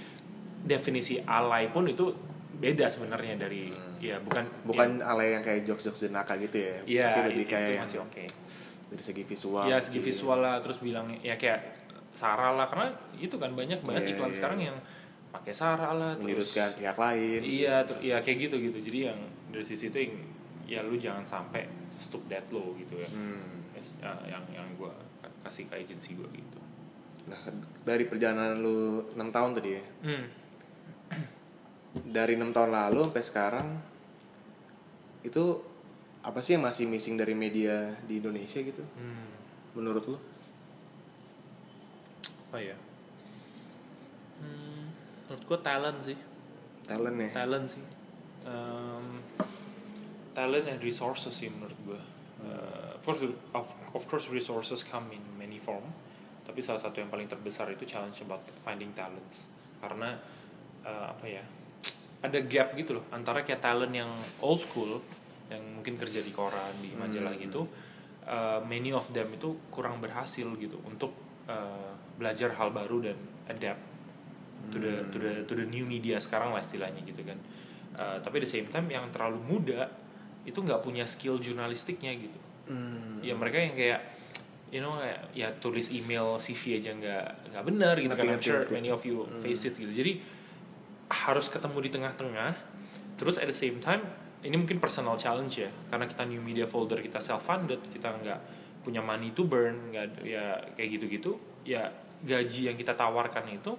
definisi 0.69 1.17
alay 1.25 1.73
pun 1.73 1.89
itu 1.89 2.13
beda 2.57 2.89
sebenarnya 2.89 3.37
dari 3.37 3.69
ya 4.01 4.17
bukan 4.21 4.45
Bukan 4.65 5.01
alay 5.05 5.37
yang 5.37 5.45
kayak 5.45 5.69
jokes-jokes 5.69 6.09
jenaka 6.09 6.41
gitu 6.41 6.57
ya. 6.57 6.77
ya, 6.89 7.05
Tapi 7.13 7.21
ya 7.21 7.29
lebih 7.33 7.47
kayak 7.49 7.71
yang 7.77 7.85
masih 7.89 8.01
oke 8.01 8.25
dari 8.87 9.03
segi 9.03 9.23
visual. 9.27 9.65
ya 9.69 9.77
segi 9.83 9.99
gitu. 10.01 10.09
visual 10.13 10.39
lah 10.41 10.57
terus 10.65 10.79
bilang 10.81 11.11
ya 11.21 11.35
kayak 11.37 11.86
Sarah 12.17 12.53
lah 12.53 12.67
karena 12.67 12.89
itu 13.15 13.37
kan 13.37 13.53
banyak 13.53 13.81
banget 13.81 14.03
Iya, 14.03 14.13
iklan 14.13 14.31
iya. 14.31 14.37
sekarang 14.37 14.59
yang 14.63 14.77
pakai 15.29 15.53
Sarah 15.53 15.93
lah 15.93 16.13
terus 16.17 16.51
pihak 16.51 16.97
lain. 16.97 17.41
iya 17.41 17.85
ter- 17.85 18.01
iya 18.01 18.17
kayak 18.19 18.39
gitu 18.43 18.57
gitu 18.59 18.79
jadi 18.81 18.99
yang 19.13 19.19
dari 19.47 19.63
sisi 19.63 19.87
itu 19.87 19.99
yang 20.01 20.15
ya 20.65 20.81
lu 20.81 20.97
jangan 20.97 21.23
sampai 21.23 21.69
stop 21.95 22.25
that 22.27 22.49
low 22.49 22.73
gitu 22.75 22.97
ya 22.97 23.09
Hmm. 23.09 23.63
Ya, 23.77 24.09
yang 24.27 24.41
yang 24.51 24.65
gua 24.75 24.89
kasih 25.43 25.69
ke 25.69 25.77
agensi 25.79 26.17
gua 26.17 26.27
gitu 26.29 26.57
Nah, 27.27 27.43
dari 27.83 28.07
perjalanan 28.07 28.57
lu 28.57 29.03
6 29.13 29.29
tahun 29.29 29.51
tadi 29.53 29.71
ya. 29.73 29.83
hmm. 30.03 30.25
Dari 32.07 32.35
6 32.35 32.53
tahun 32.53 32.71
lalu 32.71 33.01
sampai 33.05 33.25
sekarang 33.25 33.69
itu 35.23 35.45
apa 36.21 36.39
sih 36.39 36.55
yang 36.55 36.63
masih 36.63 36.85
missing 36.85 37.15
dari 37.15 37.35
media 37.35 37.99
di 38.03 38.17
Indonesia 38.17 38.59
gitu? 38.59 38.83
Hmm. 38.95 39.27
Menurut 39.75 40.05
lu? 40.07 40.17
Apa 42.47 42.59
ya 42.63 42.77
hmm. 44.43 44.85
menurut 45.27 45.43
gua 45.51 45.59
talent 45.61 45.99
sih. 46.07 46.19
Talent 46.87 47.19
ya. 47.19 47.31
talent 47.35 47.67
sih. 47.67 47.85
Um, 48.47 49.19
talent 50.31 50.67
and 50.71 50.81
resources 50.83 51.35
sih 51.35 51.51
menurut 51.51 51.79
gue 51.87 52.03
Uh, 52.37 52.93
of 52.93 53.01
course 53.01 53.25
of, 53.57 53.67
of 53.97 54.05
course 54.13 54.29
resources 54.29 54.85
come 54.85 55.09
in 55.17 55.25
many 55.41 55.57
form 55.57 55.89
tapi 56.45 56.61
salah 56.61 56.77
satu 56.77 57.01
yang 57.01 57.09
paling 57.09 57.25
terbesar 57.25 57.65
itu 57.73 57.89
challenge 57.89 58.21
about 58.21 58.45
finding 58.61 58.93
talents. 58.93 59.49
Karena 59.81 60.21
uh, 60.87 61.17
apa 61.17 61.27
ya 61.27 61.41
ada 62.23 62.39
gap 62.47 62.73
gitu 62.79 63.01
loh 63.01 63.05
antara 63.13 63.43
kayak 63.43 63.61
talent 63.61 63.93
yang 63.93 64.09
old 64.41 64.63
school 64.63 65.03
yang 65.47 65.63
mungkin 65.79 65.99
kerja 65.99 66.23
di 66.23 66.33
koran 66.35 66.75
di 66.83 66.91
majalah 66.95 67.35
gitu 67.39 67.67
uh, 68.27 68.59
many 68.67 68.91
of 68.91 69.07
them 69.15 69.31
itu 69.35 69.55
kurang 69.71 70.03
berhasil 70.03 70.47
gitu 70.59 70.81
untuk 70.83 71.15
uh, 71.47 71.95
belajar 72.17 72.53
hal 72.57 72.73
baru 72.73 73.13
dan 73.13 73.17
adapt 73.47 73.81
to 74.73 74.77
the 74.83 74.95
to 75.13 75.17
the 75.21 75.33
to 75.47 75.53
the 75.55 75.67
new 75.69 75.87
media 75.87 76.19
sekarang 76.19 76.51
lah 76.51 76.63
istilahnya 76.65 77.05
gitu 77.07 77.23
kan. 77.23 77.39
Uh, 77.97 78.17
tapi 78.21 78.43
at 78.43 78.45
the 78.45 78.53
same 78.61 78.69
time 78.69 78.91
yang 78.91 79.09
terlalu 79.09 79.41
muda 79.41 79.89
itu 80.45 80.59
nggak 80.59 80.83
punya 80.83 81.05
skill 81.07 81.39
jurnalistiknya 81.39 82.13
gitu. 82.17 82.41
Hmm. 82.67 83.23
ya 83.23 83.31
mereka 83.39 83.63
yang 83.63 83.79
kayak 83.79 84.01
you 84.75 84.83
know 84.83 84.91
kayak 84.91 85.31
ya 85.31 85.55
tulis 85.63 85.87
email 85.95 86.35
CV 86.43 86.83
aja 86.83 86.91
nggak 86.99 87.55
nggak 87.55 87.65
benar 87.65 87.95
gitu 88.03 88.15
kan. 88.15 88.27
I'm 88.27 88.43
sure 88.43 88.67
many 88.75 88.91
of 88.91 89.07
you 89.07 89.23
face 89.41 89.71
it 89.71 89.79
gitu. 89.79 89.91
Jadi 89.91 90.19
harus 91.07 91.47
ketemu 91.47 91.79
di 91.87 91.91
tengah-tengah. 91.95 92.53
Terus 93.17 93.39
at 93.39 93.47
the 93.47 93.55
same 93.55 93.79
time 93.79 94.03
ini 94.43 94.59
mungkin 94.59 94.83
personal 94.83 95.15
challenge 95.15 95.63
ya. 95.63 95.71
Karena 95.87 96.11
kita 96.11 96.27
new 96.27 96.43
media 96.43 96.67
folder 96.67 96.99
kita 96.99 97.23
self 97.23 97.47
funded 97.47 97.79
kita 97.95 98.11
nggak 98.11 98.41
punya 98.83 99.03
money 99.03 99.35
to 99.35 99.47
burn 99.47 99.91
nggak 99.91 100.23
ya 100.23 100.63
kayak 100.79 100.99
gitu-gitu 100.99 101.35
ya 101.67 101.91
gaji 102.25 102.73
yang 102.73 102.77
kita 102.79 102.97
tawarkan 102.97 103.45
itu 103.53 103.73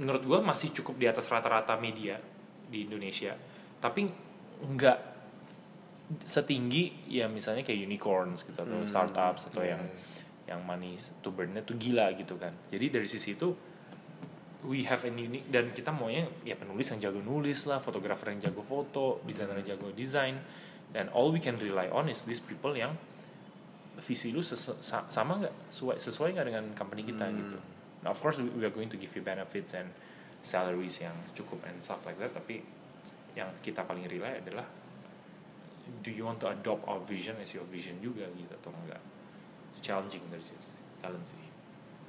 menurut 0.00 0.22
gua 0.26 0.38
masih 0.42 0.74
cukup 0.74 0.98
di 0.98 1.06
atas 1.06 1.30
rata-rata 1.30 1.78
media 1.78 2.18
di 2.66 2.84
Indonesia. 2.84 3.38
Tapi 3.78 4.08
nggak 4.64 4.98
setinggi 6.24 7.08
ya 7.08 7.26
misalnya 7.26 7.64
kayak 7.64 7.80
unicorns 7.80 8.44
gitu 8.44 8.60
atau 8.60 8.76
Hmm, 8.84 8.88
startups 8.88 9.48
atau 9.48 9.64
iya, 9.64 9.76
yang 9.76 9.82
yang 10.44 10.60
money 10.60 11.00
to 11.24 11.32
burn-nya 11.32 11.64
tuh 11.64 11.80
gila 11.80 12.12
gitu 12.12 12.36
kan. 12.36 12.52
Jadi 12.68 12.92
dari 12.92 13.08
sisi 13.08 13.32
itu 13.32 13.48
we 14.64 14.84
have 14.84 15.04
an 15.04 15.16
unique 15.16 15.48
dan 15.48 15.72
kita 15.72 15.92
maunya 15.92 16.28
ya 16.44 16.56
penulis 16.56 16.88
yang 16.92 17.00
jago 17.00 17.20
nulis 17.20 17.64
lah 17.68 17.80
fotografer 17.80 18.32
yang 18.32 18.52
jago 18.52 18.64
foto 18.64 19.20
desainer 19.24 19.60
yang 19.64 19.76
jago 19.76 19.92
desain. 19.96 20.36
Dan 20.94 21.10
all 21.10 21.34
we 21.34 21.40
can 21.42 21.58
rely 21.58 21.90
on 21.90 22.06
is 22.06 22.22
these 22.28 22.38
people 22.38 22.70
yang 22.76 22.94
visi 23.96 24.30
lu 24.30 24.40
sesu- 24.40 24.78
sa- 24.78 25.06
sama 25.06 25.38
nggak? 25.38 25.54
Sesuai 25.70 25.96
sesuai 25.96 26.28
nggak 26.32 26.46
dengan 26.46 26.64
company 26.72 27.02
kita 27.04 27.24
Hmm. 27.24 27.36
gitu? 27.36 27.58
Nah, 28.00 28.10
of 28.10 28.18
course 28.18 28.36
we 28.36 28.60
are 28.60 28.70
going 28.70 28.86
to 28.86 28.96
give 28.96 29.10
you 29.10 29.20
benefits 29.20 29.72
and 29.72 29.88
salaries 30.40 30.98
yang 30.98 31.14
cukup 31.32 31.62
and 31.64 31.78
stuff 31.78 32.02
like 32.02 32.16
that 32.16 32.28
tapi 32.30 32.60
yang 33.32 33.48
kita 33.58 33.80
paling 33.80 34.04
rely 34.04 34.36
adalah 34.36 34.68
do 36.00 36.08
you 36.08 36.22
want 36.22 36.36
to 36.36 36.46
adopt 36.46 36.84
our 36.84 37.00
vision 37.02 37.32
as 37.38 37.50
your 37.50 37.64
vision 37.66 37.96
juga 37.98 38.28
gitu 38.30 38.52
atau 38.54 38.70
enggak 38.74 39.00
challenging 39.80 40.20
dari 40.28 40.40
situ 40.40 40.64
talent 40.98 41.24
sih. 41.24 41.36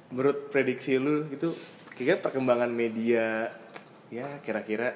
Menurut 0.08 0.48
prediksi 0.48 0.96
lu 0.96 1.26
itu 1.26 1.52
kira 1.90 2.16
perkembangan 2.16 2.68
media 2.68 3.48
ya 4.06 4.38
kira-kira 4.38 4.92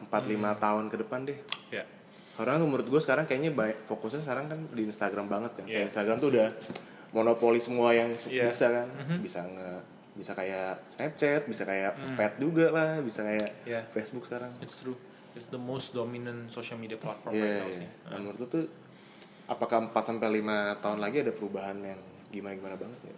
4-5 0.00 0.14
tahun 0.56 0.84
ke 0.86 0.96
depan 0.98 1.20
deh. 1.26 1.38
ya 1.68 1.82
Karena 2.38 2.54
menurut 2.56 2.86
gue 2.86 3.00
sekarang 3.02 3.26
kayaknya 3.26 3.50
baik, 3.50 3.82
fokusnya 3.82 4.22
sekarang 4.22 4.46
kan 4.46 4.58
di 4.70 4.86
Instagram 4.86 5.26
banget 5.26 5.58
kan. 5.58 5.64
Iya. 5.66 5.74
Kayak 5.74 5.86
Instagram 5.90 6.16
tuh 6.16 6.28
udah 6.30 6.48
monopoli 7.10 7.58
semua 7.58 7.90
yang 7.90 8.14
Iya. 8.24 8.46
bisa 8.46 8.66
kan. 8.70 8.86
Mhm. 8.86 9.16
Bisa 9.20 9.40
nge 9.42 9.70
bisa 10.14 10.32
kayak 10.34 10.82
Snapchat, 10.88 11.46
bisa 11.46 11.62
kayak 11.62 11.94
Hmm. 11.94 12.14
Pet 12.14 12.38
juga 12.38 12.70
lah, 12.70 12.98
bisa 12.98 13.22
kayak 13.22 13.50
Iya. 13.62 13.82
Facebook 13.90 14.26
sekarang. 14.26 14.50
it's 14.58 14.74
true 14.76 14.98
it's 15.34 15.46
the 15.48 15.60
most 15.60 15.94
dominant 15.94 16.46
social 16.48 16.74
media 16.74 16.98
platform 16.98 17.30
Iya, 17.30 17.38
right 17.40 17.54
now 17.56 17.68
iya. 17.68 17.78
sih 17.78 17.88
Nah, 18.10 18.18
menurut 18.18 18.42
tuh 18.44 18.66
apakah 19.46 19.78
4 19.84 20.04
sampai 20.04 20.28
5 20.34 20.54
tahun 20.78 20.98
lagi 20.98 21.22
ada 21.22 21.30
perubahan 21.30 21.78
yang 21.80 22.00
gimana-gimana 22.28 22.74
banget 22.74 23.00
ya? 23.04 23.16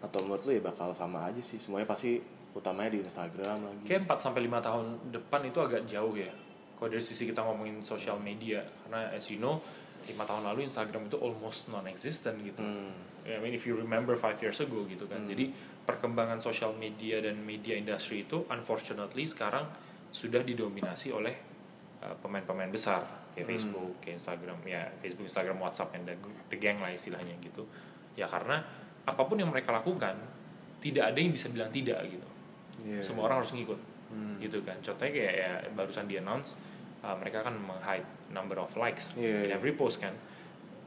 Atau 0.00 0.24
menurut 0.24 0.44
lu 0.44 0.52
ya 0.52 0.62
bakal 0.62 0.92
sama 0.92 1.24
aja 1.24 1.40
sih, 1.40 1.56
semuanya 1.56 1.84
pasti 1.84 2.20
utamanya 2.52 2.92
di 2.92 3.00
Instagram 3.00 3.58
lagi. 3.62 3.84
Kayak 3.84 4.08
4 4.08 4.18
sampai 4.20 4.40
5 4.44 4.60
tahun 4.60 4.86
depan 5.08 5.40
itu 5.44 5.58
agak 5.58 5.82
jauh 5.84 6.12
ya. 6.12 6.32
Kalau 6.80 6.88
dari 6.88 7.04
sisi 7.04 7.28
kita 7.28 7.44
ngomongin 7.44 7.84
social 7.84 8.16
media 8.16 8.64
karena 8.64 9.12
as 9.12 9.28
you 9.28 9.36
know 9.36 9.60
5 10.00 10.16
tahun 10.16 10.48
lalu 10.48 10.64
Instagram 10.64 11.12
itu 11.12 11.20
almost 11.20 11.68
non-existent 11.68 12.40
gitu. 12.40 12.64
Hmm. 12.64 12.88
I 13.28 13.36
mean 13.36 13.52
if 13.52 13.68
you 13.68 13.76
remember 13.76 14.16
5 14.16 14.40
years 14.40 14.64
ago 14.64 14.88
gitu 14.88 15.04
kan. 15.04 15.28
Jadi 15.28 15.52
perkembangan 15.84 16.40
social 16.40 16.72
media 16.72 17.20
dan 17.20 17.36
media 17.44 17.76
industry 17.76 18.24
itu 18.24 18.48
unfortunately 18.48 19.28
sekarang 19.28 19.68
sudah 20.08 20.40
didominasi 20.40 21.12
oleh 21.12 21.36
uh, 22.00 22.16
pemain-pemain 22.24 22.72
besar 22.72 23.04
kayak 23.36 23.46
Facebook, 23.46 24.02
kayak 24.02 24.18
Instagram, 24.18 24.58
ya 24.66 24.88
Facebook, 24.98 25.28
Instagram, 25.28 25.56
WhatsApp, 25.62 25.94
and 25.94 26.02
the, 26.08 26.16
the 26.50 26.58
gang 26.58 26.80
lah 26.80 26.90
istilahnya 26.90 27.36
gitu. 27.44 27.68
Ya 28.16 28.26
karena 28.26 28.64
apa 29.04 29.22
pun 29.28 29.36
yang 29.36 29.52
mereka 29.52 29.70
lakukan 29.70 30.16
tidak 30.80 31.12
ada 31.12 31.18
yang 31.20 31.30
bisa 31.36 31.46
bilang 31.52 31.68
tidak 31.68 32.00
gitu 32.08 32.30
Iya. 32.86 33.00
semua 33.04 33.28
orang 33.28 33.44
harus 33.44 33.52
ngikut 33.52 33.80
gitu 34.42 34.58
kan 34.66 34.74
contohnya 34.82 35.12
kayak 35.14 35.34
ya 35.38 35.50
barusan 35.76 36.10
di 36.10 36.18
announce 36.18 36.58
uh, 37.04 37.16
mereka 37.16 37.44
akan 37.46 37.60
meng-hide 37.60 38.06
number 38.30 38.56
of 38.60 38.70
likes 38.76 39.12
Iya, 39.16 39.46
in 39.46 39.50
iya. 39.50 39.56
every 39.56 39.74
post 39.74 40.00
kan? 40.00 40.14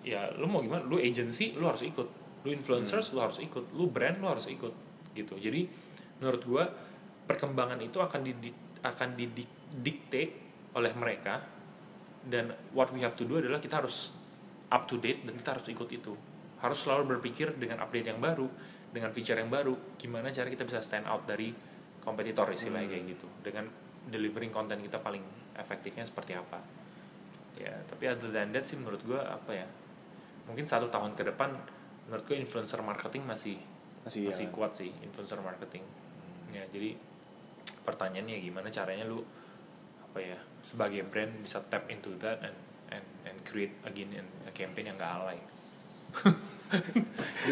Ya 0.03 0.29
lu 0.35 0.47
mau 0.47 0.59
gimana? 0.59 0.83
Lu 0.85 0.99
agency 0.99 1.55
lu 1.55 1.67
harus 1.67 1.83
ikut. 1.83 2.07
Lu 2.43 2.49
influencers 2.51 3.15
lu 3.15 3.19
harus 3.23 3.39
ikut. 3.39 3.71
Lu 3.73 3.87
brand 3.87 4.19
lu 4.19 4.27
harus 4.27 4.47
ikut 4.51 4.73
gitu. 5.15 5.39
Jadi 5.39 5.67
menurut 6.19 6.41
gua 6.43 6.63
perkembangan 7.23 7.79
itu 7.79 7.97
akan 8.03 8.19
di 8.25 8.51
akan 8.83 9.15
didikte 9.15 10.23
oleh 10.75 10.91
mereka 10.97 11.39
dan 12.27 12.51
what 12.75 12.91
we 12.91 12.99
have 12.99 13.15
to 13.15 13.23
do 13.23 13.39
adalah 13.39 13.63
kita 13.63 13.79
harus 13.79 14.11
up 14.71 14.83
to 14.89 14.99
date 14.99 15.23
dan 15.23 15.35
kita 15.39 15.55
harus 15.55 15.65
ikut 15.71 15.89
itu. 15.91 16.13
Harus 16.59 16.83
selalu 16.83 17.15
berpikir 17.19 17.55
dengan 17.55 17.83
update 17.83 18.11
yang 18.11 18.19
baru 18.19 18.47
dengan 18.93 19.09
feature 19.11 19.39
yang 19.39 19.49
baru. 19.49 19.75
Gimana 19.95 20.29
cara 20.29 20.47
kita 20.47 20.63
bisa 20.63 20.79
stand 20.79 21.07
out 21.07 21.25
dari 21.25 21.51
kompetitor 22.03 22.47
istilahnya 22.51 22.91
kayak 22.91 23.03
gitu. 23.15 23.27
Dengan 23.39 23.65
delivering 24.07 24.51
konten 24.51 24.79
kita 24.79 24.99
paling 24.99 25.23
efektifnya 25.55 26.03
seperti 26.03 26.35
apa. 26.35 26.59
Ya 27.55 27.71
tapi 27.85 28.09
other 28.09 28.33
than 28.33 28.51
that 28.51 28.65
sih 28.65 28.75
menurut 28.75 28.99
gue 29.05 29.17
apa 29.17 29.51
ya 29.53 29.67
mungkin 30.43 30.67
satu 30.67 30.89
tahun 30.89 31.15
ke 31.15 31.23
depan 31.31 31.53
menurut 32.09 32.23
gue 32.27 32.35
influencer 32.35 32.81
marketing 32.81 33.23
masih 33.23 33.55
Masih, 34.03 34.27
masih 34.27 34.47
ya. 34.47 34.51
kuat 34.51 34.71
sih 34.75 34.91
influencer 34.99 35.39
marketing. 35.39 35.85
Ya 36.51 36.67
jadi 36.67 36.99
pertanyaannya 37.87 38.43
gimana 38.43 38.67
caranya 38.67 39.07
lu 39.07 39.23
apa 40.03 40.19
ya 40.19 40.37
sebagai 40.63 41.03
brand 41.07 41.31
bisa 41.39 41.63
tap 41.71 41.87
into 41.87 42.11
that 42.19 42.43
and 42.43 42.57
and 42.91 43.05
and 43.23 43.37
create 43.47 43.71
again 43.83 44.11
an- 44.13 44.35
a 44.43 44.51
campaign 44.51 44.91
yang 44.91 44.97
gak 44.99 45.13
alay. 45.23 45.39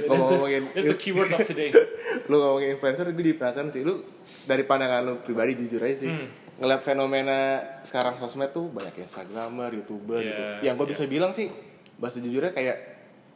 Ngomongin 0.07 0.69
that's 0.73 0.87
the 0.87 0.97
keyword 0.97 1.31
of 1.31 1.41
today. 1.41 1.71
Lu 2.29 2.37
ngomongin 2.37 2.77
influencer 2.77 3.07
gue 3.09 3.25
di 3.25 3.33
perasaan 3.33 3.69
sih. 3.69 3.81
Lu 3.81 4.01
dari 4.43 4.63
pandangan 4.63 5.01
lu 5.01 5.13
pribadi 5.19 5.55
jujur 5.55 5.81
aja 5.81 5.97
sih. 5.97 6.09
Hmm. 6.09 6.27
ngeliat 6.57 6.85
fenomena 6.85 7.57
sekarang 7.81 8.21
sosmed 8.21 8.53
tuh 8.53 8.69
banyak 8.69 9.01
instagramer 9.01 9.73
youtuber 9.73 10.21
Iya, 10.21 10.29
gitu 10.29 10.41
yang 10.61 10.75
gue 10.77 10.85
iya. 10.85 10.93
bisa 10.93 11.03
bilang 11.05 11.33
sih 11.33 11.49
bahasa 11.97 12.21
jujurnya 12.21 12.53
kayak 12.53 12.77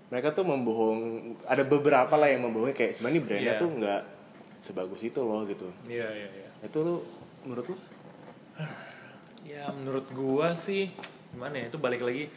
mereka 0.08 0.30
tuh 0.30 0.46
membohong 0.46 1.00
ada 1.44 1.66
beberapa 1.66 2.14
lah 2.14 2.30
yang 2.30 2.46
membohongi. 2.46 2.78
Kayak 2.78 2.94
sebenarnya 2.94 3.22
brandnya 3.26 3.54
Iya. 3.58 3.62
tuh 3.62 3.70
nggak 3.72 4.02
sebagus 4.62 5.02
itu 5.02 5.20
loh 5.20 5.42
gitu. 5.46 5.68
Iya 5.86 6.06
iya 6.08 6.30
iya 6.30 6.50
itu 6.62 6.78
lu 6.80 7.02
menurut 7.42 7.66
lu? 7.68 7.78
Ya 9.46 9.70
menurut 9.70 10.10
gua 10.10 10.54
sih 10.54 10.90
gimana 11.30 11.62
ya? 11.62 11.66
Itu 11.70 11.78
balik 11.78 12.02
lagi 12.02 12.30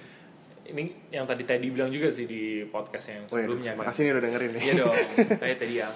ini 0.68 0.92
yang 1.08 1.24
tadi 1.24 1.48
Teddy 1.48 1.72
bilang 1.72 1.88
juga 1.88 2.12
sih 2.12 2.28
di 2.28 2.60
podcast 2.68 3.08
yang 3.08 3.24
Wih, 3.32 3.48
sebelumnya 3.48 3.72
kan. 3.72 3.88
makasih 3.88 4.00
nih 4.04 4.12
udah 4.12 4.22
dengerin 4.28 4.50
nih 4.52 4.62
Iya 4.62 4.74
dong, 4.84 4.96
tadi 5.40 5.74
yang 5.80 5.94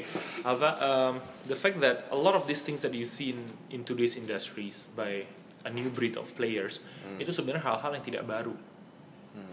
apa 0.54 0.68
um, 0.78 1.14
the 1.50 1.58
fact 1.58 1.82
that 1.82 2.06
a 2.14 2.18
lot 2.18 2.38
of 2.38 2.46
these 2.46 2.62
things 2.62 2.80
that 2.86 2.94
you 2.94 3.02
see 3.02 3.34
in, 3.34 3.40
in 3.74 3.80
today's 3.82 4.14
industries 4.14 4.86
by 4.94 5.26
a 5.66 5.70
new 5.70 5.90
breed 5.90 6.18
of 6.18 6.26
players 6.34 6.82
itu 7.18 7.30
sebenarnya 7.30 7.62
hal-hal 7.62 7.94
yang 7.94 8.02
tidak 8.02 8.24
baru. 8.26 8.54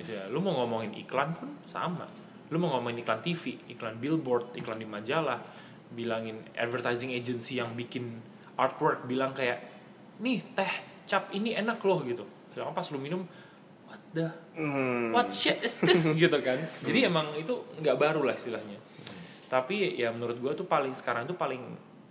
Gitu 0.02 0.12
ya. 0.12 0.26
Lu 0.28 0.42
mau 0.42 0.58
ngomongin 0.58 0.92
iklan 0.98 1.38
pun 1.38 1.54
sama. 1.70 2.10
Lu 2.50 2.58
mau 2.58 2.74
ngomongin 2.74 3.06
iklan 3.06 3.22
TV, 3.22 3.62
iklan 3.70 4.02
billboard, 4.02 4.58
iklan 4.58 4.82
di 4.82 4.90
majalah, 4.90 5.38
bilangin 5.94 6.42
advertising 6.58 7.14
agency 7.14 7.62
yang 7.62 7.78
bikin 7.78 8.22
artwork 8.58 9.06
bilang 9.06 9.38
kayak 9.38 9.62
nih 10.20 10.42
teh 10.58 10.74
cap 11.06 11.30
ini 11.30 11.54
enak 11.54 11.78
loh 11.86 12.02
gitu. 12.02 12.26
Sedangkan 12.54 12.74
pas 12.74 12.86
lu 12.90 12.98
minum 12.98 13.22
the 14.12 14.28
Hmm. 14.54 15.12
what 15.12 15.30
shit 15.30 15.60
is 15.60 15.78
this? 15.80 16.04
Gitu 16.18 16.38
kan. 16.42 16.58
Jadi 16.82 17.00
emang 17.04 17.32
itu 17.34 17.52
nggak 17.78 17.96
baru 17.96 18.22
lah 18.22 18.34
istilahnya. 18.34 18.76
Tapi 19.46 19.96
ya 19.96 20.10
menurut 20.10 20.38
gue 20.38 20.52
tuh 20.56 20.66
paling 20.66 20.94
sekarang 20.94 21.24
itu 21.24 21.34
paling 21.34 21.62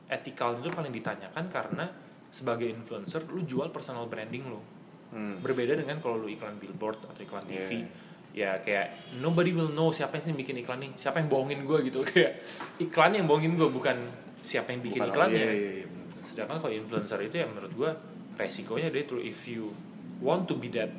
etikal 0.07 0.57
itu 0.57 0.69
paling 0.69 0.91
ditanyakan 0.91 1.47
karena 1.47 1.87
sebagai 2.29 2.67
influencer 2.67 3.25
lu 3.27 3.43
jual 3.43 3.69
personal 3.69 4.07
branding 4.07 4.47
lu. 4.47 4.61
Hmm. 5.09 5.41
berbeda 5.41 5.73
dengan 5.73 5.97
kalau 5.99 6.21
lu 6.21 6.29
iklan 6.29 6.61
billboard 6.61 7.01
atau 7.03 7.17
iklan 7.19 7.41
TV 7.43 7.81
Yeah. 8.29 8.53
ya 8.53 8.61
kayak 8.61 8.87
nobody 9.17 9.57
will 9.57 9.73
know 9.73 9.89
siapa 9.89 10.21
yang 10.21 10.25
sih 10.25 10.37
bikin 10.37 10.61
iklan 10.61 10.85
nih 10.85 10.93
siapa 10.95 11.17
yang 11.17 11.33
bohongin 11.33 11.65
gue 11.65 11.79
gitu. 11.83 12.05
Kayak 12.13 12.45
iklan 12.77 13.17
yang 13.17 13.25
bohongin 13.25 13.57
gue 13.57 13.65
bukan 13.67 13.97
siapa 14.45 14.69
yang 14.69 14.85
bikin 14.85 15.01
Bukan- 15.01 15.09
iklannya. 15.11 15.41
iya, 15.41 15.49
iya, 15.51 15.71
iya, 15.81 15.87
sedangkan 16.23 16.61
kalau 16.61 16.71
influencer 16.71 17.25
itu 17.25 17.35
ya 17.35 17.49
menurut 17.49 17.73
gue 17.73 17.91
resikonya 18.37 18.93
dia 18.93 19.03
tuh 19.03 19.17
if 19.19 19.49
you 19.49 19.73
want 20.21 20.45
to 20.45 20.55
be 20.55 20.69
that 20.69 20.93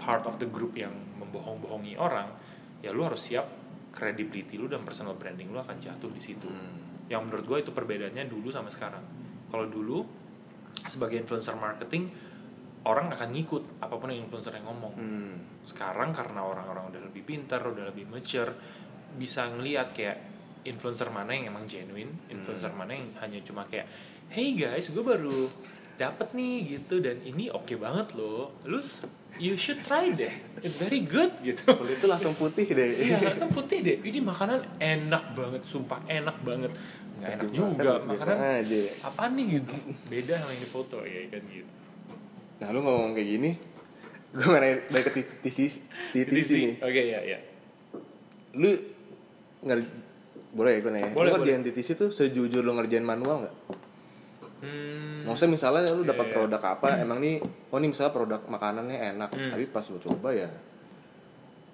part 0.00 0.24
of 0.24 0.40
the 0.40 0.48
group 0.48 0.72
yang 0.74 0.90
membohong-bohongi 1.20 1.94
orang 1.94 2.32
ya 2.80 2.90
lu 2.90 3.04
harus 3.04 3.20
siap 3.20 3.44
credibility 3.92 4.56
lu 4.56 4.66
dan 4.66 4.80
personal 4.80 5.14
branding 5.14 5.52
lu 5.52 5.60
akan 5.60 5.76
jatuh 5.76 6.08
di 6.08 6.18
situ 6.18 6.48
Hmm. 6.48 7.04
yang 7.12 7.26
menurut 7.26 7.44
gue 7.44 7.58
itu 7.60 7.70
perbedaannya 7.70 8.24
dulu 8.26 8.48
sama 8.48 8.70
sekarang 8.70 9.02
kalau 9.50 9.66
dulu 9.66 10.06
sebagai 10.86 11.18
influencer 11.18 11.52
marketing 11.54 12.08
orang 12.80 13.12
akan 13.12 13.28
ngikut 13.36 13.82
apa 13.84 13.92
pun 13.92 14.08
yang 14.08 14.24
influencer 14.24 14.56
yang 14.56 14.64
ngomong 14.64 14.94
Hmm. 14.96 15.34
sekarang 15.62 16.10
karena 16.10 16.40
orang-orang 16.40 16.88
udah 16.88 17.00
lebih 17.04 17.22
pintar 17.22 17.60
udah 17.60 17.90
lebih 17.90 18.08
mature 18.08 18.54
bisa 19.10 19.50
ngelihat 19.50 19.92
kayak 19.92 20.16
influencer 20.62 21.10
mana 21.10 21.34
yang 21.34 21.50
emang 21.50 21.66
genuine 21.66 22.14
influencer 22.30 22.70
mana 22.70 22.94
yang 22.94 23.10
hanya 23.18 23.42
cuma 23.42 23.66
kayak 23.66 23.84
hey 24.30 24.54
guys 24.54 24.88
gue 24.88 25.02
baru 25.02 25.50
dapet 26.00 26.32
nih 26.32 26.80
gitu 26.80 27.04
dan 27.04 27.20
ini 27.20 27.52
oke 27.52 27.76
banget 27.76 28.16
loh. 28.16 28.56
Lu 28.64 28.80
you 29.36 29.52
should 29.60 29.84
try 29.84 30.08
deh. 30.08 30.32
It's 30.64 30.80
very 30.80 31.04
good 31.04 31.28
gitu. 31.44 31.68
Kulit 31.80 32.00
itu 32.00 32.08
langsung 32.08 32.32
putih 32.32 32.64
deh. 32.72 32.88
Iya 33.04 33.20
langsung 33.20 33.52
putih 33.52 33.84
deh. 33.84 34.00
Ini 34.00 34.24
makanan 34.24 34.80
enak 34.80 35.36
banget 35.36 35.62
sumpah 35.68 36.00
enak 36.08 36.40
banget. 36.40 36.72
Nggak 37.20 37.30
enak 37.36 37.50
juga. 37.52 37.92
biasa 38.00 38.32
makanan 38.32 38.64
aja. 38.64 38.80
apa 39.04 39.22
nih 39.28 39.44
gitu? 39.60 39.74
Beda 40.08 40.34
sama 40.40 40.50
yang 40.56 40.62
di 40.64 40.70
foto 40.72 40.98
ya 41.04 41.20
kan 41.28 41.42
gitu. 41.52 41.72
Nah 42.64 42.68
lu 42.72 42.80
ngomong 42.80 43.12
kayak 43.12 43.28
gini, 43.28 43.50
gue 44.36 44.56
nanya 44.56 44.76
balik 44.92 45.04
ke 45.12 45.24
TTC, 45.44 45.80
TTC 46.12 46.50
nih. 46.60 46.74
oke 46.84 47.02
ya 47.08 47.20
ya 47.24 47.38
Lu 48.52 48.68
nger 49.64 49.78
boleh 50.56 50.70
ya 50.76 50.78
gue 50.80 50.92
nanya. 50.96 51.12
Boleh, 51.12 51.28
lu 51.28 51.44
ngerjain 51.44 51.62
TTC 51.64 51.88
tuh 51.92 52.08
sejujur 52.08 52.64
lu 52.64 52.72
ngerjain 52.72 53.04
manual 53.04 53.44
nggak? 53.44 53.56
Hmm, 54.60 55.24
Maksudnya 55.24 55.52
misalnya 55.52 55.90
lu 55.90 56.02
dapat 56.02 56.24
Iya, 56.24 56.30
iya. 56.30 56.36
produk 56.36 56.62
apa, 56.70 56.86
emang 56.96 57.18
nih, 57.18 57.36
oh 57.42 57.76
nih 57.76 57.88
misalnya 57.88 58.12
produk 58.12 58.40
makanannya 58.42 58.98
enak, 59.10 59.28
Hmm. 59.30 59.50
tapi 59.50 59.64
pas 59.66 59.84
lu 59.84 59.98
coba 59.98 60.30
ya 60.30 60.48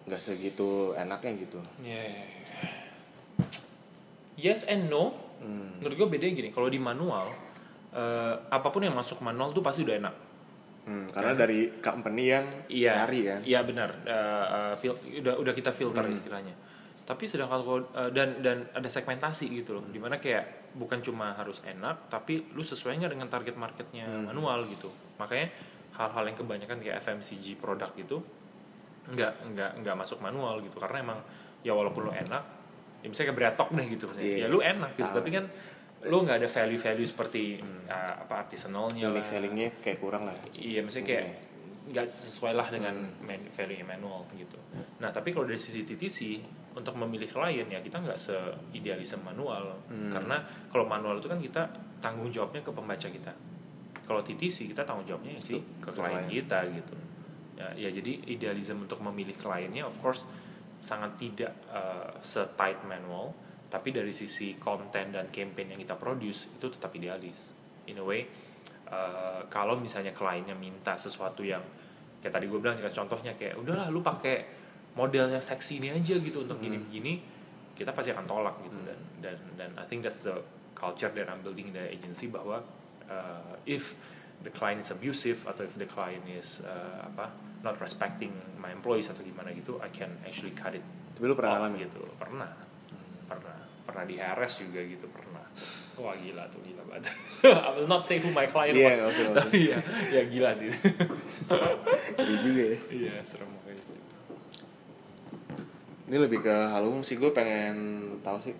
nggak 0.04 0.20
segitu 0.20 0.94
enaknya 0.94 1.32
gitu. 1.40 1.58
Ya, 1.80 1.98
ya, 1.98 2.22
ya. 2.22 2.42
Yes 4.36 4.64
and 4.64 4.86
no. 4.86 5.16
Hmm. 5.38 5.80
Menurut 5.80 5.96
gue 5.96 6.08
bedanya 6.10 6.32
gini, 6.34 6.48
kalau 6.50 6.68
di 6.68 6.78
manual, 6.78 7.32
eh, 7.90 8.34
apa 8.46 8.68
pun 8.68 8.80
yang 8.80 8.94
masuk 8.94 9.20
manual 9.20 9.50
tuh 9.50 9.60
pasti 9.60 9.82
udah 9.82 9.96
enak. 9.98 10.14
Hmm, 10.86 11.10
karena 11.10 11.34
dari 11.34 11.74
company 11.76 12.24
yang 12.30 12.46
Iya, 12.68 12.92
nyari 13.02 13.20
kan. 13.26 13.40
Iya 13.42 13.60
benar. 13.62 13.90
Eh, 14.06 14.72
fil- 14.78 14.94
udah 15.18 15.34
udah 15.36 15.52
kita 15.52 15.70
filter 15.70 16.00
Hmm. 16.00 16.14
istilahnya. 16.14 16.54
Tapi 17.06 17.24
sedangkan 17.24 17.60
kalau 17.60 17.80
eh, 17.86 18.10
dan 18.10 18.42
dan 18.42 18.66
ada 18.70 18.86
segmentasi 18.86 19.46
gitu 19.54 19.78
loh, 19.78 19.84
di 19.86 19.96
mana 19.96 20.18
kayak 20.18 20.74
bukan 20.74 20.98
cuma 21.00 21.32
harus 21.32 21.62
enak, 21.62 22.06
tapi 22.06 22.50
lu 22.50 22.60
sesuai 22.60 22.98
nggak 22.98 23.12
dengan 23.12 23.28
target 23.28 23.54
marketnya 23.54 24.04
Hmm. 24.04 24.26
manual 24.26 24.66
gitu. 24.66 24.90
Makanya 25.16 25.48
hal-hal 25.94 26.24
yang 26.24 26.36
kebanyakan 26.36 26.76
kayak 26.78 27.00
FMCG 27.00 27.56
produk 27.56 27.88
gitu 27.94 28.20
nggak 29.06 29.32
nggak 29.48 29.70
nggak 29.80 29.96
masuk 29.96 30.18
manual 30.18 30.58
gitu 30.60 30.76
karena 30.76 30.98
emang 31.00 31.18
ya 31.62 31.70
walaupun 31.70 32.04
lu 32.04 32.12
enak 32.12 32.42
ya 33.00 33.06
misalnya 33.06 33.30
kayak 33.30 33.38
beretok 33.38 33.68
deh 33.70 33.86
gitu 33.86 34.04
misalnya. 34.04 34.26
Iya. 34.26 34.36
ya 34.36 34.46
lu 34.46 34.58
enak 34.60 34.90
gitu 34.92 35.10
tapi 35.14 35.30
kan 35.30 35.44
lu 36.04 36.16
nggak 36.20 36.36
ada 36.36 36.48
value 36.50 36.76
value 36.76 37.06
seperti 37.06 37.42
uh, 37.86 38.14
apa 38.20 38.34
artisanalnya 38.44 39.06
Unique 39.06 39.24
sellingnya 39.24 39.68
kayak 39.80 39.98
kurang 39.98 40.26
lah. 40.26 40.34
iya 40.52 40.82
misalnya 40.82 41.06
kayak 41.06 41.24
nggak 41.86 42.02
sesuai 42.04 42.52
lah 42.52 42.66
dengan 42.66 42.94
man- 43.22 43.46
value 43.48 43.86
manual 43.86 44.26
gitu 44.34 44.58
nah 44.98 45.08
tapi 45.08 45.30
kalau 45.30 45.46
dari 45.46 45.56
sisi 45.56 45.86
TTC 45.86 46.18
untuk 46.76 46.92
memilih 47.00 47.24
klien 47.24 47.64
ya 47.64 47.80
kita 47.80 48.04
nggak 48.04 48.20
seidealisme 48.20 49.24
manual. 49.24 49.72
Hmm. 49.88 50.12
karena 50.12 50.44
kalau 50.68 50.84
manual 50.84 51.16
itu 51.16 51.26
kan 51.26 51.40
kita 51.40 51.62
tanggung 52.04 52.28
jawabnya 52.28 52.60
ke 52.60 52.68
pembaca 52.68 53.08
kita. 53.08 53.32
Kalau 54.04 54.20
TTC 54.20 54.70
kita 54.70 54.84
tanggung 54.84 55.08
jawabnya 55.08 55.34
sih 55.40 55.56
ke 55.80 55.90
klien 55.90 56.28
klien. 56.28 56.30
kita 56.30 56.58
gitu. 56.68 56.94
Ya, 57.56 57.72
ya 57.72 57.88
jadi 57.88 58.20
idealism 58.28 58.84
untuk 58.84 59.00
memilih 59.00 59.32
kliennya 59.40 59.88
of 59.88 59.96
course 60.04 60.28
sangat 60.76 61.16
tidak 61.16 61.56
uh, 61.72 62.12
se-tight 62.20 62.84
manual. 62.84 63.32
Tapi 63.66 63.90
dari 63.90 64.14
sisi 64.14 64.54
konten 64.60 65.10
dan 65.10 65.26
campaign 65.32 65.74
yang 65.74 65.80
kita 65.80 65.96
produce 65.96 66.46
itu 66.52 66.68
tetap 66.68 66.92
idealis. 66.92 67.50
In 67.88 67.98
a 67.98 68.04
way 68.04 68.28
uh, 68.92 69.40
kalau 69.48 69.80
misalnya 69.80 70.12
kliennya 70.12 70.54
minta 70.54 70.94
sesuatu 71.00 71.40
yang 71.40 71.64
kayak 72.20 72.32
tadi 72.36 72.46
gue 72.46 72.58
bilang 72.58 72.76
contohnya 72.78 73.32
kayak 73.34 73.58
udahlah 73.58 73.88
lu 73.90 74.04
pakai 74.04 74.65
model 74.96 75.28
yang 75.28 75.44
seksi 75.44 75.78
ini 75.78 75.92
aja 75.92 76.16
gitu 76.16 76.42
untuk 76.42 76.56
gini-gini 76.58 77.20
kita 77.76 77.92
pasti 77.92 78.08
akan 78.10 78.24
tolak 78.24 78.56
gitu. 78.64 78.76
Dan 78.82 78.96
dan 79.20 79.36
dan 79.54 79.70
I 79.76 79.84
think 79.84 80.00
that's 80.00 80.24
the 80.24 80.40
culture 80.72 81.12
that 81.12 81.28
I'm 81.28 81.40
building 81.40 81.68
in 81.70 81.76
the 81.76 81.84
agency 81.86 82.26
bahwa 82.26 82.64
uh, 83.06 83.52
if 83.68 83.92
the 84.40 84.48
client 84.48 84.80
is 84.80 84.88
abusive 84.88 85.44
atau 85.44 85.64
if 85.64 85.76
the 85.76 85.84
client 85.84 86.24
is 86.28 86.64
uh, 86.64 87.04
apa 87.04 87.32
not 87.60 87.76
respecting 87.76 88.32
my 88.56 88.72
employees 88.72 89.08
atau 89.08 89.20
gimana 89.20 89.52
gitu 89.52 89.76
I 89.80 89.88
can 89.88 90.12
actually 90.24 90.52
cut 90.52 90.72
it 90.72 90.84
Tapi 91.12 91.24
lu 91.24 91.32
pernah 91.32 91.56
off 91.56 91.68
ngalamin? 91.68 91.84
gitu. 91.88 92.00
Pernah. 92.16 92.50
Pernah. 93.24 93.56
Pernah 93.88 94.04
di 94.04 94.16
harass 94.20 94.60
juga 94.60 94.80
gitu 94.80 95.08
pernah. 95.08 95.44
Wah 95.96 96.12
gila 96.12 96.44
tuh 96.52 96.60
gila 96.60 96.84
banget. 96.84 97.08
I 97.66 97.70
will 97.72 97.88
not 97.88 98.04
say 98.04 98.20
who 98.20 98.28
my 98.28 98.44
client 98.44 98.76
Iya, 98.76 99.00
was. 99.00 99.16
nggak 99.16 99.32
tapi 99.36 99.60
ya 99.72 99.78
ya 100.12 100.22
gila 100.28 100.50
sih. 100.52 100.68
Jadi 102.16 102.34
juga 102.44 102.62
ya. 102.64 102.76
iya 102.92 103.14
serem 103.24 103.48
banget 103.64 103.84
Ini 106.06 106.16
lebih 106.16 106.38
ke 106.38 106.54
halung 106.70 107.02
sih 107.02 107.14
gue 107.14 107.30
pengen 107.30 107.76
tahu 108.20 108.38
sih 108.40 108.54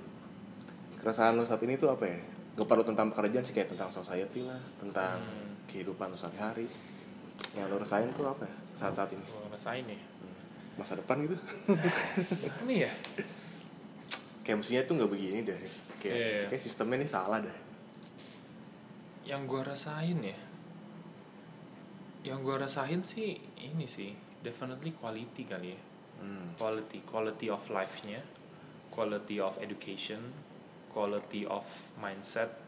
keresahan 0.97 1.35
lo 1.35 1.43
saat 1.43 1.63
ini 1.63 1.75
tuh 1.75 1.89
apa 1.89 2.05
ya? 2.05 2.19
Gak 2.53 2.67
perlu 2.67 2.83
tentang 2.83 3.07
pekerjaan 3.09 3.41
sih 3.41 3.53
kayak 3.53 3.71
tentang 3.71 3.87
society 3.89 4.43
lah, 4.43 4.59
tentang 4.77 5.21
Hmm. 5.21 5.55
kehidupan 5.67 6.09
lo 6.09 6.17
sehari-hari. 6.17 6.67
Yang 7.53 7.67
lo 7.69 7.77
rasain 7.79 8.11
tuh 8.13 8.27
apa 8.27 8.43
ya 8.43 8.55
saat-saat 8.75 9.13
ini? 9.13 9.23
gue 9.23 9.41
ngerasain 9.47 9.85
nih 9.85 10.01
Masa 10.75 10.93
depan 10.95 11.23
gitu? 11.23 11.37
ini 12.63 12.83
ya 12.83 12.93
kayak 14.41 14.57
mestinya 14.59 14.83
tuh 14.85 14.95
nggak 14.95 15.11
begini 15.11 15.41
deh. 15.43 15.59
Kayak, 15.97 16.15
Iya, 16.15 16.27
iya. 16.29 16.47
kayak 16.49 16.63
sistemnya 16.63 16.97
ini 16.97 17.09
salah 17.09 17.41
dah. 17.41 17.57
yang 19.23 19.43
gue 19.43 19.59
rasain 19.59 20.23
ya 20.23 20.39
yang 22.23 22.43
gue 22.43 22.55
rasain 22.55 23.03
sih 23.03 23.35
ini 23.57 23.83
sih 23.85 24.15
definitely 24.39 24.91
quality 24.93 25.43
kali 25.43 25.75
ya 25.75 25.81
Hmm. 26.17 26.57
quality 26.57 27.05
quality 27.05 27.53
of 27.53 27.61
life-nya 27.69 28.25
quality 28.89 29.37
of 29.37 29.53
education 29.61 30.33
quality 30.97 31.45
of 31.45 31.69
mindset 32.01 32.67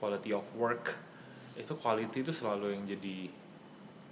quality 0.00 0.32
of 0.32 0.48
work. 0.56 0.96
Itu 1.52 1.76
quality 1.76 2.24
itu 2.24 2.32
selalu 2.32 2.72
yang 2.72 2.88
jadi 2.88 3.28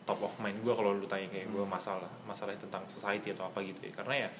top 0.05 0.21
of 0.21 0.37
mind 0.37 0.61
gue 0.61 0.73
kalau 0.77 0.93
lu 0.93 1.09
tanya 1.09 1.33
kayak 1.33 1.49
gue 1.49 1.65
masalah 1.65 2.09
masalah 2.29 2.53
tentang 2.61 2.85
society 2.85 3.33
atau 3.33 3.49
apa 3.49 3.65
gitu 3.65 3.89
ya. 3.89 3.93
Karena 3.97 4.29
ya 4.29 4.31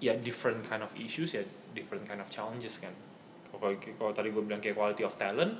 ya 0.00 0.12
different 0.20 0.60
kind 0.68 0.84
of 0.84 0.92
issues 1.00 1.32
ya 1.32 1.40
different 1.72 2.04
kind 2.04 2.20
of 2.20 2.28
challenges 2.28 2.76
kan. 2.76 2.92
Kalau 3.48 3.72
kalau 3.96 4.12
tadi 4.12 4.28
gue 4.28 4.44
bilang 4.44 4.60
kayak 4.60 4.76
quality 4.76 5.00
of 5.08 5.16
talent 5.16 5.56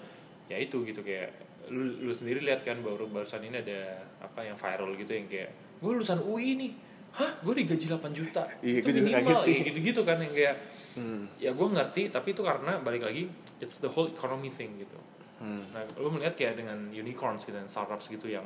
ya 0.52 0.60
itu 0.60 0.84
gitu 0.84 1.00
kayak 1.00 1.32
lu 1.72 2.04
lu 2.04 2.12
sendiri 2.12 2.44
lihat 2.44 2.60
kan 2.66 2.84
baru 2.84 3.08
barusan 3.08 3.40
ini 3.40 3.64
ada 3.64 4.04
apa 4.20 4.44
yang 4.44 4.58
viral 4.60 4.92
gitu 5.00 5.12
yang 5.16 5.28
kayak 5.30 5.50
gue 5.80 5.90
lulusan 5.96 6.20
UI 6.20 6.60
nih 6.60 6.72
hah 7.12 7.30
gue 7.38 7.54
digaji 7.56 7.86
8 7.86 8.10
juta 8.10 8.42
Iya, 8.60 8.80
Itu 8.80 8.86
gue 8.86 8.92
juga 8.96 9.08
minimal, 9.10 9.26
kaget 9.26 9.38
sih. 9.42 9.54
ya 9.54 9.62
gitu-gitu 9.66 10.00
kan 10.02 10.18
yang 10.18 10.32
kayak 10.32 10.56
Hmm. 10.90 11.22
ya 11.38 11.50
gue 11.50 11.68
ngerti 11.70 12.10
tapi 12.10 12.34
itu 12.34 12.42
karena 12.42 12.78
balik 12.78 13.02
lagi 13.02 13.30
it's 13.58 13.78
the 13.78 13.86
whole 13.86 14.06
economy 14.06 14.50
thing 14.50 14.74
gitu 14.76 14.98
Hmm. 15.38 15.62
nah 15.70 15.86
lu 15.94 16.10
melihat 16.10 16.34
kayak 16.34 16.54
dengan 16.56 16.90
unicorns 16.90 17.42
gitu 17.42 17.54
dan 17.54 17.64
startups 17.64 18.06
gitu 18.06 18.26
yang 18.26 18.42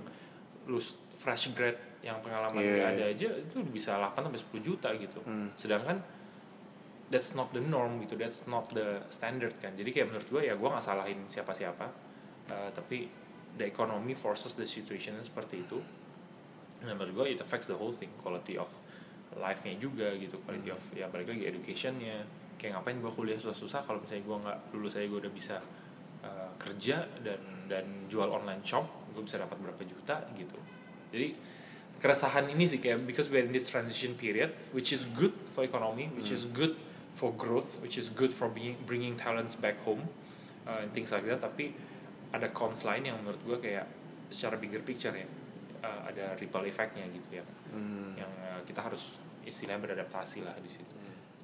lu 0.64 0.76
fresh 1.16 1.50
grad 1.50 1.72
yang 2.00 2.20
pengalaman 2.20 2.54
nggak 2.54 2.68
iya. 2.76 2.92
ada 2.92 3.04
aja 3.08 3.28
itu 3.32 3.56
bisa 3.64 3.96
8 3.96 4.20
sampai 4.22 4.40
10 4.40 4.60
juta 4.60 4.92
gitu 4.92 5.24
Hmm. 5.24 5.48
sedangkan 5.54 6.04
that's 7.06 7.32
not 7.32 7.48
the 7.50 7.60
norm 7.60 7.96
gitu 7.98 8.12
that's 8.14 8.44
not 8.44 8.68
the 8.70 9.00
standard 9.08 9.56
kan 9.58 9.72
jadi 9.72 9.88
kayak 9.90 10.06
menurut 10.08 10.28
gue 10.30 10.42
ya 10.42 10.54
gue 10.54 10.68
nggak 10.68 10.84
salahin 10.84 11.24
siapa-siapa 11.26 12.04
Uh, 12.44 12.68
tapi 12.76 13.08
the 13.56 13.64
economy 13.64 14.12
forces 14.12 14.52
the 14.52 14.68
situation 14.68 15.16
seperti 15.18 15.64
itu 15.64 15.80
nah 16.84 16.92
menurut 16.92 17.12
gue 17.24 17.26
it 17.34 17.40
affects 17.40 17.66
the 17.66 17.76
whole 17.76 17.92
thing 17.92 18.12
quality 18.20 18.60
of 18.60 18.68
life-nya 19.34 19.74
juga 19.80 20.14
gitu 20.14 20.38
quality 20.46 20.70
of 20.70 20.82
ya 20.94 21.10
balik 21.10 21.34
lagi 21.34 21.48
education-nya. 21.50 22.22
Kayak 22.54 22.80
ngapain 22.80 23.02
gue 23.02 23.12
kuliah 23.12 23.34
susah-susah 23.34 23.82
kalau 23.82 23.98
misalnya 23.98 24.24
gue 24.24 24.36
nggak 24.46 24.58
lulus 24.78 24.94
saya 24.94 25.10
gue 25.10 25.18
udah 25.18 25.32
bisa 25.34 25.56
uh, 26.22 26.50
kerja 26.54 27.02
dan 27.26 27.42
dan 27.66 28.06
jual 28.06 28.30
online 28.30 28.62
shop 28.62 28.86
gue 29.10 29.22
bisa 29.26 29.42
dapat 29.42 29.58
berapa 29.58 29.82
juta 29.82 30.22
gitu. 30.38 30.58
Jadi 31.10 31.34
keresahan 31.98 32.46
ini 32.50 32.70
sih 32.70 32.78
kayak 32.78 33.02
because 33.06 33.26
we're 33.26 33.42
in 33.42 33.50
this 33.50 33.66
transition 33.66 34.14
period 34.14 34.54
which 34.70 34.94
is 34.94 35.02
good 35.18 35.34
for 35.54 35.66
economy 35.66 36.10
which 36.14 36.30
is 36.30 36.46
good 36.54 36.78
for 37.18 37.34
growth 37.34 37.78
which 37.82 37.98
is 37.98 38.10
good 38.14 38.30
for 38.30 38.50
being, 38.50 38.78
bringing 38.86 39.18
talents 39.18 39.58
back 39.58 39.78
home 39.82 40.06
uh, 40.66 40.82
and 40.82 40.94
things 40.94 41.10
like 41.10 41.26
that. 41.26 41.42
Tapi 41.42 41.74
ada 42.30 42.50
cons 42.54 42.86
lain 42.86 43.10
yang 43.10 43.18
menurut 43.18 43.42
gue 43.42 43.58
kayak 43.58 43.86
secara 44.30 44.58
bigger 44.58 44.82
picture 44.82 45.14
ya 45.14 45.26
uh, 45.84 46.08
ada 46.08 46.32
ripple 46.34 46.64
effect-nya 46.64 47.04
gitu 47.12 47.36
ya 47.36 47.44
Hmm. 47.68 48.16
yang 48.16 48.32
uh, 48.40 48.60
kita 48.64 48.80
harus 48.80 49.20
istilahnya 49.42 49.84
beradaptasi 49.84 50.40
lah 50.40 50.56
di 50.56 50.70
situ. 50.72 50.94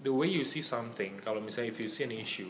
The 0.01 0.09
way 0.09 0.33
you 0.33 0.49
see 0.49 0.65
something, 0.65 1.21
kalau 1.21 1.45
misalnya 1.45 1.69
if 1.69 1.77
you 1.77 1.93
see 1.93 2.09
an 2.09 2.15
issue, 2.17 2.49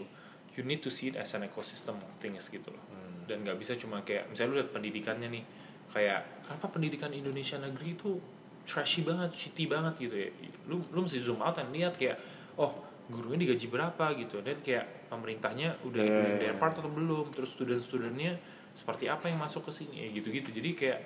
you 0.54 0.62
need 0.62 0.78
to 0.78 0.90
see 0.92 1.10
it 1.10 1.18
as 1.18 1.34
an 1.34 1.42
ecosystem 1.42 1.98
of 1.98 2.12
things 2.22 2.46
gitu 2.46 2.70
loh. 2.70 2.84
Dan 3.26 3.42
nggak 3.42 3.58
bisa 3.58 3.74
cuma 3.74 4.06
kayak 4.06 4.30
misalnya 4.30 4.50
lu 4.52 4.56
lihat 4.62 4.70
pendidikannya 4.70 5.26
nih, 5.26 5.44
kayak 5.90 6.46
kenapa 6.46 6.70
pendidikan 6.70 7.10
Indonesia 7.10 7.58
negeri 7.58 7.98
itu 7.98 8.22
trashy 8.62 9.02
banget, 9.02 9.34
shitty 9.34 9.66
banget 9.66 9.98
gitu 9.98 10.14
ya. 10.14 10.28
Lu 10.70 10.78
lu 10.94 11.02
mesti 11.02 11.18
zoom 11.18 11.42
out 11.42 11.58
dan 11.58 11.74
lihat 11.74 11.98
kayak 11.98 12.22
oh 12.54 12.70
gurunya 13.10 13.42
digaji 13.42 13.66
berapa 13.66 14.04
gitu 14.14 14.38
dan 14.46 14.62
kayak 14.62 15.10
pemerintahnya 15.10 15.74
udah 15.82 15.98
Yeah. 15.98 16.14
doing 16.22 16.36
their 16.38 16.54
part 16.54 16.78
atau 16.78 16.86
belum 16.86 17.34
terus 17.34 17.50
student-studentnya 17.58 18.38
seperti 18.70 19.10
apa 19.10 19.26
yang 19.26 19.42
masuk 19.42 19.66
ke 19.66 19.74
sini 19.74 20.06
ya 20.06 20.08
gitu-gitu 20.14 20.54
jadi 20.54 20.70
kayak 20.78 21.00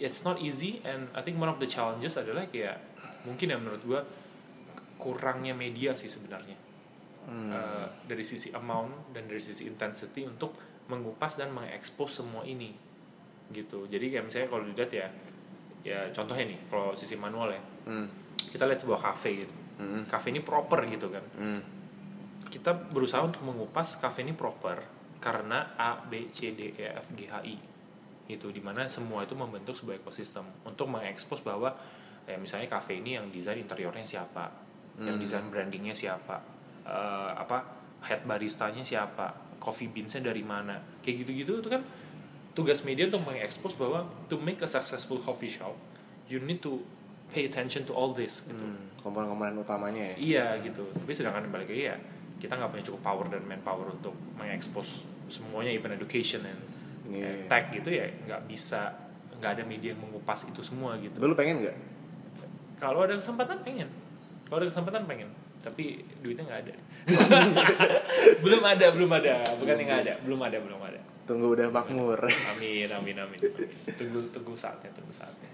it's 0.00 0.24
not 0.24 0.40
easy 0.40 0.80
and 0.82 1.06
I 1.12 1.20
think 1.20 1.36
one 1.36 1.46
of 1.46 1.60
the 1.60 1.68
challenges 1.68 2.16
adalah 2.16 2.48
kayak 2.48 2.80
mungkin 3.22 3.52
ya 3.52 3.58
menurut 3.60 3.82
gua 3.84 4.00
kurangnya 4.96 5.52
media 5.52 5.92
sih 5.92 6.08
sebenarnya 6.08 6.56
Hmm. 7.20 7.52
Eh, 7.52 7.86
dari 8.08 8.24
sisi 8.24 8.48
amount 8.48 9.12
dan 9.12 9.28
dari 9.28 9.38
sisi 9.38 9.68
intensity 9.68 10.24
untuk 10.24 10.56
mengupas 10.88 11.36
dan 11.36 11.52
mengekspos 11.52 12.24
semua 12.24 12.42
ini 12.42 12.72
gitu 13.52 13.84
jadi 13.86 14.08
kayak 14.08 14.24
misalnya 14.24 14.48
kalau 14.48 14.64
dilihat 14.64 14.90
ya 14.90 15.06
ya 15.84 15.98
contohnya 16.16 16.48
nih 16.48 16.60
kalau 16.72 16.96
sisi 16.96 17.20
manual 17.20 17.52
ya 17.52 17.60
Hmm. 17.84 18.08
kita 18.40 18.64
lihat 18.64 18.80
sebuah 18.80 19.00
cafe 19.04 19.44
gitu 19.44 19.54
Hmm. 19.78 20.08
cafe 20.08 20.32
ini 20.32 20.40
proper 20.40 20.80
gitu 20.88 21.12
kan 21.12 21.22
Hmm. 21.36 21.60
kita 22.48 22.72
berusaha 22.88 23.20
untuk 23.20 23.44
mengupas 23.44 24.00
cafe 24.00 24.24
ini 24.24 24.32
proper 24.32 24.80
karena 25.20 25.76
A 25.76 26.00
B 26.00 26.32
C 26.32 26.56
D 26.56 26.72
E 26.72 26.86
F 26.88 27.12
G 27.14 27.28
H 27.28 27.34
I 27.44 27.56
itu 28.30 28.50
di 28.50 28.60
mana 28.60 28.86
semua 28.86 29.24
itu 29.24 29.34
membentuk 29.34 29.74
sebuah 29.74 29.98
ekosistem 29.98 30.44
untuk 30.62 30.86
mengekspos 30.86 31.40
bahwa 31.40 31.72
ya 32.24 32.36
misalnya 32.36 32.70
cafe 32.70 33.00
ini 33.00 33.16
yang 33.16 33.26
desain 33.28 33.56
interiornya 33.56 34.04
siapa 34.04 34.46
yang 35.00 35.16
Hmm. 35.16 35.22
desain 35.22 35.46
brandingnya 35.48 35.92
siapa 35.92 36.36
eh, 36.82 37.30
apa 37.34 37.58
head 38.02 38.24
baristanya 38.24 38.80
siapa 38.80 39.32
coffee 39.56 39.88
beansnya 39.88 40.24
dari 40.24 40.40
mana 40.40 40.76
kayak 41.00 41.24
gitu-gitu 41.24 41.60
itu 41.60 41.68
kan 41.68 41.82
tugas 42.52 42.82
media 42.82 43.06
untuk 43.06 43.22
mengekspos 43.22 43.76
bahwa 43.76 44.02
to 44.26 44.36
make 44.36 44.60
a 44.60 44.68
successful 44.68 45.16
coffee 45.18 45.48
shop 45.48 45.72
you 46.26 46.40
need 46.40 46.58
to 46.58 46.80
pay 47.30 47.46
attention 47.46 47.84
to 47.84 47.92
all 47.92 48.10
this 48.10 48.42
gitu 48.44 48.58
Hmm. 48.58 48.90
Komponen-komponen 49.00 49.56
utamanya 49.56 50.12
ya. 50.12 50.14
Iya 50.20 50.46
gitu. 50.60 50.84
Tapi 50.92 51.08
sedangkan 51.08 51.48
balik 51.48 51.72
lagi 51.72 51.88
ya 51.88 51.96
kita 52.36 52.52
nggak 52.52 52.68
punya 52.68 52.84
cukup 52.84 53.00
power 53.00 53.26
dan 53.28 53.40
manpower 53.44 53.88
untuk 53.88 54.12
mengekspos 54.36 55.04
semuanya 55.28 55.72
even 55.72 55.88
education 55.92 56.44
and, 56.44 56.60
Iya. 57.10 57.26
and 57.26 57.40
tech 57.50 57.64
gitu 57.74 57.90
ya 57.90 58.06
nggak 58.26 58.46
bisa 58.46 59.10
nggak 59.40 59.50
ada 59.56 59.62
media 59.64 59.96
yang 59.96 60.00
mengupas 60.04 60.44
itu 60.44 60.60
semua 60.60 61.00
gitu. 61.00 61.16
Lu 61.16 61.32
pengen 61.32 61.64
nggak? 61.64 61.76
Kalau 62.76 63.08
ada 63.08 63.16
kesempatan 63.16 63.64
pengen. 63.64 63.88
Kalau 64.46 64.60
ada 64.60 64.68
kesempatan 64.68 65.08
pengen. 65.08 65.28
Tapi 65.64 66.04
duitnya 66.20 66.44
nggak 66.44 66.60
ada. 66.68 66.74
belum 68.44 68.62
ada, 68.64 68.86
belum 68.92 69.10
ada. 69.16 69.34
Bukan 69.56 69.74
yang 69.80 69.88
nggak 69.88 70.00
ada, 70.04 70.14
belum 70.20 70.40
ada, 70.44 70.56
belum 70.60 70.80
ada. 70.80 71.00
Tunggu 71.24 71.46
udah 71.56 71.68
makmur. 71.72 72.20
Amin, 72.52 72.88
amin, 72.88 73.16
amin. 73.16 73.38
Tunggu, 73.96 74.28
tunggu 74.32 74.52
saatnya, 74.56 74.92
tunggu 74.92 75.12
saatnya. 75.12 75.50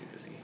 Gitu 0.00 0.16
sih. 0.28 0.34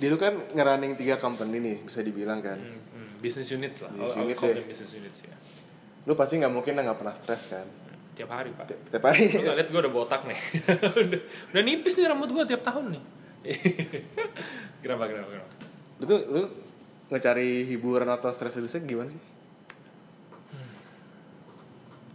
Dia 0.00 0.08
lu 0.12 0.20
kan 0.20 0.36
ngerunning 0.52 0.96
tiga 1.00 1.16
company 1.16 1.60
nih, 1.60 1.76
bisa 1.84 2.00
dibilang 2.04 2.40
kan. 2.40 2.60
Hmm, 2.60 2.80
hmm, 2.80 3.10
business 3.20 3.48
units 3.52 3.80
lah. 3.84 3.92
Business 3.92 4.20
unit 4.20 4.36
call 4.36 4.56
ya. 4.56 4.64
business 4.64 4.92
units 4.92 5.20
ya. 5.24 5.36
Lu 6.04 6.12
pasti 6.16 6.40
nggak 6.40 6.52
mungkin 6.52 6.76
nggak 6.80 6.98
pernah 7.00 7.14
stres 7.16 7.48
kan. 7.48 7.83
Tiap 8.14 8.30
hari 8.30 8.50
pak. 8.50 8.66
Ti- 8.66 8.80
Tiap 8.88 9.04
hari. 9.04 9.26
Lu 9.28 9.42
gak 9.42 9.56
liat 9.56 9.68
gue 9.68 9.80
udah 9.80 9.92
botak 9.92 10.22
nih 10.24 10.38
udah, 11.04 11.20
udah 11.50 11.62
nipis 11.62 11.94
nih 11.94 12.06
rambut 12.06 12.30
gue 12.30 12.44
tiap 12.46 12.62
tahun 12.62 12.94
nih 12.94 13.02
Kenapa, 14.80 15.04
kenapa, 15.04 15.28
kenapa? 15.30 15.52
lu 15.94 16.04
tuh 16.04 16.20
lu 16.26 16.40
ngecari 17.06 17.64
hiburan 17.64 18.08
atau 18.08 18.30
stres 18.30 18.54
rilisnya 18.54 18.80
gimana 18.80 19.08
sih? 19.08 19.22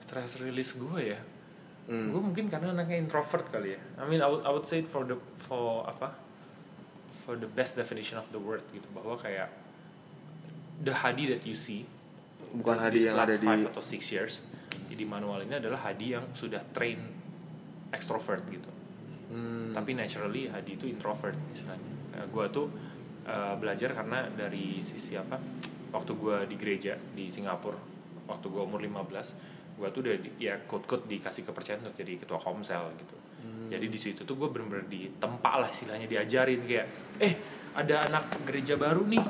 Stress 0.02 0.39
release 0.39 0.74
gue 0.76 1.02
ya 1.08 1.20
Hmm. 1.86 2.14
gue 2.14 2.22
mungkin 2.22 2.45
karena 2.47 2.70
anaknya 2.70 3.02
introvert 3.02 3.50
kali 3.50 3.74
ya 3.74 3.82
I 3.97 4.06
mean 4.06 4.22
I 4.22 4.30
would, 4.30 4.45
I 4.45 4.54
would 4.54 4.62
say 4.64 4.78
it 4.78 4.88
for 4.88 5.02
the 5.02 5.18
for 5.39 5.82
apa 5.84 6.14
for 7.20 7.34
the 7.34 7.50
best 7.50 7.74
definition 7.74 8.14
of 8.16 8.30
the 8.30 8.38
word 8.38 8.62
gitu 8.70 8.86
bahwa 8.93 9.18
kayak 9.18 9.50
the 10.80 10.93
Hadi 10.93 11.34
that 11.34 11.41
you 11.43 11.58
see 11.58 11.89
Bukan 12.52 12.78
Hadi 12.78 13.04
yang 13.04 13.18
last 13.18 13.34
ada 13.34 13.36
di- 13.36 13.50
five 13.50 13.64
atau 13.66 13.82
six 13.82 14.06
years 14.14 14.45
di 14.70 15.05
manual 15.07 15.47
ini 15.47 15.57
adalah 15.57 15.80
Hadi 15.88 16.07
yang 16.11 16.36
sudah 16.36 16.59
train 16.76 16.99
extrovert 17.89 18.43
gitu. 18.51 18.72
Hmm. 19.30 19.70
tapi 19.78 19.93
naturally 19.93 20.49
Hadi 20.49 20.74
itu 20.74 20.89
introvert 20.89 21.38
istilahnya. 21.53 21.93
Gue 22.34 22.49
tuh 22.49 22.65
uh, 23.30 23.53
belajar 23.61 23.93
karena 23.93 24.26
dari 24.26 24.82
sisi 24.82 25.13
apa 25.13 25.38
waktu 25.93 26.11
gue 26.17 26.38
di 26.49 26.55
gereja 26.57 26.97
di 26.97 27.30
Singapura 27.30 27.78
waktu 28.26 28.45
gue 28.49 28.61
umur 28.61 28.82
15 28.82 29.78
gue 29.80 29.88
tuh 29.95 30.01
udah 30.03 30.15
di, 30.20 30.30
ya 30.43 30.59
quote-quote 30.65 31.07
dikasih 31.07 31.45
kepercayaan 31.47 31.88
untuk 31.88 31.95
jadi 31.97 32.20
ketua 32.20 32.41
komsel 32.41 32.89
gitu. 32.99 33.15
Jadi 33.70 33.86
di 33.86 33.99
situ 34.01 34.26
tuh 34.26 34.36
gue 34.36 34.49
bener-bener 34.49 34.89
ditempa 34.89 35.61
lah 35.61 35.70
istilahnya 35.70 36.09
diajarin 36.09 36.65
kayak 36.65 36.88
eh 37.22 37.34
ada 37.78 38.01
anak 38.09 38.43
gereja 38.43 38.76
baru 38.76 39.05
nih 39.05 39.24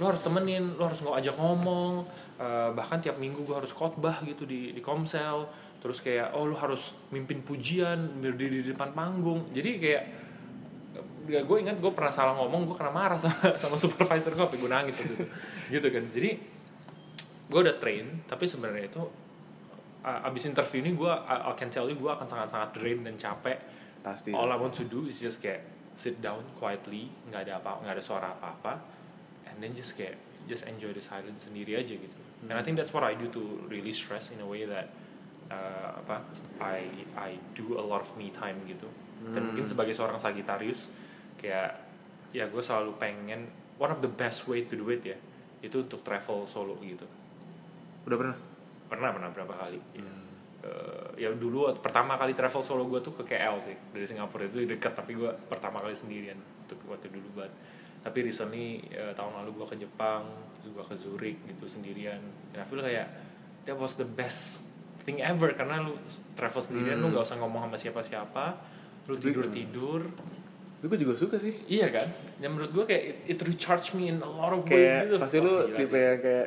lo 0.00 0.08
harus 0.08 0.24
temenin 0.24 0.80
lo 0.80 0.88
harus 0.88 1.04
nggak 1.04 1.16
ajak 1.20 1.36
ngomong 1.36 2.08
eh, 2.40 2.70
bahkan 2.72 3.04
tiap 3.04 3.20
minggu 3.20 3.44
gue 3.44 3.52
harus 3.52 3.68
khotbah 3.76 4.24
gitu 4.24 4.48
di 4.48 4.72
di 4.72 4.80
komsel. 4.80 5.44
Terus 5.80 6.00
kayak 6.00 6.32
oh 6.36 6.48
lo 6.48 6.56
harus 6.56 6.96
mimpin 7.12 7.44
pujian 7.44 8.20
berdiri 8.24 8.64
di 8.64 8.72
depan 8.72 8.96
panggung. 8.96 9.52
Jadi 9.52 9.70
kayak 9.76 10.04
ya 11.28 11.44
gue 11.44 11.56
ingat 11.60 11.78
gue 11.78 11.92
pernah 11.92 12.10
salah 12.10 12.34
ngomong 12.34 12.66
gue 12.66 12.76
kena 12.80 12.90
marah 12.90 13.20
sama 13.22 13.54
sama 13.60 13.76
supervisor 13.76 14.32
gue 14.32 14.56
gue 14.56 14.70
nangis 14.72 14.96
waktu 14.96 15.14
itu. 15.20 15.26
Gitu 15.76 15.88
kan. 15.92 16.04
Jadi 16.08 16.30
gue 17.50 17.60
udah 17.60 17.76
train 17.76 18.24
tapi 18.24 18.48
sebenarnya 18.48 18.88
itu 18.88 19.02
uh, 20.06 20.26
abis 20.26 20.48
interview 20.48 20.80
ini 20.80 20.96
gue 20.96 21.12
I, 21.12 21.50
I 21.50 21.52
can 21.52 21.68
tell 21.68 21.84
you 21.84 22.00
gue 22.00 22.08
akan 22.08 22.24
sangat 22.24 22.48
sangat 22.48 22.80
drain 22.80 23.04
dan 23.04 23.20
capek. 23.20 23.60
Pasti. 24.00 24.32
all 24.32 24.48
I 24.48 24.56
want 24.56 24.72
to 24.80 24.88
do 24.88 25.04
is 25.04 25.20
just 25.20 25.44
kayak 25.44 25.60
sit 25.92 26.24
down 26.24 26.40
quietly 26.56 27.12
nggak 27.28 27.44
ada 27.44 27.60
apa 27.60 27.84
nggak 27.84 27.94
ada 28.00 28.04
suara 28.04 28.32
apa 28.32 28.48
apa 28.56 28.72
and 29.60 29.68
then 29.68 29.76
just 29.76 29.92
kayak 29.92 30.16
just 30.48 30.64
enjoy 30.64 30.88
the 30.96 31.04
silence 31.04 31.44
sendiri 31.44 31.76
aja 31.76 31.92
gitu. 31.92 32.16
And 32.48 32.56
I 32.56 32.64
think 32.64 32.80
that's 32.80 32.96
what 32.96 33.04
I 33.04 33.12
do 33.12 33.28
to 33.28 33.68
release 33.68 34.00
stress 34.00 34.32
in 34.32 34.40
a 34.40 34.48
way 34.48 34.64
that 34.64 34.88
uh, 35.52 36.00
apa 36.00 36.24
I 36.64 36.88
I 37.12 37.36
do 37.52 37.76
a 37.76 37.84
lot 37.84 38.00
of 38.00 38.08
me 38.16 38.32
time 38.32 38.56
gitu. 38.64 38.88
Dan 39.20 39.52
mungkin 39.52 39.68
sebagai 39.68 39.92
seorang 39.92 40.16
Sagittarius 40.16 40.88
kayak 41.36 41.76
ya 42.32 42.48
gue 42.48 42.62
selalu 42.64 42.96
pengen 42.96 43.52
one 43.76 43.92
of 43.92 44.00
the 44.00 44.08
best 44.08 44.48
way 44.48 44.64
to 44.64 44.80
do 44.80 44.88
it 44.88 45.04
ya 45.04 45.20
itu 45.60 45.84
untuk 45.84 46.00
travel 46.00 46.48
solo 46.48 46.80
gitu. 46.80 47.04
Udah 48.08 48.16
pernah? 48.16 48.38
pernah 48.88 49.12
pernah 49.12 49.30
berapa 49.30 49.54
kali. 49.54 49.78
Ya. 49.92 50.02
Hmm. 50.02 50.30
Eh, 50.60 51.24
ya 51.24 51.28
dulu 51.32 51.72
pertama 51.80 52.20
kali 52.20 52.36
travel 52.36 52.60
solo 52.60 52.84
gue 52.84 53.00
tuh 53.00 53.16
ke 53.16 53.32
KL 53.32 53.56
sih 53.64 53.72
dari 53.96 54.04
Singapura 54.04 54.44
itu 54.44 54.60
dekat 54.68 54.92
tapi 54.92 55.16
gue 55.16 55.32
pertama 55.48 55.80
kali 55.80 55.96
sendirian 55.96 56.36
untuk 56.36 56.76
waktu 56.84 57.08
dulu 57.08 57.40
banget 57.40 57.52
tapi 58.00 58.18
recently 58.22 58.66
eh, 58.88 59.12
tahun 59.12 59.32
lalu 59.36 59.50
gue 59.54 59.66
ke 59.68 59.76
Jepang 59.78 60.24
gue 60.60 60.84
ke 60.84 60.94
Zurich 60.94 61.38
gitu 61.46 61.64
sendirian. 61.64 62.20
Dan 62.50 62.62
I 62.62 62.66
feel 62.66 62.78
kayak 62.78 63.08
that 63.64 63.74
was 63.74 63.94
the 63.94 64.04
best 64.04 64.60
thing 65.02 65.18
ever. 65.18 65.52
Karena 65.52 65.80
lu 65.80 65.96
travel 66.32 66.60
sendirian 66.60 66.96
lu 66.96 67.06
Hmm. 67.06 67.12
nggak 67.12 67.24
usah 67.24 67.36
ngomong 67.36 67.60
sama 67.64 67.76
siapa-siapa. 67.76 68.44
Lu 69.04 69.16
tidur 69.16 69.48
tidur. 69.48 70.00
Tapi 70.76 70.86
gue 70.86 71.00
juga 71.02 71.12
suka 71.14 71.36
sih. 71.36 71.52
iya 71.66 71.88
kan? 71.88 72.08
Yang 72.38 72.52
menurut 72.54 72.70
gue 72.72 72.84
kayak 72.86 73.02
it, 73.04 73.16
it 73.26 73.38
recharge 73.42 73.92
me 73.92 74.08
in 74.08 74.16
a 74.18 74.28
lot 74.28 74.48
of 74.50 74.64
ways 74.64 74.84
Kayak 74.86 75.04
gitu. 75.06 75.16
pasti 75.18 75.36
lu 75.38 75.52
tipe 75.70 75.92
yang 75.94 76.18
kayak 76.18 76.46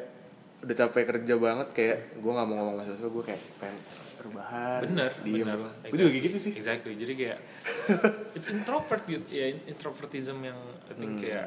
udah 0.63 0.75
capek 0.79 1.03
kerja 1.05 1.33
banget 1.35 1.67
kayak 1.71 1.97
gue 2.17 2.31
nggak 2.31 2.47
mau 2.47 2.55
ngomong 2.55 2.75
sama 2.79 2.95
siapa 2.95 3.11
gue 3.11 3.23
kayak 3.27 3.41
pengen 3.59 3.77
rebahan 4.23 4.79
bener 4.81 5.11
diem. 5.21 5.45
bener 5.45 5.59
gue 5.83 5.97
juga 5.97 6.09
kayak 6.09 6.25
gitu 6.25 6.37
sih. 6.39 6.53
Exactly. 6.55 6.93
Jadi 6.95 7.13
kayak 7.13 7.39
it's 8.35 8.47
introvert 8.47 9.03
gitu. 9.03 9.25
Ya 9.27 9.51
introvertism 9.65 10.41
yang 10.41 10.57
I 10.87 10.93
think 10.93 11.11
Hmm. 11.13 11.21
kayak 11.21 11.45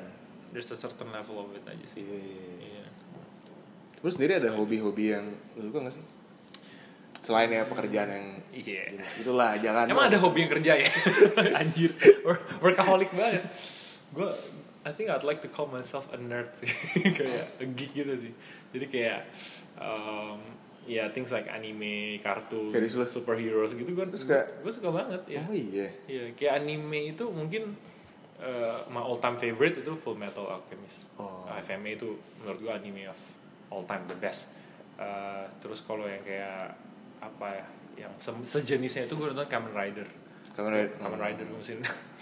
there's 0.53 0.69
a 0.69 0.77
certain 0.77 1.09
level 1.09 1.41
of 1.41 1.51
it 1.53 1.65
aja 1.65 1.87
sih. 1.89 2.01
Iya, 2.01 2.17
iya, 2.17 2.37
iya. 2.37 2.57
iya. 2.63 2.85
Terus 3.97 4.13
sendiri 4.15 4.33
ada 4.37 4.53
hobi-hobi 4.53 5.05
yang 5.11 5.27
lu 5.55 5.67
suka 5.67 5.79
gak 5.83 5.95
sih? 5.95 6.05
Selain 7.21 7.51
ya 7.51 7.65
pekerjaan 7.65 8.07
yang 8.07 8.27
iya. 8.53 8.87
itulah 9.19 9.59
jangan 9.59 9.91
emang 9.91 10.07
ada 10.07 10.21
hobi 10.21 10.47
yang 10.47 10.53
kerja 10.53 10.73
ya? 10.79 10.89
Anjir. 11.61 11.91
Work- 12.23 12.63
workaholic 12.63 13.11
banget. 13.11 13.43
Gue 14.13 14.31
I 14.87 14.95
think 14.95 15.11
I'd 15.11 15.27
like 15.27 15.43
to 15.43 15.51
call 15.51 15.67
myself 15.67 16.07
a 16.15 16.19
nerd 16.23 16.55
sih. 16.55 16.71
Kayak 17.19 17.59
a 17.59 17.67
geek 17.67 17.91
gitu 17.93 18.15
sih. 18.21 18.33
Jadi 18.71 18.87
kayak 18.87 19.27
um, 19.83 20.39
ya 20.87 21.11
things 21.11 21.29
like 21.29 21.47
anime, 21.47 22.23
kartun, 22.23 22.71
Serius 22.71 22.95
lu? 22.95 23.03
superheroes 23.03 23.75
gitu 23.75 23.91
gue 23.91 24.07
suka? 24.15 24.39
gue 24.63 24.73
suka 24.73 24.89
banget 24.89 25.23
ya 25.27 25.43
oh 25.43 25.51
iya 25.51 25.91
Iya, 26.07 26.25
kayak 26.33 26.63
anime 26.63 27.11
itu 27.11 27.27
mungkin 27.27 27.75
uh, 28.39 28.87
my 28.87 29.01
all 29.01 29.19
time 29.19 29.35
favorite 29.35 29.77
itu 29.77 29.93
Full 29.93 30.15
Metal 30.15 30.47
Alchemist. 30.47 31.11
Oh. 31.17 31.43
Uh, 31.45 31.59
FMA 31.59 31.97
itu 31.97 32.15
menurut 32.39 32.59
gua 32.61 32.73
anime 32.77 33.09
of 33.09 33.19
all 33.69 33.83
time 33.83 34.07
the 34.07 34.15
best. 34.15 34.47
Uh, 34.95 35.45
terus 35.59 35.83
kalau 35.83 36.07
yang 36.07 36.23
kayak 36.23 36.73
apa 37.19 37.49
ya, 37.51 37.67
yang 38.07 38.13
se- 38.17 38.47
sejenisnya 38.47 39.05
itu 39.05 39.15
gue 39.15 39.27
nonton 39.27 39.45
Kamen 39.45 39.73
Rider. 39.73 40.07
Kamen 40.53 40.71
Rider. 40.71 40.95
Kamen 40.97 41.19
Rider 41.19 41.45
gue 41.45 41.59
mesti, 41.59 41.75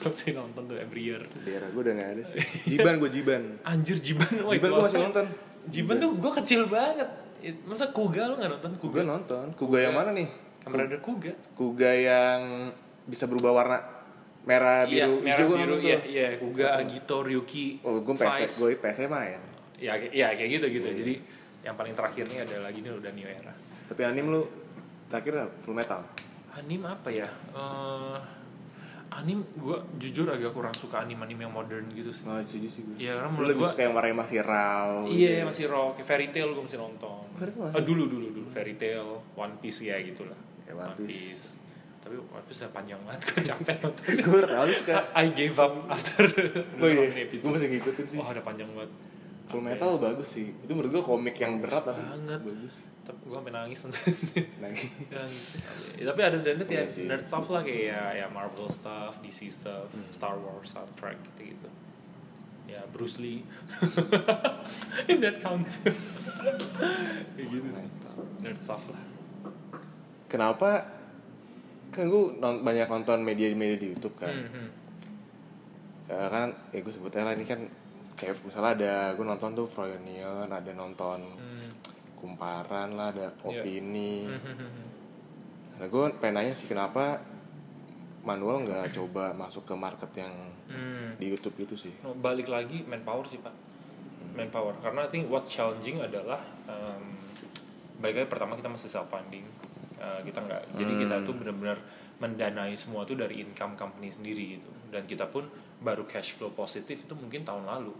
mesti 0.03 0.29
nonton 0.33 0.63
tuh 0.67 0.79
every 0.79 1.05
year. 1.05 1.23
di 1.23 1.51
era 1.51 1.69
gue 1.69 1.79
udah 1.79 1.95
gak 1.95 2.11
ada 2.17 2.23
sih 2.27 2.39
jiban 2.67 2.99
gue 2.99 3.11
jiban 3.13 3.43
Anjir 3.63 3.99
Jiban, 4.01 4.43
wah, 4.43 4.51
jiban 4.51 4.71
gue 4.71 4.83
masih 4.83 5.01
nonton 5.03 5.27
Jiban 5.65 5.97
tuh 5.97 6.11
gue 6.15 6.33
kecil 6.35 6.61
banget. 6.67 7.09
It- 7.45 7.61
Masa 7.69 7.93
Kuga 7.93 8.33
lu 8.33 8.41
gak 8.41 8.51
nonton? 8.57 8.73
Kuga? 8.81 9.01
gue 9.01 9.05
nonton. 9.05 9.47
Kuga 9.53 9.79
yang 9.85 9.95
mana 9.95 10.11
nih? 10.17 10.29
Kamen 10.65 10.89
Rider 10.89 11.01
Kuga. 11.05 11.33
kuga 11.53 11.93
yang 11.93 12.73
bisa 13.05 13.29
berubah 13.29 13.53
warna 13.53 13.79
merah 14.49 14.89
Iya, 14.89 15.05
biru 15.05 15.15
merah 15.21 15.37
hijau 15.37 15.47
gue 15.49 15.59
biru, 15.61 15.77
iya, 15.85 15.99
iya, 16.09 16.27
Kuga, 16.41 16.81
Agito, 16.81 17.21
Ryuki, 17.21 17.85
oh 17.85 18.01
gue 18.01 18.15
PS 18.17 18.65
gue 18.65 18.71
PS 18.81 19.05
main. 19.13 19.41
Ya 19.77 19.93
ya 20.01 20.33
kayak 20.33 20.51
gitu 20.61 20.67
gitu. 20.81 20.89
Jadi 20.89 21.15
yang 21.61 21.77
paling 21.77 21.93
terakhir 21.93 22.25
nih 22.33 22.49
ada 22.49 22.57
lagi 22.65 22.81
nih 22.81 22.93
udah 22.97 23.13
new 23.13 23.29
era. 23.29 23.53
Tapi 23.89 24.01
anim 24.09 24.25
lu 24.33 24.49
terakhir 25.13 25.53
full 25.65 25.77
metal? 25.77 26.01
Anim 26.57 26.81
apa 26.89 27.09
ya? 27.13 27.29
Eh 27.53 28.17
anim 29.15 29.39
gue 29.55 29.73
jujur 29.97 30.27
agak 30.27 30.51
kurang 30.51 30.73
suka 30.73 30.99
anim 30.99 31.17
anim 31.17 31.39
yang 31.39 31.51
modern 31.51 31.87
gitu 31.89 32.11
sih. 32.11 32.23
Oh 32.25 32.37
setuju 32.37 32.67
sih 32.67 32.83
gue 32.83 32.97
Iya, 32.99 33.17
karena 33.17 33.31
menurut 33.31 33.55
gua- 33.57 33.71
suka 33.71 33.83
yang 33.83 33.95
warnanya 33.95 34.19
masih 34.19 34.39
raw 34.41 34.91
iya 35.05 35.31
gitu. 35.37 35.47
masih 35.47 35.65
rock 35.67 35.91
kayak 35.95 36.07
fairy 36.07 36.27
tale 36.29 36.51
gue 36.51 36.65
masih 36.65 36.79
nonton. 36.79 37.23
Fairy 37.33 37.51
Tail 37.51 37.63
masih? 37.63 37.75
Ah, 37.75 37.83
dulu 37.83 38.03
dulu 38.05 38.27
dulu. 38.31 38.47
Fairy 38.49 38.75
tale 38.75 39.13
one 39.35 39.55
piece 39.59 39.81
ya 39.81 39.97
gitulah. 39.99 40.39
Ya, 40.65 40.73
One 40.73 40.97
Piece. 41.01 41.55
tapi 41.99 42.17
one 42.17 42.45
piece 42.45 42.61
udah 42.61 42.69
panjang 42.71 43.01
banget 43.01 43.21
gue 43.29 43.41
capek 43.45 43.77
nonton. 43.81 44.05
Gue 44.19 44.41
suka. 44.75 44.95
I 45.21 45.27
gave 45.31 45.57
up 45.57 45.73
after 45.87 46.25
oh 46.25 46.85
iya. 46.85 47.01
beberapa 47.01 47.09
gue 47.09 47.25
episode 47.25 47.53
masih 47.55 47.69
ngikutin 47.71 48.05
sih. 48.07 48.19
Wah 48.19 48.29
udah 48.29 48.43
panjang 48.43 48.69
banget 48.71 48.93
full 49.55 49.63
metal 49.63 49.93
bagus 49.97 50.29
sih 50.33 50.51
itu 50.53 50.69
menurut 50.69 50.91
gue 50.93 51.05
komik 51.05 51.37
yang 51.37 51.59
berat 51.59 51.81
tapi 51.81 51.97
banget. 51.97 52.41
bagus 52.41 52.75
tapi 53.01 53.21
gue 53.23 53.37
sampai 53.37 53.53
nangis 53.53 53.79
nangis 54.63 54.89
Ya, 55.95 56.05
tapi 56.07 56.21
ada 56.21 56.39
dan 56.39 56.57
ya 56.61 56.67
Iya 56.67 56.85
sih. 56.87 57.05
nerd 57.05 57.23
stuff 57.23 57.47
lah 57.49 57.61
kayak 57.61 57.85
ya, 57.87 58.03
ya 58.17 58.27
Marvel 58.29 58.67
stuff, 58.67 59.21
DC 59.21 59.47
stuff, 59.49 59.87
Hmm. 59.89 60.09
Star 60.09 60.35
Wars, 60.35 60.67
Star 60.67 60.89
Trek 60.95 61.15
gitu 61.31 61.53
gitu. 61.53 61.69
Ya 62.67 62.81
Bruce 62.89 63.17
Lee, 63.19 63.45
if 65.07 65.19
that 65.19 65.39
counts. 65.39 65.79
kayak 67.37 67.47
gitu. 67.47 67.69
Nerd 68.41 68.59
stuff 68.59 68.83
lah. 68.87 69.01
kenapa 70.27 70.89
kan 71.91 72.05
gue 72.05 72.23
non- 72.37 72.61
banyak 72.61 72.89
nonton 72.89 73.23
media-media 73.23 73.79
di 73.79 73.87
YouTube 73.89 74.17
kan 74.17 74.33
Hmm, 74.33 74.51
hmm. 74.51 74.69
Ya 76.05 76.27
kan 76.27 76.49
ya 76.69 76.81
gue 76.81 76.91
sebutnya 76.91 77.23
lah 77.23 77.33
ini 77.33 77.45
kan 77.45 77.65
kayak 78.15 78.39
misalnya 78.41 78.73
ada 78.75 78.95
gue 79.13 79.23
nonton 79.23 79.51
tuh 79.53 79.67
Froyonion 79.67 80.47
ada 80.47 80.71
nonton 80.73 81.19
Hmm. 81.35 81.71
kumparan 82.17 82.95
lah 82.95 83.11
ada 83.11 83.29
Iya. 83.29 83.61
opini 83.61 84.25
Hmm, 84.25 84.41
hmm, 84.41 84.57
hmm. 84.57 84.87
nah 85.75 85.87
gue 85.87 86.03
pengen 86.17 86.35
nanya 86.39 86.55
sih 86.55 86.65
kenapa 86.65 87.21
manual 88.23 88.65
nggak 88.65 88.91
coba 88.93 89.31
masuk 89.33 89.65
ke 89.65 89.75
market 89.75 90.11
yang 90.17 90.33
Hmm. 90.65 91.13
di 91.15 91.29
YouTube 91.29 91.59
itu 91.59 91.77
sih 91.79 91.93
No, 92.01 92.15
balik 92.15 92.47
lagi 92.47 92.81
manpower 92.83 93.25
sih 93.25 93.37
pak 93.37 93.53
manpower 94.33 94.75
karena 94.81 95.05
I 95.05 95.09
think 95.09 95.29
what's 95.29 95.47
challenging 95.47 96.01
adalah 96.01 96.41
um, 96.65 97.15
balik 97.99 98.17
lagi 98.17 98.29
pertama 98.29 98.55
kita 98.55 98.67
masih 98.67 98.89
self 98.89 99.07
funding 99.07 99.45
kita 100.21 100.37
nggak 100.39 100.77
jadi 100.77 100.93
kita 100.99 101.17
tuh 101.25 101.33
benar-benar 101.35 101.81
mendanai 102.15 102.73
semua 102.75 103.03
tuh 103.03 103.17
dari 103.17 103.41
income 103.41 103.73
company 103.75 104.09
sendiri 104.09 104.59
gitu 104.59 104.69
dan 104.89 105.05
kita 105.05 105.25
pun 105.27 105.49
baru 105.85 106.09
cash 106.09 106.41
flow 106.41 106.57
positif 106.57 107.05
itu 107.05 107.13
mungkin 107.13 107.45
tahun 107.45 107.69
lalu 107.69 107.93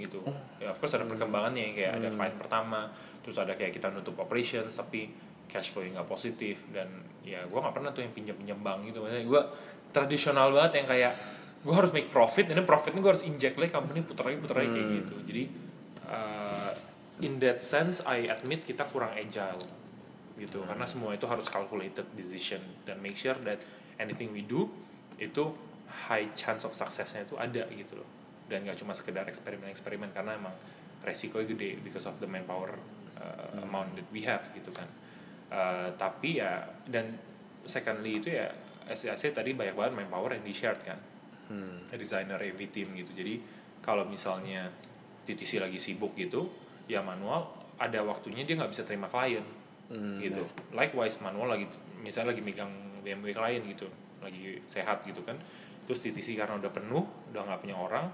gitu. 0.00 0.18
Ya 0.58 0.74
of 0.74 0.78
course 0.82 0.98
ada 0.98 1.06
perkembangannya 1.06 1.76
kayak 1.76 2.02
ada 2.02 2.08
klien 2.10 2.34
pertama 2.34 2.90
terus 3.22 3.36
ada 3.38 3.54
kayak 3.54 3.76
kita 3.76 3.92
nutup 3.94 4.18
operations 4.18 4.74
tapi 4.74 5.12
cash 5.46 5.70
flow 5.70 5.86
nggak 5.86 6.08
positif 6.10 6.58
dan 6.74 6.90
ya 7.22 7.44
gue 7.46 7.58
nggak 7.58 7.74
pernah 7.74 7.94
tuh 7.94 8.02
yang 8.02 8.10
pinjam 8.10 8.34
pinjam 8.34 8.58
bank 8.58 8.90
gitu. 8.90 9.04
Maksudnya 9.04 9.24
gue 9.28 9.42
tradisional 9.94 10.50
banget 10.50 10.82
yang 10.82 10.88
kayak 10.90 11.12
gue 11.60 11.74
harus 11.76 11.92
make 11.92 12.08
profit 12.08 12.48
dan 12.48 12.64
profitnya 12.64 13.00
gue 13.04 13.12
harus 13.12 13.24
inject 13.26 13.60
lagi 13.60 13.70
company 13.70 14.00
putar 14.00 14.24
lagi 14.32 14.38
putar 14.40 14.56
lagi 14.64 14.70
kayak 14.72 14.88
gitu. 15.04 15.14
Jadi 15.28 15.44
uh, 16.08 16.72
in 17.20 17.36
that 17.38 17.60
sense 17.60 18.00
I 18.08 18.26
admit 18.32 18.64
kita 18.64 18.88
kurang 18.88 19.12
agile 19.12 19.60
gitu. 20.40 20.64
Karena 20.64 20.88
semua 20.88 21.12
itu 21.12 21.28
harus 21.28 21.44
calculated 21.52 22.08
decision 22.16 22.64
dan 22.88 22.96
make 23.04 23.20
sure 23.20 23.36
that 23.44 23.60
anything 24.00 24.32
we 24.32 24.40
do 24.40 24.72
itu 25.20 25.52
high 26.08 26.32
chance 26.32 26.64
of 26.64 26.72
successnya 26.72 27.26
itu 27.26 27.36
ada 27.36 27.66
gitu 27.72 28.00
loh. 28.00 28.08
Dan 28.48 28.64
nggak 28.64 28.78
cuma 28.80 28.96
sekedar 28.96 29.26
eksperimen-eksperimen 29.28 30.10
karena 30.16 30.34
emang 30.38 30.54
resikonya 31.04 31.52
gede 31.52 31.80
because 31.80 32.04
of 32.08 32.16
the 32.20 32.28
manpower 32.28 32.76
uh, 33.16 33.60
amount 33.64 33.96
that 33.96 34.08
we 34.10 34.24
have 34.24 34.42
gitu 34.56 34.72
kan. 34.72 34.88
Uh, 35.50 35.90
tapi 35.98 36.38
ya 36.40 36.62
dan 36.86 37.18
secondly 37.66 38.22
itu 38.22 38.32
ya 38.32 38.48
SCAC 38.90 39.34
tadi 39.34 39.54
banyak 39.54 39.74
banget 39.76 39.92
manpower 39.94 40.34
yang 40.34 40.44
di 40.44 40.54
shared 40.54 40.80
kan. 40.82 40.98
Hmm. 41.50 41.82
designer 41.98 42.38
AV 42.38 42.70
team 42.70 42.94
gitu. 42.94 43.10
Jadi 43.10 43.42
kalau 43.82 44.06
misalnya 44.06 44.70
TTC 45.26 45.58
lagi 45.58 45.82
sibuk 45.82 46.14
gitu 46.14 46.46
ya 46.86 47.02
manual 47.02 47.50
ada 47.78 48.02
waktunya 48.02 48.42
dia 48.46 48.58
nggak 48.58 48.70
bisa 48.70 48.82
terima 48.86 49.06
klien 49.10 49.44
Hmm, 49.90 50.22
gitu. 50.22 50.46
likewise 50.70 51.18
manual 51.18 51.50
lagi 51.50 51.66
misalnya 51.98 52.30
lagi 52.30 52.46
megang 52.46 52.70
BMW 53.02 53.34
klien 53.34 53.58
gitu 53.66 53.90
lagi 54.22 54.62
sehat 54.70 55.02
gitu 55.02 55.18
kan 55.26 55.34
terus 55.90 56.06
TTC 56.06 56.38
karena 56.38 56.54
udah 56.54 56.70
penuh 56.70 57.02
udah 57.34 57.42
nggak 57.50 57.66
punya 57.66 57.74
orang 57.74 58.06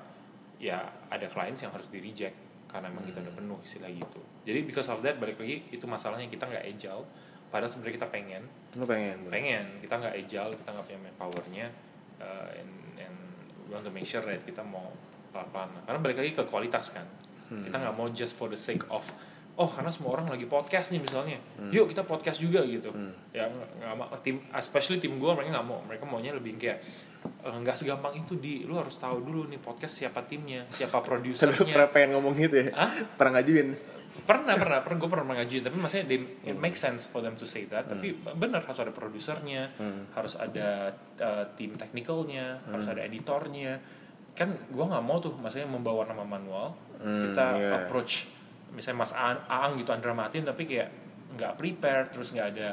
ya 0.56 0.80
ada 1.12 1.28
clients 1.28 1.60
yang 1.60 1.68
harus 1.76 1.84
di 1.92 2.00
reject 2.00 2.32
karena 2.72 2.88
emang 2.88 3.04
kita 3.04 3.20
udah 3.20 3.34
penuh 3.36 3.58
istilah 3.60 3.92
gitu. 3.92 4.16
Jadi 4.48 4.64
because 4.64 4.88
of 4.88 5.04
that 5.04 5.20
balik 5.20 5.36
lagi 5.36 5.68
itu 5.68 5.84
masalahnya 5.84 6.24
kita 6.32 6.48
nggak 6.48 6.64
agile 6.64 7.04
padahal 7.52 7.68
sebenarnya 7.68 7.94
kita 8.00 8.08
pengen. 8.08 8.42
Lu 8.80 8.88
pengen? 8.88 9.28
Pengen 9.28 9.64
kita 9.84 10.00
nggak 10.00 10.14
agile 10.16 10.52
kita 10.56 10.68
nggak 10.72 10.86
punya 10.88 11.00
manpowernya 11.04 11.66
uh, 12.24 12.48
and, 12.56 12.72
and 12.96 13.16
we 13.68 13.76
want 13.76 13.84
to 13.84 13.92
make 13.92 14.08
sure 14.08 14.24
that 14.24 14.40
kita 14.42 14.64
mau 14.64 14.88
pelan-pelan. 15.36 15.84
Karena 15.84 16.00
balik 16.00 16.16
lagi 16.24 16.32
ke 16.32 16.42
kualitas 16.48 16.88
kan. 16.96 17.04
Kita 17.46 17.76
nggak 17.76 17.94
mau 17.94 18.08
just 18.10 18.34
for 18.34 18.48
the 18.48 18.56
sake 18.58 18.82
of 18.88 19.04
oh 19.56 19.70
karena 19.72 19.88
semua 19.88 20.12
orang 20.18 20.28
lagi 20.28 20.44
podcast 20.44 20.90
nih 20.92 21.00
misalnya. 21.00 21.38
Yuk 21.70 21.92
kita 21.92 22.02
podcast 22.02 22.42
juga 22.42 22.66
gitu. 22.66 22.90
Ya 23.30 23.46
nggak 23.46 23.94
mau 23.94 24.08
tim 24.20 24.40
especially 24.52 24.98
tim 24.98 25.16
gue 25.16 25.30
mereka 25.32 25.60
nggak 25.60 25.68
mau 25.68 25.80
mereka 25.86 26.04
maunya 26.04 26.34
lebih 26.34 26.58
kayak 26.58 26.82
"Eh, 26.82 27.15
nggak 27.46 27.76
segampang 27.76 28.14
itu 28.18 28.34
di. 28.38 28.62
Lu 28.66 28.78
harus 28.78 28.96
tahu 28.98 29.22
dulu 29.22 29.46
nih 29.50 29.60
podcast 29.62 30.02
siapa 30.02 30.24
timnya 30.26 30.66
siapa 30.70 30.98
Lu 31.02 31.06
produsernya. 31.06 31.66
pernah 31.66 31.88
pengen 31.90 32.10
ngomong 32.18 32.34
gitu 32.38 32.56
ya? 32.62 32.68
Hah? 32.74 32.90
Pernah 33.14 33.32
ngajuin? 33.40 33.68
pernah 34.16 34.56
pernah. 34.56 34.80
Pernah 34.80 34.98
gue 34.98 35.10
pernah 35.12 35.26
ngajuin 35.38 35.62
tapi 35.68 35.76
maksudnya 35.76 36.04
they, 36.08 36.18
it 36.48 36.56
makes 36.56 36.80
sense 36.80 37.04
for 37.04 37.20
them 37.20 37.36
to 37.36 37.44
say 37.44 37.68
that. 37.68 37.86
Tapi 37.86 38.16
benar 38.16 38.64
harus 38.64 38.80
ada 38.80 38.90
produsernya 38.90 39.76
harus 40.16 40.34
ada 40.40 40.96
uh, 41.20 41.44
tim 41.54 41.76
teknikalnya 41.76 42.64
harus 42.66 42.86
ada 42.88 43.04
editornya. 43.04 43.78
Kan 44.32 44.56
gue 44.56 44.84
nggak 44.84 45.04
mau 45.04 45.20
tuh 45.20 45.36
maksudnya 45.36 45.68
membawa 45.68 46.08
nama 46.08 46.24
manual. 46.24 46.72
Hmm, 46.96 47.28
kita 47.28 47.46
iya. 47.60 47.70
approach 47.84 48.24
misalnya 48.72 49.04
Mas 49.04 49.12
Aang, 49.12 49.76
gitu 49.76 49.92
Andra 49.92 50.16
Matin 50.16 50.48
tapi 50.48 50.64
kayak 50.64 50.88
nggak 51.36 51.52
prepare 51.60 52.08
terus 52.08 52.32
nggak 52.32 52.48
ada 52.56 52.68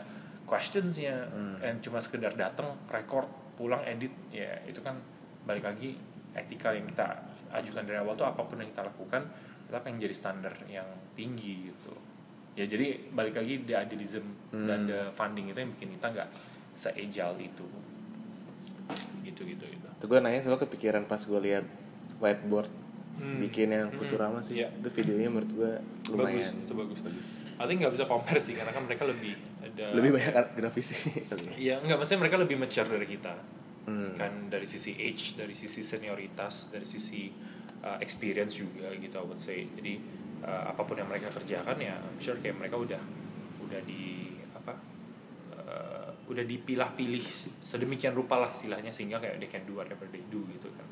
questionsnya. 0.47 1.27
And 1.59 1.83
cuma 1.83 1.99
sekedar 1.99 2.33
datang 2.39 2.79
record 2.87 3.42
pulang 3.53 3.81
edit 3.85 4.11
ya 4.33 4.57
itu 4.65 4.81
kan 4.81 4.97
balik 5.43 5.67
lagi 5.67 5.95
etika 6.33 6.73
yang 6.73 6.89
kita 6.89 7.05
ajukan 7.53 7.85
dari 7.85 7.97
awal 8.01 8.17
tuh 8.17 8.25
apa 8.25 8.41
pun 8.41 8.57
yang 8.57 8.69
kita 8.73 8.89
lakukan 8.89 9.21
kita 9.69 9.77
pengen 9.81 10.05
jadi 10.05 10.15
standar 10.15 10.53
yang 10.69 10.85
tinggi 11.17 11.69
gitu. 11.69 11.93
Ya 12.53 12.69
jadi 12.69 13.09
balik 13.09 13.41
lagi 13.41 13.65
the 13.65 13.73
idealism 13.73 14.37
dan 14.53 14.85
the 14.85 15.09
funding 15.17 15.49
itu 15.49 15.57
yang 15.57 15.73
bikin 15.73 15.97
kita 15.97 16.13
nggak 16.13 16.29
se-agile 16.77 17.37
itu. 17.41 17.65
Gitu 19.25 19.41
gitu. 19.49 19.65
Gitu 19.65 19.87
Tuh 19.97 20.05
gue 20.05 20.19
nanya 20.21 20.45
soal 20.45 20.61
kepikiran 20.61 21.09
pas 21.09 21.17
gue 21.17 21.39
lihat 21.41 21.65
whiteboard 22.21 22.69
Hmm. 23.13 23.39
bikin 23.45 23.69
yang 23.69 23.93
Futurama 23.93 24.41
sih. 24.41 24.57
Iya. 24.59 24.73
Itu 24.73 24.89
videonya 24.89 25.29
menurut 25.29 25.51
gue 25.53 25.71
bagus 26.11 26.17
lumayan. 26.17 26.53
itu 26.65 26.73
bagus 26.73 26.99
I 27.61 27.63
think 27.69 27.77
nggak 27.85 27.93
bisa 27.93 28.05
compare 28.09 28.41
sih 28.41 28.57
karena 28.57 28.73
kan 28.73 28.83
mereka 28.83 29.05
lebih 29.05 29.37
ada 29.61 29.85
Lebih 29.93 30.09
banyak 30.17 30.33
grafis 30.57 30.87
sih. 30.97 31.11
ya. 31.21 31.35
Iya, 31.63 31.75
enggak 31.85 31.97
maksudnya 32.01 32.21
mereka 32.25 32.37
lebih 32.41 32.57
mature 32.57 32.89
dari 32.89 33.07
kita. 33.07 33.33
Hmm. 33.85 34.17
Kan 34.17 34.49
dari 34.49 34.65
sisi 34.65 34.97
age, 34.97 35.37
dari 35.37 35.53
sisi 35.53 35.85
senioritas, 35.85 36.73
dari 36.73 36.87
sisi 36.89 37.29
uh, 37.85 37.99
experience 38.01 38.57
juga 38.57 38.89
gitu 38.97 39.15
I 39.15 39.25
would 39.27 39.39
say. 39.39 39.67
Jadi 39.71 39.99
uh, 40.43 40.73
apa 40.73 40.81
pun 40.83 40.97
yang 40.97 41.07
mereka 41.07 41.29
kerjakan 41.31 41.77
ya 41.79 41.95
I'm 41.99 42.17
sure 42.17 42.35
kayak 42.41 42.57
mereka 42.59 42.75
udah 42.81 43.01
udah 43.63 43.81
di 43.85 44.33
apa? 44.57 44.73
uh, 45.53 46.09
udah 46.27 46.43
dipilah-pilih 46.43 47.23
sedemikian 47.61 48.15
rupa 48.15 48.39
lah 48.39 48.49
istilahnya 48.51 48.89
sehingga 48.89 49.19
kayak 49.19 49.37
they 49.37 49.49
can 49.51 49.61
do 49.67 49.75
whatever 49.77 50.07
they 50.09 50.23
do 50.31 50.43
gitu 50.49 50.71
kan. 50.73 50.87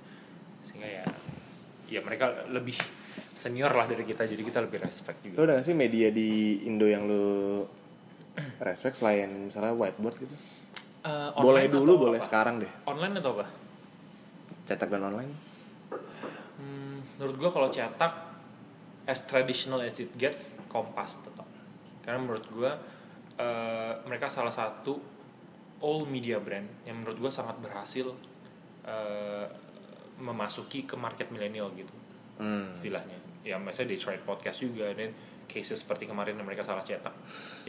Sehingga 0.68 0.88
ya 0.88 1.04
ya 1.92 2.00
mereka 2.00 2.48
lebih 2.48 2.80
senior 3.36 3.76
lah 3.76 3.84
dari 3.92 4.08
kita 4.08 4.24
jadi 4.24 4.40
kita 4.40 4.64
lebih 4.64 4.80
respect 4.80 5.20
juga. 5.28 5.44
ada 5.44 5.60
gak 5.60 5.68
sih 5.68 5.76
media 5.76 6.08
di 6.08 6.64
Indo 6.64 6.88
yang 6.88 7.04
lu 7.04 7.68
respect 8.64 8.96
selain 9.04 9.52
misalnya 9.52 9.76
whiteboard 9.76 10.16
gitu? 10.24 10.36
Uh, 11.02 11.34
boleh 11.36 11.68
dulu, 11.68 12.08
boleh 12.08 12.22
apa? 12.22 12.28
sekarang 12.30 12.56
deh. 12.62 12.72
Online 12.88 13.20
atau 13.20 13.32
apa? 13.36 13.46
Cetak 14.70 14.88
dan 14.88 15.04
online. 15.04 15.34
Hmm, 16.62 17.04
menurut 17.20 17.36
gua 17.42 17.50
kalau 17.52 17.68
cetak 17.68 18.32
as 19.10 19.20
traditional 19.26 19.82
as 19.82 19.98
it 19.98 20.14
gets 20.16 20.54
Kompas 20.72 21.20
tetap 21.20 21.44
karena 22.06 22.22
menurut 22.22 22.46
gua 22.54 22.80
eh, 23.36 23.94
mereka 24.08 24.30
salah 24.32 24.54
satu 24.54 24.98
all 25.82 26.06
media 26.06 26.38
brand 26.38 26.70
yang 26.86 27.02
menurut 27.02 27.18
gua 27.18 27.32
sangat 27.34 27.58
berhasil 27.60 28.14
eh, 28.86 29.46
memasuki 30.20 30.84
ke 30.84 30.96
market 30.98 31.30
milenial 31.32 31.72
gitu 31.78 31.94
Hmm. 32.42 32.74
istilahnya 32.74 33.22
ya 33.46 33.62
they 33.86 33.98
tried 33.98 34.22
podcast 34.26 34.66
juga 34.66 34.90
dan 34.98 35.14
cases 35.46 35.82
seperti 35.86 36.10
kemarin 36.10 36.38
yang 36.38 36.48
mereka 36.48 36.66
salah 36.66 36.82
cetak 36.82 37.14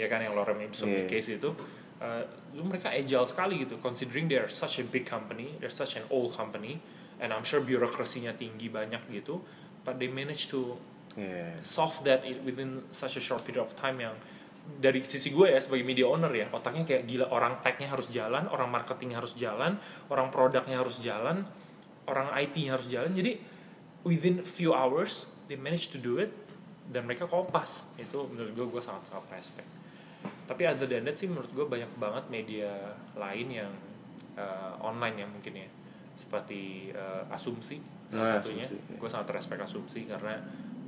ya 0.00 0.08
kan 0.08 0.24
yang 0.24 0.32
Lorem 0.32 0.64
Ipsum 0.64 0.88
Iya. 0.88 1.04
case 1.04 1.36
itu 1.36 1.52
uh, 2.00 2.24
mereka 2.56 2.88
agile 2.88 3.26
sekali 3.28 3.68
gitu 3.68 3.76
considering 3.84 4.32
they 4.32 4.40
are 4.40 4.48
such 4.48 4.80
a 4.80 4.84
big 4.86 5.04
company 5.04 5.56
they're 5.60 5.72
such 5.72 6.00
an 6.00 6.04
old 6.08 6.32
company 6.32 6.80
and 7.20 7.34
I'm 7.36 7.44
sure 7.44 7.60
birokrasinya 7.60 8.32
tinggi 8.32 8.72
banyak 8.72 9.12
gitu 9.12 9.44
but 9.84 10.00
they 10.00 10.08
managed 10.08 10.48
to 10.56 10.80
Iya. 11.12 11.60
solve 11.60 12.00
that 12.08 12.24
within 12.48 12.80
such 12.88 13.20
a 13.20 13.22
short 13.22 13.44
period 13.44 13.60
of 13.60 13.76
time 13.76 14.00
yang 14.00 14.16
dari 14.80 15.04
sisi 15.04 15.28
gue 15.28 15.52
ya 15.52 15.60
sebagai 15.60 15.84
media 15.84 16.08
owner 16.08 16.32
ya 16.32 16.48
otaknya 16.48 16.88
kayak 16.88 17.04
gila 17.04 17.28
orang 17.28 17.60
tech-nya 17.60 17.92
harus 17.92 18.08
jalan 18.08 18.48
orang 18.48 18.72
marketingnya 18.72 19.20
harus 19.20 19.36
jalan 19.36 19.76
orang 20.08 20.32
produknya 20.32 20.80
harus 20.80 20.96
jalan 21.04 21.44
orang 22.06 22.34
IT-nya 22.38 22.74
harus 22.74 22.86
jalan 22.86 23.12
jadi 23.12 23.38
within 24.02 24.42
few 24.42 24.74
hours 24.74 25.26
they 25.46 25.54
managed 25.54 25.90
to 25.90 26.00
do 26.00 26.18
it 26.18 26.30
dan 26.90 27.06
mereka 27.06 27.24
kompas. 27.24 27.86
Itu 27.94 28.26
menurut 28.26 28.52
gue 28.52 28.66
gue 28.78 28.82
sangat 28.82 29.06
sangat 29.08 29.26
respect 29.32 29.68
tapi 30.42 30.68
other 30.68 30.86
than 30.86 31.02
that 31.06 31.16
sih 31.16 31.26
menurut 31.26 31.48
gue 31.50 31.64
banyak 31.64 31.88
banget 31.96 32.24
media 32.28 32.70
lain 33.16 33.46
yang 33.48 33.72
uh, 34.36 34.74
online 34.78 35.22
ya 35.22 35.26
mungkin 35.26 35.54
ya. 35.56 35.68
Seperti 36.14 36.92
uh, 36.92 37.24
asumsi 37.32 37.80
salah 38.12 38.38
satunya. 38.38 38.66
Asumsi, 38.68 38.76
ya. 38.78 38.96
gue 39.00 39.08
sangat 39.10 39.28
respect 39.32 39.60
asumsi 39.64 40.04
karena 40.04 40.36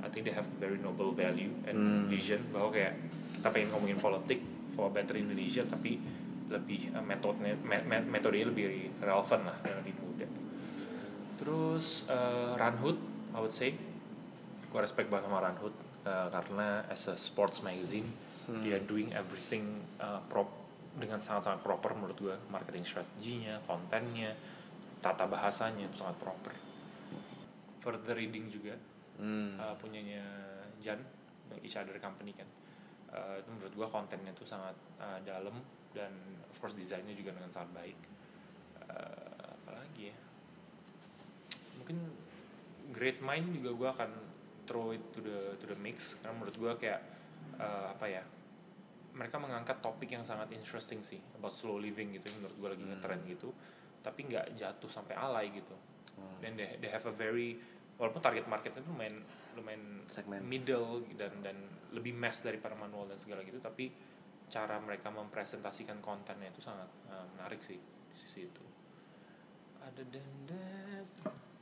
I 0.05 0.07
think 0.13 0.29
they 0.29 0.35
have 0.35 0.45
very 0.61 0.77
noble 0.77 1.11
value 1.11 1.49
and 1.65 1.75
Hmm. 1.75 2.05
vision. 2.07 2.39
Bahwa 2.53 2.69
kayak 2.69 2.93
kita 3.35 3.47
pengen 3.49 3.73
ngomongin 3.73 3.97
politik 3.97 4.39
for 4.77 4.91
better 4.93 5.17
Indonesia 5.17 5.65
tapi 5.65 5.97
lebih 6.45 6.93
uh, 6.93 7.01
metodenya 7.01 7.57
me- 7.65 7.81
me- 7.81 8.05
metodenya 8.05 8.53
lebih 8.53 8.93
relevan 9.01 9.49
lah 9.49 9.57
mudah 9.65 9.81
terus 11.35 12.07
uh, 12.07 12.55
Ranhood 12.55 12.97
I 13.35 13.39
would 13.39 13.55
say. 13.55 13.75
Gue 14.71 14.79
respect 14.83 15.07
banget 15.07 15.31
sama 15.31 15.39
Ranhood 15.43 15.75
uh, 16.03 16.27
karena 16.31 16.83
as 16.91 17.07
a 17.07 17.15
sports 17.15 17.63
magazine 17.63 18.07
dia 18.61 18.77
doing 18.77 19.09
everything 19.17 19.81
uh, 19.97 20.21
prop 20.29 20.45
dengan 20.95 21.17
sangat-sangat 21.17 21.65
proper 21.65 21.97
menurut 21.97 22.15
gue 22.15 22.35
marketing 22.53 22.85
strateginya 22.85 23.57
kontennya 23.65 24.37
tata 25.01 25.25
bahasanya 25.25 25.89
itu 25.89 25.97
sangat 25.97 26.17
proper. 26.21 26.53
Further 27.81 28.17
reading 28.17 28.49
juga 28.49 28.77
Hmm. 29.15 29.55
uh, 29.55 29.75
punyanya 29.79 30.23
Jan 30.83 30.99
each 31.63 31.79
other 31.79 31.95
company 32.03 32.35
kan. 32.35 32.47
Uh, 33.07 33.39
itu 33.39 33.47
menurut 33.47 33.73
gua 33.79 33.87
kontennya 33.87 34.35
tuh 34.35 34.43
sangat 34.43 34.75
uh, 34.99 35.19
dalam 35.23 35.55
dan 35.95 36.11
of 36.51 36.55
course 36.59 36.75
desainnya 36.75 37.15
juga 37.15 37.31
dengan 37.31 37.51
sangat 37.51 37.71
baik. 37.71 37.97
Uh, 38.91 39.34
mungkin 41.85 42.01
Great 42.89 43.21
Mind 43.21 43.53
juga 43.53 43.69
gua 43.77 43.89
akan 43.93 44.09
throw 44.65 44.89
it 44.89 45.05
to 45.13 45.21
the 45.21 45.53
to 45.61 45.69
the 45.69 45.77
mix. 45.77 46.17
Karena 46.17 46.33
menurut 46.33 46.57
gua 46.57 46.73
kayak 46.73 46.97
uh, 47.61 47.93
apa 47.93 48.09
ya 48.09 48.25
mereka 49.13 49.37
mengangkat 49.37 49.79
topik 49.85 50.09
yang 50.09 50.25
sangat 50.25 50.49
interesting 50.57 51.05
sih 51.05 51.21
about 51.37 51.53
slow 51.53 51.77
living 51.77 52.17
gitu 52.17 52.33
menurut 52.41 52.57
gua 52.57 52.69
lagi 52.73 52.89
ngetrend 52.89 53.21
gitu. 53.29 53.53
Tapi 54.01 54.33
nggak 54.33 54.57
jatuh 54.57 54.89
sampai 54.89 55.13
alay 55.13 55.53
gitu. 55.53 55.77
Dan 56.41 56.57
they, 56.57 56.81
they 56.81 56.89
have 56.89 57.05
a 57.05 57.13
very 57.13 57.53
walaupun 58.01 58.19
target 58.19 58.49
marketnya 58.49 58.81
tuh 58.81 58.91
lumayan 58.91 59.21
lumayan 59.55 60.03
Segmen. 60.09 60.41
middle 60.43 61.05
dan 61.15 61.31
dan 61.45 61.55
lebih 61.95 62.11
mass 62.11 62.43
daripada 62.43 62.75
manual 62.75 63.07
dan 63.07 63.15
segala 63.15 63.39
gitu 63.47 63.55
tapi 63.63 63.87
cara 64.51 64.77
mereka 64.83 65.09
mempresentasikan 65.09 66.03
kontennya 66.03 66.51
itu 66.51 66.59
sangat 66.59 66.91
uh, 67.07 67.25
menarik 67.35 67.63
sih 67.63 67.79
di 67.79 68.15
sisi 68.15 68.45
itu. 68.45 68.63
Ada 69.79 70.03
than 70.11 70.31
that 70.49 71.07
apa 71.23 71.54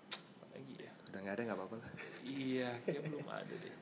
lagi 1.14 1.22
ya 1.22 1.22
Udah 1.22 1.22
nggak 1.22 1.36
ada 1.38 1.44
nggak 1.46 1.58
apa-apa 1.62 1.76
lah. 1.78 1.92
iya 2.26 2.70
kayak 2.82 3.02
belum 3.06 3.28
ada 3.30 3.54
deh. 3.54 3.74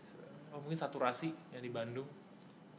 Oh, 0.51 0.59
mungkin 0.59 0.75
saturasi 0.75 1.31
yang 1.55 1.63
di 1.63 1.71
Bandung 1.71 2.07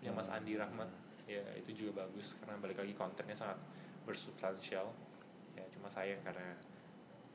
yang 0.05 0.13
Mas 0.13 0.29
Andi 0.29 0.61
Rahmat. 0.61 0.89
Ya 1.25 1.41
itu 1.57 1.73
juga 1.73 2.05
bagus 2.05 2.37
karena 2.43 2.61
balik 2.61 2.85
lagi 2.85 2.93
kontennya 2.93 3.33
sangat 3.33 3.57
bersubstansial. 4.05 4.93
Ya 5.57 5.65
cuma 5.73 5.89
sayang 5.89 6.21
karena 6.21 6.53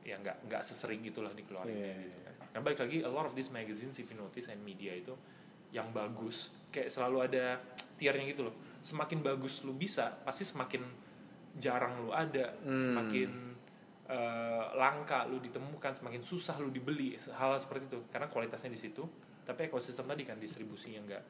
ya 0.06 0.14
nggak 0.22 0.46
nggak 0.46 0.62
sesering 0.62 1.02
itulah 1.04 1.34
dikeluarin 1.34 1.74
Iya, 1.74 1.90
iya, 1.90 2.06
gitu 2.06 2.18
kan 2.22 2.34
karena 2.48 2.62
balik 2.64 2.80
lagi 2.80 2.98
a 3.04 3.10
lot 3.10 3.26
of 3.28 3.34
these 3.36 3.50
magazines 3.52 3.98
if 4.00 4.08
you 4.08 4.16
notice 4.16 4.48
and 4.48 4.62
media 4.64 4.94
itu 4.96 5.12
yang 5.68 5.92
bagus 5.92 6.48
kayak 6.72 6.88
selalu 6.88 7.28
ada 7.28 7.58
tiernya 7.98 8.24
gitu 8.30 8.46
loh. 8.48 8.54
Semakin 8.80 9.20
bagus 9.20 9.66
lu 9.66 9.74
bisa 9.74 10.22
pasti 10.22 10.46
semakin 10.46 10.86
jarang 11.58 11.98
lu 12.06 12.14
ada. 12.14 12.54
Hmm. 12.62 12.78
semakin 12.78 13.30
eh, 14.08 14.64
langka 14.74 15.28
lu 15.28 15.36
ditemukan 15.38 15.92
semakin 15.94 16.24
susah 16.24 16.56
lu 16.58 16.68
dibeli 16.68 17.12
hal 17.30 17.52
seperti 17.56 17.92
itu 17.92 18.00
karena 18.08 18.26
kualitasnya 18.26 18.72
di 18.72 18.80
situ 18.80 19.04
tapi 19.44 19.68
ekosistem 19.68 20.04
tadi 20.04 20.24
kan 20.24 20.36
distribusinya 20.36 21.00
nggak 21.04 21.22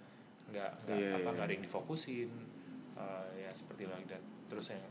nggak 0.48 0.70
nggak 0.86 0.96
Iya, 0.96 1.10
apa 1.14 1.20
iya. 1.22 1.34
nggak 1.34 1.46
ada 1.46 1.54
yang 1.54 1.64
difokusin 1.64 2.30
eh, 2.96 3.26
ya 3.42 3.50
seperti 3.52 3.84
lagi 3.84 4.06
dan 4.06 4.22
terus 4.46 4.70
yang 4.70 4.84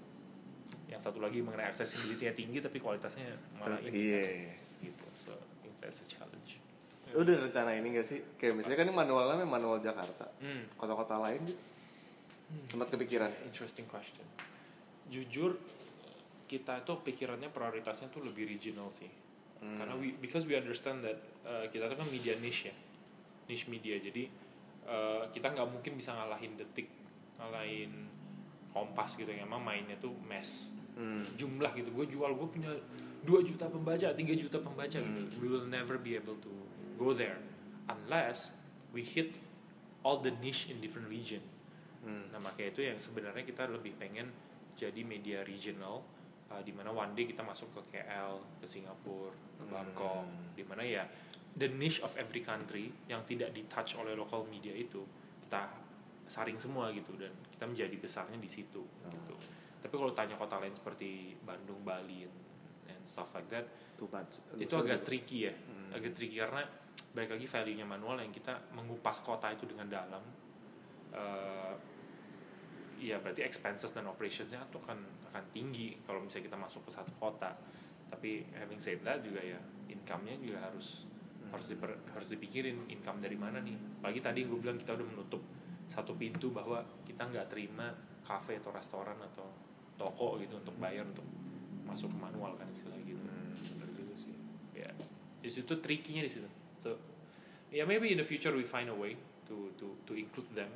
yang 0.87 1.01
satu 1.03 1.19
lagi 1.19 1.43
mengenai 1.43 1.67
accessibility 1.67 2.27
tinggi 2.31 2.59
tapi 2.59 2.79
kualitasnya 2.79 3.35
malah 3.55 3.79
ini 3.79 3.91
Iya. 3.91 4.23
gitu 4.83 5.05
so 5.15 5.31
that's 5.79 6.03
a 6.03 6.07
challenge 6.07 6.59
Lu 7.07 7.23
udah 7.23 7.39
rencana 7.39 7.71
ini 7.71 7.95
gak 7.95 8.03
sih? 8.03 8.19
Kayak 8.35 8.59
misalnya 8.59 8.83
kan 8.83 8.85
ini 8.91 8.95
manualnya 8.99 9.39
memang 9.39 9.63
manual 9.63 9.79
Jakarta. 9.79 10.27
hmm. 10.43 10.75
Kota-kota 10.75 11.15
lain 11.23 11.39
gitu. 11.47 11.63
Sempat 12.67 12.91
kepikiran. 12.91 13.31
interesting 13.47 13.87
question 13.87 14.27
jujur 15.07 15.55
kita 16.47 16.81
itu 16.81 16.93
pikirannya 17.03 17.51
prioritasnya 17.51 18.07
tuh 18.07 18.23
lebih 18.23 18.47
regional 18.47 18.87
sih. 18.89 19.11
Hmm. 19.57 19.73
karena 19.73 19.97
we, 19.97 20.13
because 20.21 20.45
we 20.45 20.53
understand 20.53 21.01
that 21.01 21.17
uh, 21.41 21.65
kita 21.73 21.89
tuh 21.89 21.97
kan 21.97 22.07
media 22.07 22.37
niche 22.37 22.69
ya. 22.69 22.75
Niche 23.49 23.65
media. 23.67 23.97
Jadi 23.97 24.29
uh, 24.85 25.27
kita 25.33 25.49
nggak 25.53 25.67
mungkin 25.67 25.97
bisa 25.97 26.13
ngalahin 26.13 26.53
detik 26.55 26.87
ngalahin 27.37 28.05
kompas 28.73 29.17
gitu 29.17 29.29
yang 29.29 29.49
emang 29.49 29.61
mainnya 29.61 29.97
tuh 29.97 30.13
mass. 30.25 30.73
Hmm. 30.97 31.25
jumlah 31.37 31.77
gitu. 31.77 31.93
Gue 31.93 32.09
jual 32.09 32.33
gue 32.33 32.47
punya 32.49 32.73
2 33.25 33.29
juta 33.45 33.69
pembaca 33.69 34.07
3 34.13 34.17
juta 34.17 34.57
pembaca 34.57 34.97
gitu. 34.97 35.21
We 35.41 35.49
will 35.49 35.69
never 35.69 35.97
be 35.97 36.17
able 36.17 36.37
to 36.41 36.53
go 36.97 37.13
there. 37.13 37.37
Unless 37.85 38.57
we 38.93 39.05
hit 39.05 39.37
all 40.01 40.21
the 40.21 40.33
niche 40.41 40.69
in 40.69 40.81
different 40.81 41.09
region. 41.09 41.41
Hmm. 42.05 42.29
nah 42.31 42.39
makanya 42.39 42.69
itu 42.71 42.81
yang 42.87 42.97
sebenarnya 43.01 43.43
kita 43.43 43.67
lebih 43.67 43.97
pengen 43.99 44.31
jadi 44.77 45.01
media 45.03 45.41
regional 45.43 46.05
uh, 46.51 46.61
di 46.63 46.71
mana 46.71 46.89
one 46.91 47.11
day 47.13 47.27
kita 47.27 47.43
masuk 47.43 47.71
ke 47.75 47.99
KL 47.99 48.39
ke 48.63 48.65
Singapura 48.67 49.31
ke 49.31 49.63
Bangkok. 49.67 50.25
Di 50.55 50.63
mana 50.63 50.83
ya 50.83 51.03
the 51.57 51.67
niche 51.73 51.99
of 52.05 52.13
every 52.15 52.45
country 52.45 52.93
yang 53.09 53.25
tidak 53.25 53.51
di 53.51 53.65
touch 53.65 53.97
oleh 53.97 54.13
local 54.13 54.45
media 54.45 54.71
itu 54.71 55.01
kita 55.47 55.67
saring 56.27 56.59
semua 56.59 56.91
gitu 56.91 57.15
dan 57.15 57.31
kita 57.49 57.65
menjadi 57.65 57.95
besarnya 57.97 58.37
di 58.37 58.49
situ 58.51 58.83
gitu. 59.07 59.35
Tapi 59.79 59.93
kalau 59.95 60.11
tanya 60.11 60.35
kota 60.35 60.59
lain 60.59 60.75
seperti 60.75 61.39
Bandung 61.41 61.79
Bali 61.87 62.27
and, 62.27 62.37
and 62.91 63.01
stuff 63.07 63.31
like 63.31 63.47
that 63.47 63.63
Too 63.95 64.09
much. 64.11 64.43
itu 64.59 64.73
agak 64.75 65.07
tricky 65.07 65.47
ya. 65.47 65.53
Agak 65.95 66.13
tricky 66.13 66.37
karena 66.37 66.67
balik 67.15 67.39
lagi 67.39 67.47
value 67.47 67.77
nya 67.79 67.87
manual 67.87 68.19
yang 68.19 68.33
kita 68.33 68.53
mengupas 68.75 69.23
kota 69.23 69.49
itu 69.49 69.65
dengan 69.65 69.87
dalam. 69.87 70.23
Eh 71.15 71.96
ya 72.97 73.21
berarti 73.21 73.45
expenses 73.45 73.93
dan 73.93 74.09
operationsnya 74.09 74.61
tuh 74.73 74.81
akan 74.81 74.99
akan 75.31 75.43
tinggi 75.53 75.97
kalau 76.03 76.21
misalnya 76.21 76.49
kita 76.49 76.57
masuk 76.57 76.81
ke 76.89 76.91
satu 76.93 77.13
kota. 77.21 77.53
Tapi 78.07 78.47
having 78.55 78.81
said 78.81 79.03
that 79.05 79.21
juga 79.21 79.43
ya 79.43 79.59
income-nya 79.91 80.39
juga 80.39 80.63
harus 80.63 81.05
harus 81.47 81.65
diper- 81.69 82.01
harus 82.11 82.27
dipikirin 82.27 82.89
income 82.91 83.23
dari 83.23 83.37
mana 83.39 83.61
nih. 83.63 83.77
Pagi 84.03 84.19
tadi 84.19 84.43
gue 84.43 84.57
bilang 84.59 84.75
kita 84.75 84.97
udah 84.97 85.07
menutup 85.07 85.41
satu 85.87 86.17
pintu 86.19 86.51
bahwa 86.51 86.83
kita 87.07 87.23
nggak 87.23 87.47
terima 87.47 87.93
cafe 88.27 88.59
atau 88.59 88.75
restoran 88.75 89.15
atau 89.23 89.47
toko 89.95 90.35
gitu 90.43 90.59
untuk 90.59 90.75
bayar 90.77 91.07
untuk 91.07 91.23
masuk 91.87 92.11
ke 92.11 92.17
manual 92.19 92.53
kan 92.59 92.67
istilah 92.69 92.99
gitu. 93.07 93.23
Hmm, 93.23 93.55
bener 93.55 93.89
juga 93.95 94.15
sih. 94.19 94.35
ya 94.75 94.91
di 95.39 95.49
situ 95.49 95.73
tricky-nya 95.79 96.27
di 96.27 96.31
situ. 96.31 96.47
So 96.83 96.99
ya 97.71 97.87
maybe 97.87 98.11
in 98.11 98.19
the 98.19 98.27
future 98.27 98.51
we 98.51 98.67
find 98.67 98.91
a 98.91 98.97
way 98.97 99.15
to 99.47 99.71
to 99.79 99.95
to 100.03 100.11
include 100.15 100.47
them 100.51 100.67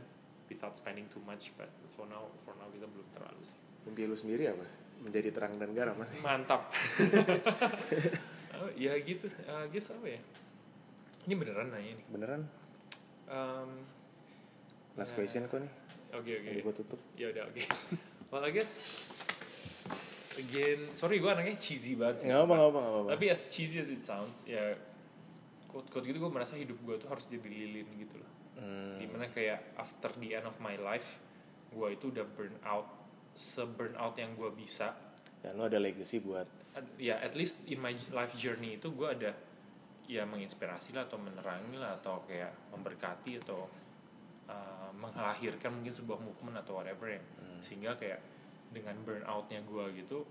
without 0.51 0.73
spending 0.73 1.07
too 1.07 1.21
much 1.21 1.49
but 1.55 1.67
for 1.91 2.03
now 2.05 2.27
for 2.41 2.51
now 2.55 2.67
kita 2.69 2.83
belum 2.85 3.07
terlalu 3.11 3.41
sih 3.41 3.57
Mimpi 3.81 4.03
lu 4.03 4.13
sendiri 4.13 4.45
apa? 4.47 4.61
Menjadi 4.99 5.31
terang 5.31 5.57
dan 5.57 5.71
garam 5.71 5.95
masih. 5.95 6.21
mantap 6.21 6.69
Oh, 8.53 8.69
ya 8.75 8.93
gitu 8.95 9.25
uh, 9.43 9.65
guess 9.67 9.89
apa 9.89 10.05
ya 10.07 10.21
ini 11.21 11.33
beneran 11.33 11.67
nanya 11.67 11.95
nih 11.95 12.05
Beneran? 12.07 12.41
um, 13.25 13.71
Last 14.93 15.11
Ya. 15.11 15.17
question 15.17 15.47
kok 15.47 15.57
nih. 15.57 15.71
oke 16.11 16.29
oke 16.29 16.45
Jadi 16.45 16.59
gua 16.61 16.73
tutup. 16.75 16.99
ya 17.15 17.31
udah 17.31 17.43
oke 17.43 17.63
well 18.29 18.43
I 18.43 18.51
guess 18.51 18.85
again 20.33 20.93
sorry 20.93 21.17
gue 21.17 21.27
anaknya 21.27 21.57
cheesy 21.57 21.93
banget 21.93 22.21
sih 22.21 22.27
Nggak 22.27 22.37
apa, 22.39 22.53
nggak 22.53 22.69
apa, 22.69 22.79
nggak 22.79 22.93
apa. 22.93 23.09
tapi 23.11 23.25
as 23.27 23.41
cheesy 23.49 23.77
as 23.77 23.89
it 23.89 24.01
sounds 24.01 24.45
ya 24.45 24.77
quote 25.65 25.87
quote 25.87 26.05
gitu 26.05 26.17
gue 26.17 26.29
merasa 26.29 26.53
hidup 26.53 26.77
gue 26.77 26.95
tuh 26.97 27.07
harus 27.07 27.25
jadi 27.25 27.41
lilin 27.41 27.87
gitu 27.97 28.15
loh 28.15 28.29
Hmm. 28.61 29.01
di 29.01 29.09
mana 29.09 29.25
kayak 29.25 29.73
after 29.73 30.13
the 30.21 30.37
end 30.37 30.45
of 30.45 30.53
my 30.61 30.77
life 30.77 31.17
gue 31.73 31.87
itu 31.97 32.13
udah 32.13 32.25
burn 32.37 32.53
out 32.61 32.85
se 33.33 33.63
burn 33.65 33.97
out 33.97 34.13
yang 34.19 34.37
gue 34.37 34.53
bisa. 34.53 34.93
Dan 35.41 35.57
lu 35.57 35.65
ada 35.65 35.81
legacy 35.81 36.21
buat? 36.21 36.45
Ad- 36.77 36.99
ya 37.01 37.17
at 37.17 37.33
least 37.33 37.57
in 37.65 37.81
my 37.81 37.95
life 38.13 38.37
journey 38.37 38.77
itu 38.77 38.93
gue 38.93 39.07
ada 39.07 39.33
ya 40.05 40.27
menginspirasi 40.27 40.93
lah 40.93 41.07
atau 41.09 41.17
menerangi 41.17 41.79
lah 41.79 41.97
atau 41.97 42.21
kayak 42.27 42.51
memberkati 42.75 43.39
atau 43.41 43.65
uh, 44.51 44.91
mungkin 44.93 45.95
sebuah 45.95 46.19
movement 46.21 46.61
atau 46.61 46.77
whatever 46.77 47.09
ya. 47.09 47.21
Sehingga 47.65 47.97
kayak 47.97 48.19
dengan 48.69 48.99
burnoutnya 49.01 49.63
gue 49.65 50.05
gitu 50.05 50.21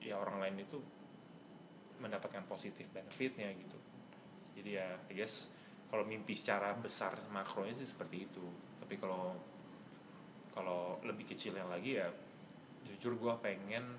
ya 0.00 0.16
orang 0.16 0.40
lain 0.40 0.62
itu 0.62 0.78
mendapatkan 2.00 2.44
positif 2.46 2.86
benefitnya 2.92 3.50
gitu. 3.56 3.78
Jadi 4.56 4.70
ya 4.78 4.94
I 5.08 5.14
guess 5.16 5.48
kalau 5.90 6.06
mimpi 6.06 6.38
secara 6.38 6.70
besar 6.78 7.18
makronya 7.34 7.74
sih 7.74 7.88
seperti 7.90 8.30
itu. 8.30 8.46
Tapi 8.78 8.94
kalau 8.96 9.34
kalau 10.54 11.02
lebih 11.02 11.34
kecilnya 11.34 11.66
lagi 11.66 11.98
ya 11.98 12.06
jujur 12.86 13.18
gue 13.18 13.34
pengen 13.42 13.98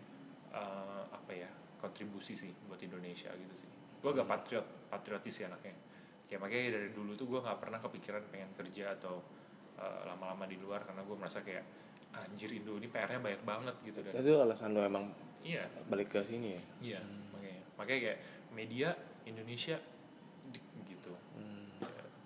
eh, 0.55 1.03
apa 1.11 1.31
ya 1.35 1.51
kontribusi 1.83 2.33
sih 2.33 2.49
buat 2.65 2.79
Indonesia 2.79 3.27
gitu 3.35 3.55
sih. 3.59 3.69
Gue 3.99 4.15
agak 4.15 4.25
patriot 4.25 4.67
patriotis 4.87 5.43
sih 5.43 5.45
anaknya. 5.45 5.75
Kayak 6.31 6.47
makanya 6.47 6.79
dari 6.79 6.89
dulu 6.95 7.11
tuh 7.19 7.27
gue 7.27 7.39
nggak 7.43 7.59
pernah 7.59 7.79
kepikiran 7.83 8.23
pengen 8.31 8.51
kerja 8.55 8.95
atau 8.95 9.19
eh, 9.75 10.01
lama-lama 10.07 10.47
di 10.47 10.55
luar 10.55 10.87
karena 10.87 11.03
gue 11.03 11.15
merasa 11.19 11.43
kayak 11.43 11.67
anjir 12.11 12.51
Indo 12.51 12.75
ini 12.75 12.91
PR-nya 12.91 13.23
banyak 13.23 13.43
banget 13.47 13.75
gitu 13.87 14.03
dan 14.03 14.19
itu 14.19 14.35
alasan 14.35 14.75
lu 14.75 14.83
emang 14.83 15.15
iya. 15.47 15.63
balik 15.87 16.11
ke 16.11 16.19
sini 16.27 16.59
ya. 16.59 16.61
iya 16.83 16.99
makanya. 17.31 17.63
Makanya 17.79 17.99
kayak 18.03 18.19
media 18.51 18.89
Indonesia 19.23 19.79
Hmm. 19.79 19.90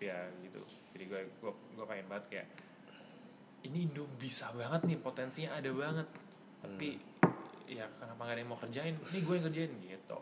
Ya, 0.05 0.17
tapi 0.21 0.37
ya 0.37 0.43
gitu 0.43 0.61
jadi 0.91 1.03
gue 1.05 1.19
gue 1.39 1.51
gue 1.73 1.85
pengen 1.85 2.05
banget 2.05 2.25
kayak 2.29 2.47
ini 3.63 3.77
Indo 3.83 4.05
bisa 4.15 4.49
banget 4.51 4.85
nih 4.85 4.97
potensinya 4.97 5.51
ada 5.53 5.71
banget 5.71 6.07
tapi 6.61 6.89
ya 7.65 7.89
kenapa 7.95 8.21
gak 8.21 8.31
ada 8.31 8.39
yang 8.39 8.49
mau 8.49 8.59
kerjain 8.59 8.93
ini 8.93 9.19
gue 9.19 9.33
yang 9.33 9.45
kerjain 9.45 9.71
gitu 9.81 10.17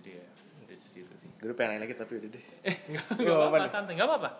jadi 0.00 0.10
ya 0.16 0.26
dari 0.62 0.78
sisi 0.78 0.98
itu 1.00 1.14
sih 1.14 1.28
Gue 1.36 1.52
pengen 1.52 1.76
nanya 1.76 1.84
lagi 1.84 1.94
tapi 1.94 2.16
udah 2.16 2.30
deh. 2.30 2.44
eh 2.64 2.76
nggak 2.88 3.04
Nggak 3.12 3.26
nggak 3.28 3.36
apa-apa 3.44 3.68
santai 3.68 3.92
nggak 3.92 4.08
apa-apa 4.08 4.30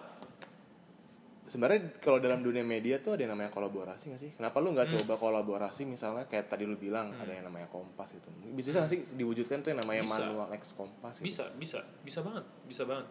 Sebenarnya 1.43 2.01
kalau 2.01 2.16
dalam 2.16 2.41
dunia 2.41 2.64
media 2.64 2.97
tuh 2.97 3.12
ada 3.12 3.29
yang 3.29 3.37
namanya 3.37 3.53
kolaborasi 3.53 4.09
gak 4.09 4.16
sih? 4.16 4.33
Kenapa 4.33 4.57
lu 4.57 4.73
nggak 4.73 4.89
Hmm. 4.89 4.97
coba 4.97 5.20
kolaborasi 5.20 5.85
misalnya 5.85 6.25
kayak 6.25 6.49
tadi 6.49 6.64
lu 6.64 6.81
bilang 6.81 7.12
ada 7.12 7.29
yang 7.29 7.45
namanya 7.45 7.68
Kompas 7.68 8.09
gitu. 8.09 8.25
Bisa 8.49 8.73
nggak 8.73 8.89
sih 8.89 9.01
diwujudkan 9.12 9.61
tuh 9.61 9.68
yang 9.68 9.85
namanya 9.85 10.09
Bisa. 10.09 10.16
manual 10.16 10.49
X 10.57 10.73
Kompas 10.73 11.20
gitu? 11.20 11.29
bisa 11.29 11.45
bisa 11.53 11.79
bisa 12.01 12.25
banget 12.25 12.45
bisa 12.64 12.83
banget 12.89 13.05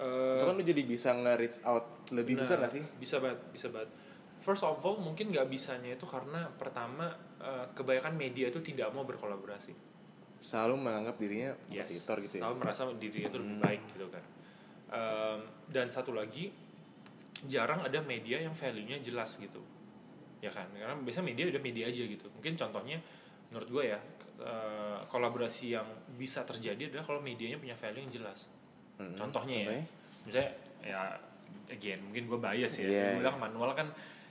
Eh, 0.00 0.36
Itu 0.40 0.44
kan 0.48 0.56
lu 0.56 0.64
jadi 0.64 0.82
bisa 0.82 1.12
nge-reach 1.12 1.60
out 1.68 2.08
lebih 2.16 2.40
Nah, 2.40 2.48
besar 2.48 2.56
gak 2.64 2.72
sih? 2.72 2.82
Bisa 2.96 3.20
banget, 3.20 3.40
bisa 3.52 3.68
banget. 3.68 3.92
First 4.40 4.64
of 4.64 4.80
all, 4.80 4.96
mungkin 4.96 5.28
nggak 5.28 5.52
bisanya 5.52 5.92
itu 5.92 6.08
karena 6.08 6.48
pertama 6.56 7.12
eh, 7.40 7.66
kebanyakan 7.76 8.16
media 8.16 8.48
itu 8.48 8.60
tidak 8.64 8.88
mau 8.96 9.04
berkolaborasi. 9.04 9.72
Selalu 10.40 10.80
menganggap 10.80 11.20
dirinya 11.20 11.52
Yes. 11.68 11.88
kompetitor 11.88 12.16
gitu 12.24 12.34
ya. 12.36 12.42
Selalu 12.48 12.56
merasa 12.56 12.80
dirinya 12.96 13.28
itu 13.28 13.38
lebih 13.40 13.56
Hmm. 13.56 13.64
baik 13.64 13.80
gitu 13.92 14.06
kan. 14.08 14.24
Em, 14.90 15.38
dan 15.68 15.86
satu 15.92 16.16
lagi, 16.16 16.48
jarang 17.44 17.84
ada 17.84 18.00
media 18.00 18.40
yang 18.40 18.56
value-nya 18.56 19.00
jelas 19.00 19.36
gitu. 19.36 19.60
Ya 20.40 20.48
kan, 20.48 20.68
karena 20.72 20.96
biasanya 20.96 21.26
media 21.32 21.44
udah 21.52 21.62
media 21.62 21.84
aja 21.88 22.02
gitu. 22.04 22.26
Mungkin 22.32 22.56
contohnya, 22.56 22.96
menurut 23.52 23.68
gue 23.68 23.84
ya, 23.92 24.00
eh, 24.40 24.98
kolaborasi 25.08 25.76
yang 25.76 25.84
bisa 26.16 26.44
terjadi 26.48 26.88
adalah 26.88 27.04
kalau 27.04 27.20
medianya 27.20 27.60
punya 27.60 27.76
value 27.76 28.00
yang 28.08 28.12
jelas. 28.24 28.48
Mm-mm. 29.00 29.16
Contohnya 29.16 29.54
ya, 29.54 29.64
Contohnya? 29.64 29.84
misalnya 30.20 30.50
ya 30.80 31.00
again 31.68 31.98
mungkin 32.02 32.22
gue 32.26 32.38
bias 32.38 32.72
ya, 32.74 32.84
Iya, 32.84 33.04
gue 33.08 33.20
bilang 33.20 33.34
iya. 33.34 33.42
manual 33.42 33.70
kan 33.72 33.88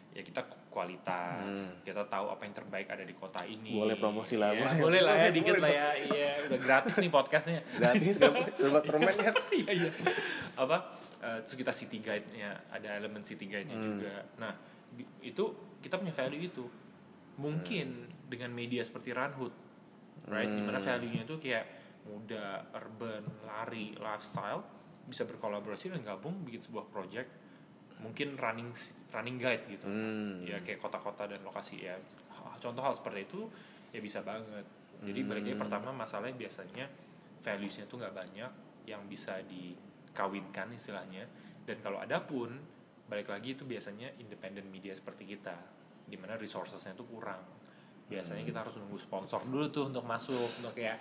ya 0.10 0.22
kita 0.22 0.42
kualitas, 0.70 1.42
Hmm. 1.44 1.82
kita 1.82 2.06
tahu 2.06 2.30
apa 2.30 2.42
yang 2.44 2.54
terbaik 2.56 2.88
ada 2.88 3.02
di 3.02 3.14
kota 3.14 3.42
ini. 3.44 3.74
Boleh 3.74 3.94
promosi 3.96 4.38
lah, 4.38 4.54
Ya, 4.54 4.70
boleh. 4.76 5.02
lah 5.02 5.16
ya, 5.20 5.30
dikit 5.36 5.58
lah 5.58 5.68
ya, 5.68 5.88
iya 6.00 6.30
udah 6.46 6.60
gratis 6.60 6.94
nih 6.96 7.10
podcastnya. 7.10 7.62
Gratis 7.76 8.16
coba 8.16 8.80
permen 8.80 9.16
kan? 9.16 9.34
Iya 9.52 9.72
iya. 9.76 9.92
Apa? 10.56 10.78
eh, 11.20 11.40
terus 11.44 11.58
kita 11.58 11.74
city 11.74 12.00
guide-nya 12.00 12.48
ada 12.70 12.96
elemen 12.96 13.20
city 13.20 13.44
guide-nya 13.44 13.76
Hmm. 13.76 13.86
juga. 13.92 14.14
Nah 14.38 14.56
di- 14.90 15.04
itu 15.22 15.44
kita 15.78 15.96
punya 15.96 16.12
value 16.12 16.48
itu 16.48 16.64
mungkin 17.36 17.88
dengan 18.26 18.50
media 18.50 18.80
seperti 18.80 19.12
Runhood 19.12 19.52
right 20.26 20.48
Hmm. 20.48 20.56
di 20.56 20.64
mana 20.64 20.80
value-nya 20.80 21.24
itu 21.24 21.36
kayak 21.38 21.66
muda 22.10 22.66
urban 22.74 23.22
lari 23.46 23.94
lifestyle 23.94 24.66
bisa 25.06 25.26
berkolaborasi 25.26 25.94
dan 25.94 26.02
gabung 26.02 26.42
bikin 26.42 26.60
sebuah 26.60 26.90
project 26.90 27.30
mungkin 28.02 28.34
running 28.36 28.74
running 29.12 29.38
guide 29.38 29.66
gitu 29.70 29.86
Hmm. 29.86 30.42
ya 30.42 30.58
kayak 30.60 30.80
kota-kota 30.80 31.30
dan 31.30 31.46
lokasi 31.46 31.86
ya 31.86 31.94
contoh 32.58 32.82
hal 32.82 32.92
seperti 32.92 33.30
itu 33.30 33.46
ya 33.92 34.00
bisa 34.00 34.20
banget 34.22 34.66
jadi 35.00 35.22
Hmm. 35.24 35.56
pertama 35.56 35.94
masalahnya 35.94 36.36
biasanya 36.36 36.86
values-nya 37.40 37.86
tuh 37.86 38.02
nggak 38.02 38.16
banyak 38.16 38.52
yang 38.84 39.06
bisa 39.06 39.40
dikawinkan 39.46 40.74
istilahnya 40.74 41.28
dan 41.64 41.78
kalau 41.80 42.02
ada 42.02 42.20
pun 42.20 42.50
balik 43.06 43.30
lagi 43.30 43.54
itu 43.54 43.66
biasanya 43.66 44.14
independent 44.18 44.70
media 44.70 44.94
seperti 44.94 45.26
kita 45.26 45.56
di 46.06 46.18
mana 46.18 46.38
resourcesnya 46.38 46.94
tuh 46.94 47.06
kurang 47.06 47.42
biasanya 48.10 48.42
Hmm. 48.42 48.50
kita 48.50 48.60
harus 48.64 48.76
nunggu 48.78 48.98
sponsor 48.98 49.42
dulu 49.46 49.70
tuh 49.70 49.86
untuk 49.88 50.02
masuk 50.04 50.38
untuk 50.62 50.74
kayak 50.74 50.98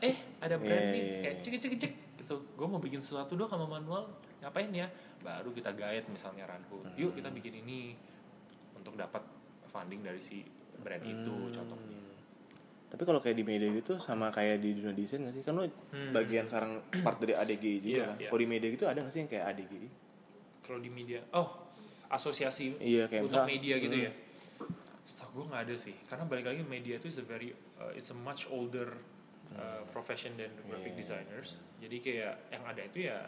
eh 0.00 0.14
ada 0.38 0.56
brand 0.56 0.70
Iya, 0.80 0.92
nih 0.92 1.02
iya, 1.02 1.18
kayak 1.22 1.36
cek 1.40 1.54
cek 1.58 1.72
cek 1.76 1.92
gitu 2.18 2.34
gue 2.54 2.66
mau 2.66 2.78
bikin 2.78 2.98
sesuatu 2.98 3.34
dong 3.34 3.46
sama 3.46 3.66
manual 3.66 4.06
ngapain 4.38 4.70
ya 4.70 4.86
baru 5.18 5.50
kita 5.50 5.72
guide 5.72 6.06
misalnya 6.06 6.46
Runhood 6.46 6.94
yuk 6.94 7.12
kita 7.12 7.28
bikin 7.28 7.58
ini 7.58 7.98
untuk 8.72 8.94
dapat 8.94 9.22
funding 9.66 10.00
dari 10.00 10.18
si 10.18 10.46
brand 10.78 11.02
itu 11.02 11.28
Hmm. 11.28 11.50
contohnya 11.52 11.98
Tapi 12.88 13.04
kalau 13.04 13.20
kayak 13.20 13.36
di 13.36 13.44
media 13.44 13.68
gitu 13.70 13.98
sama 13.98 14.30
kayak 14.30 14.64
di 14.64 14.72
dunia 14.72 14.96
desain 14.96 15.20
gak 15.20 15.36
sih? 15.36 15.42
Kan 15.42 15.60
lu 15.60 15.68
Hmm. 15.92 16.08
bagian 16.08 16.48
sekarang 16.48 16.72
part 17.02 17.20
dari 17.20 17.36
ADGI 17.36 17.52
juga 17.78 17.92
Iya, 17.92 18.04
kan. 18.06 18.16
iya. 18.16 18.28
Kalau 18.28 18.40
di 18.40 18.48
media 18.48 18.68
gitu 18.70 18.84
ada 18.84 18.98
gak 18.98 19.12
sih 19.12 19.20
yang 19.20 19.28
kayak 19.28 19.44
ADGI? 19.46 19.88
kalau 20.58 20.78
di 20.78 20.88
media 20.88 21.20
oh 21.30 21.48
asosiasi 22.08 22.76
Iya, 22.78 23.04
kayak 23.06 23.24
untuk 23.24 23.40
misal- 23.40 23.48
media 23.50 23.74
gitu 23.76 23.92
hmm. 23.94 24.04
ya 24.04 24.12
setahu 25.04 25.30
gue 25.34 25.44
nggak 25.46 25.62
ada 25.64 25.74
sih 25.74 25.96
karena 26.02 26.24
balik 26.24 26.44
lagi 26.46 26.60
media 26.62 26.94
itu 26.94 27.06
is 27.06 27.16
a 27.16 27.24
very 27.24 27.52
uh, 27.76 27.88
it's 27.90 28.08
a 28.08 28.16
much 28.18 28.44
older 28.46 28.96
uh, 29.54 29.82
profession 29.88 30.34
than 30.34 30.50
graphic 30.64 30.92
Iya. 30.92 30.98
designers. 30.98 31.56
Jadi 31.78 31.96
kayak 31.98 32.34
yang 32.50 32.64
ada 32.64 32.82
itu 32.82 33.06
ya 33.06 33.18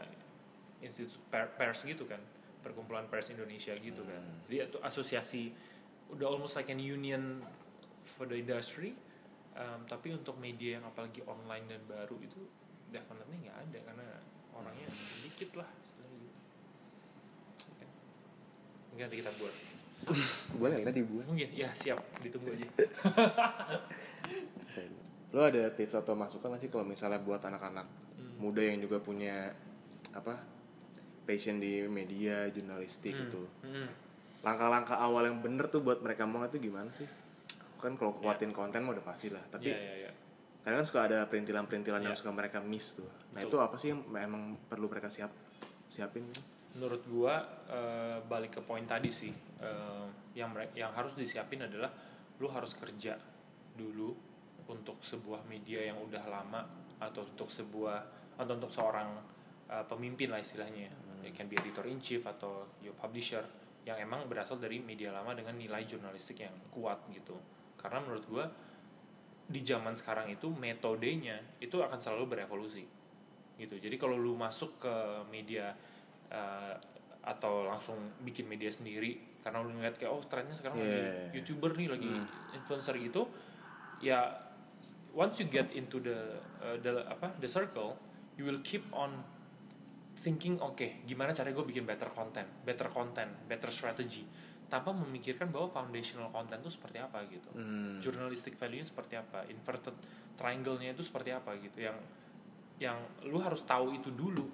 institut 0.80 1.16
per- 1.28 1.54
pers 1.54 1.80
gitu 1.80 2.04
kan. 2.04 2.20
Perkumpulan 2.60 3.06
pers 3.06 3.28
Indonesia 3.28 3.72
gitu 3.74 4.04
kan. 4.04 4.20
Hmm. 4.20 4.44
jadi 4.44 4.68
itu 4.68 4.76
asosiasi 4.80 5.48
udah 6.10 6.26
almost 6.26 6.54
like 6.54 6.68
an 6.68 6.76
union 6.76 7.40
for 8.04 8.26
the 8.26 8.36
industry. 8.36 8.92
Um, 9.50 9.82
tapi 9.84 10.10
untuk 10.10 10.36
media 10.36 10.76
yang 10.76 10.84
apalagi 10.84 11.24
online 11.24 11.66
dan 11.66 11.82
baru 11.84 12.16
itu 12.18 12.38
definitely 12.88 13.40
nggak 13.40 13.56
ada 13.56 13.78
karena 13.82 14.06
orangnya 14.50 14.88
sedikit 14.92 15.56
lah 15.56 15.68
istilahnya 15.78 16.16
gitu. 16.20 16.38
Mungkin 18.90 19.04
nanti 19.06 19.18
kita 19.22 19.32
buat. 19.36 19.54
Boleh 20.60 20.80
lah 20.80 20.90
dibuat. 20.90 21.24
mungkin. 21.28 21.48
Ya 21.52 21.70
siap. 21.74 22.00
Ditunggu 22.20 22.50
aja 22.50 22.66
Lo 25.30 25.42
ada 25.42 25.70
tips 25.70 25.94
atau 25.96 26.12
masukan 26.12 26.50
gak 26.50 26.60
sih 26.60 26.68
kalau 26.68 26.82
misalnya 26.82 27.18
buat 27.18 27.38
anak-anak 27.40 27.86
Hmm. 28.20 28.36
muda 28.38 28.60
yang 28.60 28.78
juga 28.78 28.98
punya 28.98 29.48
apa 30.10 30.36
passion 31.22 31.56
di 31.56 31.86
media 31.86 32.50
jurnalistik 32.50 33.14
Hmm, 33.14 33.20
gitu. 33.24 33.42
hmm. 33.62 33.88
Langkah-langkah 34.40 34.96
awal 34.96 35.24
yang 35.24 35.38
bener 35.38 35.68
tuh 35.68 35.80
buat 35.80 36.00
mereka 36.00 36.24
mau 36.24 36.42
itu 36.42 36.58
gimana 36.58 36.88
sih? 36.90 37.06
Kan 37.76 37.94
kalau 37.94 38.12
kuatin 38.14 38.50
konten 38.50 38.82
mah 38.82 38.92
udah 38.92 39.04
pasti 39.04 39.28
lah. 39.28 39.40
Tapi 39.46 39.66
ya 39.66 39.76
ya 39.76 39.94
ya 40.04 40.12
kadang 40.60 40.84
kan 40.84 40.86
suka 40.86 41.00
ada 41.08 41.24
perintilan-perintilan 41.24 42.02
yang 42.02 42.12
Iya. 42.12 42.20
suka 42.20 42.28
mereka 42.30 42.60
miss 42.60 42.92
tuh. 42.92 43.08
Nah 43.32 43.40
Betul. 43.40 43.48
itu 43.48 43.56
apa 43.58 43.76
sih 43.76 43.88
yang 43.88 44.00
memang 44.04 44.42
perlu 44.66 44.86
mereka 44.86 45.08
siap 45.08 45.32
siapin? 45.88 46.26
gitu? 46.26 46.42
menurut 46.70 47.02
gua 47.10 47.34
eh, 47.66 48.22
balik 48.24 48.54
ke 48.54 48.62
poin 48.62 48.86
tadi 48.86 49.10
sih 49.10 49.32
eh, 49.58 50.06
yang 50.34 50.54
yang 50.70 50.94
harus 50.94 51.18
disiapin 51.18 51.58
adalah 51.58 51.90
lu 52.38 52.46
harus 52.46 52.78
kerja 52.78 53.18
dulu 53.74 54.14
untuk 54.70 55.02
sebuah 55.02 55.42
media 55.50 55.90
yang 55.90 55.98
udah 55.98 56.24
lama 56.30 56.62
atau 57.02 57.26
untuk 57.26 57.50
sebuah 57.50 57.98
atau 58.38 58.52
untuk 58.54 58.70
seorang 58.70 59.18
eh, 59.66 59.84
pemimpin 59.90 60.30
lah 60.30 60.38
istilahnya 60.38 60.88
it 61.26 61.34
can 61.36 61.50
be 61.50 61.58
editor 61.58 61.84
in 61.84 62.00
chief 62.00 62.24
atau 62.24 62.64
your 62.80 62.96
publisher 62.96 63.44
yang 63.84 63.96
emang 64.00 64.28
berasal 64.28 64.60
dari 64.60 64.80
media 64.80 65.10
lama 65.10 65.32
dengan 65.32 65.56
nilai 65.56 65.84
jurnalistik 65.88 66.44
yang 66.44 66.52
kuat 66.68 67.00
gitu. 67.12 67.36
Karena 67.80 68.00
menurut 68.04 68.24
gua 68.28 68.44
di 69.50 69.60
zaman 69.66 69.96
sekarang 69.98 70.30
itu 70.30 70.46
metodenya 70.52 71.58
itu 71.58 71.80
akan 71.80 71.98
selalu 71.98 72.38
berevolusi 72.38 72.86
gitu. 73.58 73.76
Jadi 73.76 73.96
kalau 73.98 74.16
lu 74.16 74.38
masuk 74.38 74.78
ke 74.80 74.94
media 75.28 75.74
uh, 76.30 76.72
atau 77.20 77.68
langsung 77.68 77.98
bikin 78.24 78.48
media 78.48 78.72
sendiri 78.72 79.20
karena 79.44 79.60
lu 79.60 79.72
ngeliat 79.76 79.96
kayak 79.96 80.12
oh 80.12 80.20
trennya 80.24 80.56
sekarang 80.56 80.80
Yeah. 80.80 80.88
lagi 80.88 81.00
youtuber 81.40 81.72
nih 81.76 81.88
lagi 81.88 82.12
influencer 82.56 82.96
gitu 82.96 83.28
ya 84.00 84.32
once 85.14 85.42
you 85.42 85.46
get 85.48 85.70
into 85.74 85.98
the 85.98 86.38
uh, 86.62 86.76
the 86.80 87.02
apa 87.06 87.34
the 87.42 87.48
circle 87.50 87.96
you 88.38 88.46
will 88.46 88.60
keep 88.62 88.86
on 88.94 89.20
thinking 90.20 90.60
oke 90.60 90.84
gimana 91.08 91.32
caranya 91.32 91.56
gue 91.56 91.66
bikin 91.66 91.84
better 91.88 92.12
content 92.12 92.46
better 92.62 92.88
content 92.92 93.32
better 93.48 93.72
strategy 93.72 94.24
tanpa 94.70 94.94
memikirkan 94.94 95.50
bahwa 95.50 95.66
foundational 95.72 96.30
content 96.30 96.62
itu 96.62 96.70
seperti 96.78 97.02
apa 97.02 97.26
gitu 97.26 97.50
Hmm. 97.56 97.98
journalistic 97.98 98.54
value 98.54 98.86
seperti 98.86 99.18
apa 99.18 99.42
inverted 99.50 99.96
triangle-nya 100.38 100.94
itu 100.94 101.02
seperti 101.02 101.34
apa 101.34 101.58
gitu 101.58 101.82
yang 101.82 101.98
yang 102.78 102.96
lu 103.26 103.42
harus 103.42 103.60
tahu 103.66 103.92
itu 103.92 104.08
dulu 104.14 104.46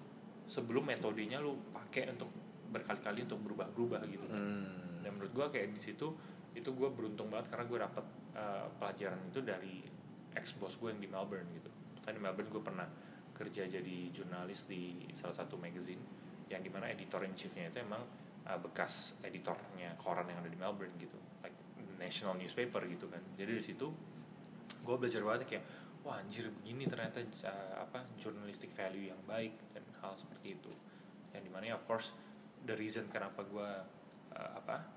sebelum 0.46 0.86
metodenya 0.88 1.38
lu 1.38 1.58
pakai 1.70 2.10
untuk 2.10 2.30
berkali-kali 2.70 3.22
untuk 3.22 3.38
berubah-berubah 3.46 4.02
gitu 4.08 4.24
kan. 4.26 4.40
Hmm. 4.40 5.02
dan 5.04 5.10
menurut 5.14 5.32
gua 5.36 5.46
kayak 5.52 5.70
di 5.70 5.78
situ 5.82 6.10
itu 6.56 6.72
gue 6.72 6.88
beruntung 6.88 7.28
banget 7.28 7.52
karena 7.52 7.64
gue 7.68 7.78
dapet 7.84 8.04
uh, 8.32 8.64
pelajaran 8.80 9.20
itu 9.28 9.44
dari 9.44 9.84
ex 10.36 10.54
bos 10.60 10.76
gue 10.76 10.92
yang 10.92 11.00
di 11.00 11.08
Melbourne 11.08 11.48
gitu. 11.56 11.70
Kan 12.04 12.14
di 12.14 12.22
Melbourne 12.22 12.52
gue 12.52 12.62
pernah 12.62 12.86
kerja 13.36 13.68
jadi 13.68 13.96
jurnalis 14.12 14.64
di 14.64 14.96
salah 15.12 15.36
satu 15.36 15.60
magazine 15.60 16.00
yang 16.48 16.62
di 16.62 16.70
mana 16.70 16.88
editor 16.88 17.20
in 17.26 17.34
chiefnya 17.34 17.68
itu 17.68 17.82
emang 17.82 18.00
uh, 18.46 18.58
bekas 18.60 19.18
editornya 19.26 19.98
koran 20.00 20.30
yang 20.30 20.40
ada 20.40 20.50
di 20.52 20.56
Melbourne 20.56 20.94
gitu. 20.96 21.18
Like 21.42 21.56
national 21.96 22.36
newspaper 22.36 22.84
gitu 22.86 23.08
kan. 23.08 23.20
Jadi 23.34 23.50
di 23.56 23.64
situ 23.64 23.88
gue 24.86 24.96
belajar 24.96 25.20
banget 25.24 25.42
kayak 25.48 25.64
wah 26.06 26.22
anjir 26.22 26.46
begini 26.62 26.86
ternyata 26.86 27.18
uh, 27.50 27.82
apa 27.82 28.06
journalistic 28.20 28.70
value 28.72 29.10
yang 29.10 29.18
baik 29.26 29.52
dan 29.74 29.82
hal 30.00 30.14
seperti 30.14 30.54
itu. 30.56 30.72
Yang 31.34 31.42
di 31.48 31.50
mana 31.50 31.64
ya 31.72 31.74
of 31.76 31.84
course 31.84 32.14
the 32.62 32.76
reason 32.78 33.10
kenapa 33.10 33.42
gue 33.42 33.70
uh, 34.32 34.50
apa 34.56 34.95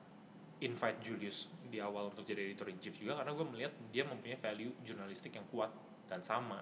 invite 0.59 0.99
Julius 0.99 1.47
di 1.69 1.79
awal 1.79 2.11
untuk 2.11 2.27
jadi 2.27 2.51
editor 2.51 2.67
in 2.67 2.79
chief 2.81 2.97
juga 2.99 3.23
karena 3.23 3.31
gue 3.31 3.45
melihat 3.47 3.73
dia 3.93 4.03
mempunyai 4.03 4.39
value 4.41 4.73
jurnalistik 4.83 5.31
yang 5.31 5.47
kuat 5.47 5.71
dan 6.11 6.19
sama 6.19 6.59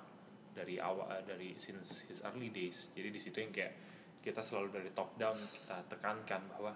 dari 0.53 0.77
awal 0.77 1.09
uh, 1.09 1.23
dari 1.25 1.57
since 1.57 2.05
his 2.05 2.21
early 2.21 2.53
days. 2.53 2.89
Jadi 2.93 3.09
di 3.09 3.19
situ 3.21 3.37
yang 3.41 3.53
kayak 3.53 3.73
kita 4.21 4.41
selalu 4.43 4.73
dari 4.73 4.89
top 4.93 5.15
down 5.17 5.37
kita 5.37 5.77
tekankan 5.87 6.41
bahwa 6.51 6.73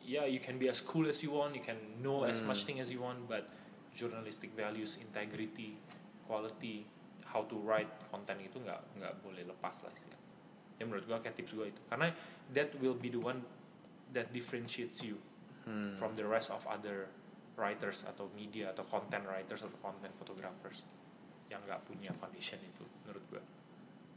yeah 0.00 0.24
you 0.24 0.40
can 0.40 0.56
be 0.56 0.66
as 0.66 0.80
cool 0.80 1.04
as 1.06 1.20
you 1.20 1.34
want 1.34 1.52
you 1.52 1.60
can 1.60 1.76
know 2.00 2.24
as 2.24 2.40
much 2.40 2.64
thing 2.64 2.80
as 2.80 2.88
you 2.88 3.02
want 3.04 3.20
but 3.28 3.44
journalistic 3.92 4.48
values 4.56 4.96
integrity 4.96 5.76
quality 6.24 6.88
how 7.26 7.44
to 7.44 7.58
write 7.60 7.90
konten 8.08 8.40
itu 8.40 8.56
nggak 8.58 8.80
nggak 8.98 9.12
boleh 9.22 9.44
lepas 9.46 9.86
lah 9.86 9.92
istilahnya. 9.94 10.18
Ya 10.80 10.88
menurut 10.88 11.04
gua 11.06 11.20
kayak 11.20 11.36
tips 11.38 11.52
gua 11.54 11.68
itu. 11.68 11.78
Karena 11.86 12.10
that 12.56 12.72
will 12.80 12.96
be 12.96 13.12
the 13.12 13.20
one 13.20 13.44
that 14.10 14.32
differentiates 14.34 15.04
you 15.04 15.20
Hmm. 15.70 15.94
from 15.96 16.18
the 16.18 16.26
rest 16.26 16.50
of 16.50 16.58
other 16.66 17.06
writers 17.54 18.02
atau 18.02 18.26
media 18.34 18.74
atau 18.74 18.82
content 18.82 19.22
writers 19.22 19.62
atau 19.62 19.78
content 19.78 20.10
photographers 20.18 20.82
yang 21.46 21.62
nggak 21.62 21.78
punya 21.86 22.10
foundation 22.12 22.58
itu 22.58 22.82
menurut 23.00 23.22
gua 23.28 23.42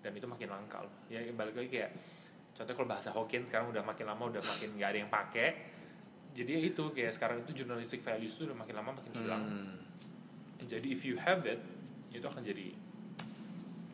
dan 0.02 0.12
itu 0.12 0.26
makin 0.26 0.50
langka 0.50 0.82
loh 0.82 0.94
ya 1.08 1.22
balik 1.32 1.54
lagi 1.54 1.70
kayak 1.72 1.92
contohnya 2.54 2.74
kalau 2.74 2.90
bahasa 2.90 3.10
Hokkien 3.10 3.44
sekarang 3.44 3.70
udah 3.70 3.82
makin 3.82 4.06
lama 4.06 4.24
udah 4.28 4.42
makin 4.42 4.74
nggak 4.74 4.90
ada 4.90 4.98
yang 4.98 5.12
pakai 5.12 5.48
jadi 6.34 6.50
ya 6.50 6.62
itu 6.66 6.84
kayak 6.90 7.14
sekarang 7.14 7.38
itu 7.42 7.54
journalistic 7.56 8.02
values 8.02 8.34
itu 8.34 8.50
udah 8.50 8.58
makin 8.58 8.74
lama 8.74 8.90
makin 8.94 9.14
hilang 9.14 9.44
Hmm. 9.44 9.78
jadi 10.64 10.88
if 10.88 11.04
you 11.04 11.16
have 11.16 11.44
it 11.44 11.62
itu 12.10 12.24
akan 12.24 12.42
jadi 12.42 12.74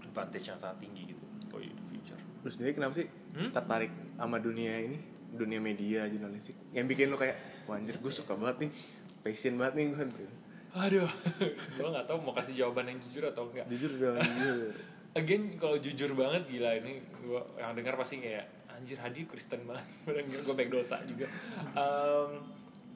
advantage 0.02 0.46
yang 0.46 0.58
sangat 0.58 0.78
tinggi 0.80 1.10
gitu 1.10 1.24
for 1.48 1.60
you 1.60 1.70
in 1.70 1.78
the 1.78 1.88
future 1.90 2.20
Lu 2.40 2.50
sendiri 2.50 2.72
kenapa 2.74 2.94
sih 2.96 3.08
Hmm? 3.30 3.54
tertarik 3.54 3.94
sama 4.18 4.42
dunia 4.42 4.74
ini? 4.82 4.98
Dunia 5.32 5.58
media, 5.58 6.06
jurnalistik. 6.06 6.58
Yang 6.70 6.86
bikin 6.90 7.06
lu 7.08 7.18
kayak, 7.18 7.38
wah 7.66 7.76
anjir 7.76 7.96
gue 7.96 8.10
suka 8.10 8.34
banget 8.34 8.66
nih. 8.66 8.72
Passion 9.20 9.56
banget 9.56 9.74
nih 9.76 9.86
gue. 9.90 10.06
Gitu. 10.08 10.36
aduh 10.70 11.10
gue 11.76 11.88
nggak 11.88 12.06
tahu 12.06 12.22
mau 12.22 12.30
kasih 12.32 12.54
jawaban 12.56 12.86
yang 12.86 13.02
jujur 13.02 13.26
atau 13.26 13.50
enggak 13.50 13.66
Jujur 13.68 13.90
dong, 13.92 14.22
jujur. 14.22 14.70
again 15.18 15.58
kalau 15.58 15.76
jujur 15.76 16.14
banget 16.14 16.46
gila 16.46 16.78
ini 16.78 17.02
gua 17.26 17.42
yang 17.58 17.74
dengar 17.74 17.98
pasti 17.98 18.22
kayak 18.22 18.46
anjir 18.70 18.94
Hadi 18.96 19.26
Kristen 19.26 19.66
banget 19.66 19.82
padahal 20.06 20.30
gue 20.30 20.54
baik 20.54 20.70
dosa 20.70 21.02
juga 21.02 21.26
um, 21.74 22.46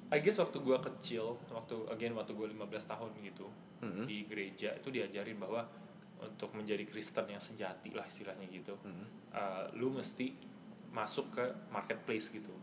I 0.07 0.21
guess 0.21 0.37
waktu 0.37 0.61
gue 0.61 0.77
kecil 0.85 1.33
waktu 1.49 1.75
again 1.89 2.13
waktu 2.13 2.31
gue 2.31 2.47
15 2.53 2.61
tahun 2.85 3.09
gitu 3.19 3.49
Mhm. 3.81 4.05
di 4.05 4.17
gereja 4.23 4.77
itu 4.77 4.87
diajarin 4.87 5.35
bahwa 5.35 5.65
untuk 6.21 6.53
menjadi 6.53 6.85
Kristen 6.85 7.25
yang 7.25 7.41
sejati 7.41 7.89
lah 7.89 8.05
istilahnya 8.05 8.45
gitu 8.47 8.77
Mhm. 8.79 9.05
uh, 9.33 9.65
lu 9.73 9.89
mesti 9.89 10.29
masuk 10.93 11.33
ke 11.33 11.43
marketplace 11.69 12.29
gitu 12.29 12.53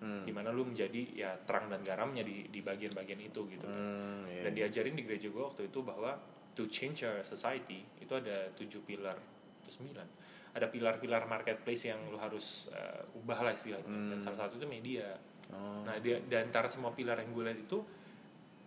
Hmm. 0.00 0.24
di 0.24 0.32
mana 0.32 0.48
lu 0.48 0.64
menjadi 0.64 1.12
ya 1.12 1.36
terang 1.44 1.68
dan 1.68 1.84
garamnya 1.84 2.24
di 2.24 2.48
di 2.48 2.64
bagian-bagian 2.64 3.20
itu 3.20 3.44
gitu 3.52 3.68
Hmm, 3.68 4.24
iya. 4.24 4.48
dan 4.48 4.56
diajarin 4.56 4.96
di 4.96 5.04
gereja 5.04 5.28
gue 5.28 5.44
waktu 5.44 5.68
itu 5.68 5.84
bahwa 5.84 6.16
to 6.56 6.64
change 6.66 7.04
our 7.04 7.20
society 7.20 7.84
itu 8.00 8.08
ada 8.08 8.48
tujuh 8.56 8.80
pilar 8.80 9.12
atau 9.60 9.68
sembilan 9.68 10.06
ada 10.50 10.66
pilar-pilar 10.66 11.28
marketplace 11.28 11.84
yang 11.84 12.00
lu 12.08 12.16
harus 12.16 12.72
uh, 12.72 13.12
ubah 13.12 13.44
lah 13.44 13.52
istilahnya 13.52 13.84
dan 14.08 14.18
salah 14.18 14.40
satu 14.40 14.56
itu 14.56 14.64
media 14.64 15.04
Oh. 15.50 15.82
nah 15.84 15.98
di, 15.98 16.14
di 16.16 16.36
antara 16.38 16.64
semua 16.64 16.94
pilar 16.94 17.18
yang 17.18 17.34
gue 17.34 17.44
lihat 17.44 17.60
itu 17.60 17.78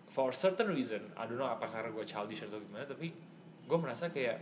for 0.07 0.29
certain 0.31 0.69
reason 0.69 1.01
I 1.15 1.25
don't 1.25 1.39
know 1.39 1.47
apa 1.47 1.65
karena 1.65 1.89
gue 1.89 2.03
childish 2.03 2.43
atau 2.43 2.59
gimana 2.59 2.85
tapi 2.85 3.09
gue 3.63 3.77
merasa 3.79 4.05
kayak 4.07 4.37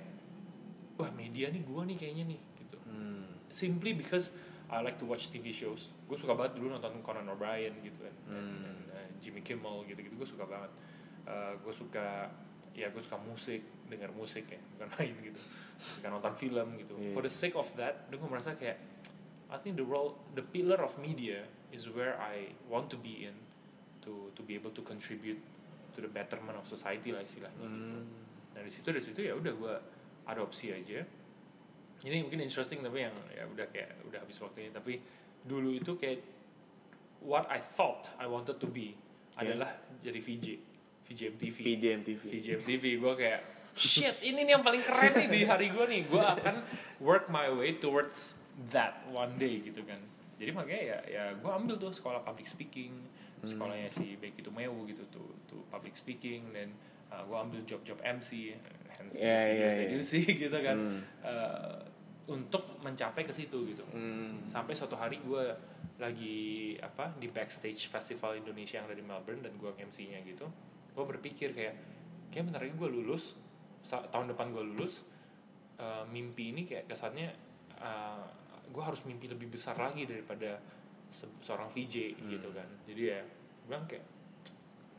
wah 0.98 1.08
media 1.12 1.48
nih 1.48 1.62
gue 1.62 1.82
nih 1.86 1.96
kayaknya 1.96 2.26
nih 2.28 2.40
gitu 2.60 2.78
Hmm. 2.84 3.30
simply 3.48 3.94
because 3.94 4.34
I 4.72 4.80
like 4.80 4.96
to 4.98 5.06
watch 5.06 5.28
TV 5.28 5.52
shows. 5.52 5.92
Gue 6.08 6.16
suka 6.16 6.32
banget 6.32 6.56
dulu 6.56 6.72
nonton 6.72 7.04
Conan 7.04 7.28
O'Brien 7.28 7.76
gitu 7.84 8.00
kan, 8.02 8.16
Hmm. 8.32 8.64
dan, 8.64 8.76
uh, 8.96 9.08
Jimmy 9.20 9.44
Kimmel 9.44 9.84
gitu-gitu. 9.86 10.16
Gue 10.16 10.24
suka 10.26 10.48
banget. 10.48 10.72
Uh, 11.28 11.54
gue 11.60 11.74
suka 11.76 12.32
ya 12.72 12.88
gue 12.88 13.04
suka 13.04 13.20
musik, 13.20 13.60
dengar 13.92 14.16
musik 14.16 14.48
ya, 14.48 14.60
bukan 14.76 14.88
main 14.96 15.16
gitu. 15.20 15.40
Suka 15.92 16.08
nonton 16.08 16.32
film 16.40 16.80
gitu. 16.80 16.96
Iya. 16.96 17.12
For 17.12 17.22
the 17.22 17.34
sake 17.34 17.54
of 17.54 17.68
that, 17.76 18.08
gue 18.08 18.24
merasa 18.24 18.56
kayak 18.56 18.80
I 19.52 19.60
think 19.60 19.76
the 19.76 19.84
role, 19.84 20.16
the 20.32 20.42
pillar 20.42 20.80
of 20.80 20.96
media 20.96 21.44
is 21.76 21.92
where 21.92 22.16
I 22.16 22.56
want 22.72 22.88
to 22.90 22.98
be 22.98 23.28
in 23.28 23.36
to 24.02 24.32
to 24.34 24.42
be 24.42 24.56
able 24.56 24.72
to 24.72 24.80
contribute 24.82 25.44
to 25.92 26.00
the 26.00 26.08
betterment 26.08 26.56
of 26.56 26.64
society 26.64 27.12
lah 27.12 27.20
istilahnya 27.20 27.60
gitu. 27.60 28.00
Hmm. 28.00 28.08
Nah 28.56 28.64
di 28.64 28.72
situ 28.72 28.88
dari 28.88 29.04
situ 29.04 29.20
ya 29.20 29.36
udah 29.36 29.52
gue 29.52 29.76
adopsi 30.24 30.72
aja. 30.72 31.04
Ini 32.02 32.26
mungkin 32.26 32.42
interesting 32.42 32.82
tapi 32.82 33.06
yang 33.06 33.16
ya 33.30 33.46
udah 33.46 33.68
kayak 33.70 34.02
udah 34.10 34.20
habis 34.22 34.38
waktunya. 34.42 34.74
Tapi 34.74 34.98
dulu 35.46 35.74
itu 35.74 35.98
kayak 35.98 36.22
what 37.22 37.46
I 37.50 37.62
thought 37.62 38.10
I 38.18 38.26
wanted 38.26 38.58
to 38.58 38.70
be 38.70 38.98
Yeah. 39.40 39.56
adalah 39.56 39.80
jadi 40.04 40.20
VJ, 40.20 40.48
VJ 41.08 41.22
MTV. 41.40 41.58
VJ 41.64 41.84
MTV. 42.04 42.22
VJ 42.30 42.48
MTV 42.62 42.84
gue 43.00 43.14
kayak 43.16 43.42
shit 43.72 44.20
ini 44.28 44.44
nih 44.44 44.60
yang 44.60 44.64
paling 44.64 44.84
keren 44.84 45.16
nih 45.16 45.28
di 45.32 45.42
hari 45.48 45.72
gue 45.72 45.86
nih. 45.88 46.02
Gue 46.12 46.20
akan 46.20 46.62
work 47.00 47.32
my 47.32 47.48
way 47.48 47.80
towards 47.80 48.36
that 48.76 49.02
one 49.08 49.40
day 49.40 49.64
gitu 49.64 49.82
kan. 49.88 49.98
Jadi 50.36 50.52
makanya 50.52 50.84
ya 50.84 50.98
ya 51.08 51.24
gue 51.38 51.52
ambil 51.52 51.80
tuh 51.80 51.96
sekolah 51.96 52.22
public 52.28 52.46
speaking, 52.50 52.92
sekolahnya 53.40 53.90
si 53.94 54.20
Becky 54.20 54.44
Tumewu 54.44 54.84
gitu 54.90 55.08
tuh 55.10 55.32
tuh 55.48 55.64
public 55.72 55.96
speaking 55.96 56.52
dan 56.52 56.76
uh, 57.12 57.22
gue 57.22 57.38
ambil 57.38 57.62
job-job 57.64 58.00
MC, 58.00 58.56
hence 58.90 59.14
Iya, 59.14 59.42
iya, 59.48 59.70
iya. 59.78 59.88
Sedusi 59.94 60.24
gitu 60.48 60.58
kan. 60.58 60.78
Hmm. 60.78 61.00
Uh, 61.22 61.78
untuk 62.28 62.64
mencapai 62.80 63.22
ke 63.22 63.34
situ 63.34 63.68
gitu 63.68 63.84
Hmm. 63.92 64.40
sampai 64.48 64.72
suatu 64.72 64.96
hari 64.96 65.20
gue 65.20 65.44
lagi 66.00 66.40
apa 66.80 67.12
di 67.20 67.28
backstage 67.28 67.86
festival 67.86 68.34
Indonesia 68.34 68.80
yang 68.80 68.88
ada 68.88 68.96
di 68.96 69.04
Melbourne 69.04 69.42
dan 69.42 69.52
gue 69.54 69.68
MC-nya 69.76 70.24
gitu 70.24 70.48
gue 70.92 71.04
berpikir 71.04 71.52
kayak 71.52 71.76
kayak 72.30 72.48
bentar 72.48 72.64
lagi 72.64 72.72
gue 72.72 72.90
lulus 72.90 73.36
tahun 73.84 74.32
depan 74.32 74.50
gue 74.50 74.64
lulus 74.64 75.04
uh, 75.78 76.08
mimpi 76.08 76.56
ini 76.56 76.64
kayak 76.64 76.88
kesannya 76.88 77.36
uh, 77.78 78.24
gue 78.66 78.80
harus 78.80 79.04
mimpi 79.04 79.28
lebih 79.28 79.52
besar 79.52 79.76
lagi 79.76 80.08
daripada 80.08 80.56
se- 81.10 81.36
seorang 81.42 81.68
VJ 81.70 82.16
gitu 82.22 82.48
kan 82.54 82.70
jadi 82.88 83.02
ya 83.18 83.22
gue 83.26 83.66
bilang 83.68 83.86
kayak 83.86 84.06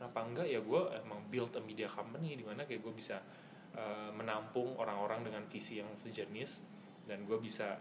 kenapa 0.03 0.19
enggak? 0.27 0.51
Ya 0.51 0.59
gue 0.59 0.81
emang 0.99 1.23
build 1.31 1.55
a 1.55 1.63
media 1.63 1.87
company 1.87 2.35
di 2.35 2.43
mana 2.43 2.67
kayak 2.67 2.83
gue 2.83 2.91
bisa 2.91 3.23
uh, 3.71 4.11
menampung 4.11 4.75
orang-orang 4.75 5.31
dengan 5.31 5.47
visi 5.47 5.79
yang 5.79 5.87
sejenis 5.95 6.59
dan 7.07 7.23
gue 7.23 7.39
bisa 7.39 7.79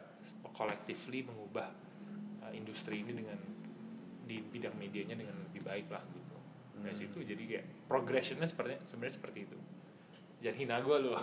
collectively 0.55 1.27
mengubah 1.27 1.67
uh, 2.47 2.53
industri 2.55 3.03
ini 3.03 3.19
dengan 3.19 3.43
di 4.23 4.39
bidang 4.39 4.79
medianya 4.79 5.19
dengan 5.19 5.35
lebih 5.51 5.67
baik 5.67 5.91
lah 5.91 6.07
gitu. 6.15 6.37
Dari 6.79 6.95
situ 6.95 7.19
jadi 7.27 7.43
kayak 7.43 7.91
progressionnya 7.91 8.47
seperti 8.47 8.79
sebenarnya 8.87 9.15
seperti 9.19 9.39
itu. 9.43 9.59
Jangan 10.47 10.57
hina 10.63 10.77
gue 10.79 10.97
loh 11.03 11.19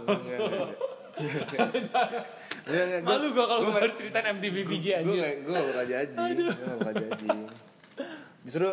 malu 3.08 3.28
gue 3.36 3.46
kalau 3.48 3.62
gue 3.68 3.76
harus 3.76 3.96
ceritain 3.96 4.36
MTV 4.36 4.56
gue 4.68 4.80
aja 4.84 5.04
gak 5.04 5.36
gue 5.48 5.60
gak 5.64 5.88
jadi 5.88 6.24
gue 6.36 6.44
gak 6.52 6.76
bakal 6.84 6.94
jadi. 7.08 7.28
Justru 8.44 8.70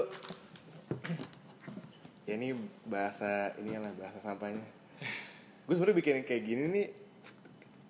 ya 2.27 2.35
ini 2.35 2.53
bahasa 2.83 3.55
ini 3.57 3.75
lah 3.75 3.95
bahasa 3.95 4.19
sampahnya. 4.19 4.67
Gue 5.63 5.73
sebenarnya 5.73 5.97
bikin 5.97 6.15
kayak 6.23 6.43
gini 6.43 6.65
nih 6.69 6.87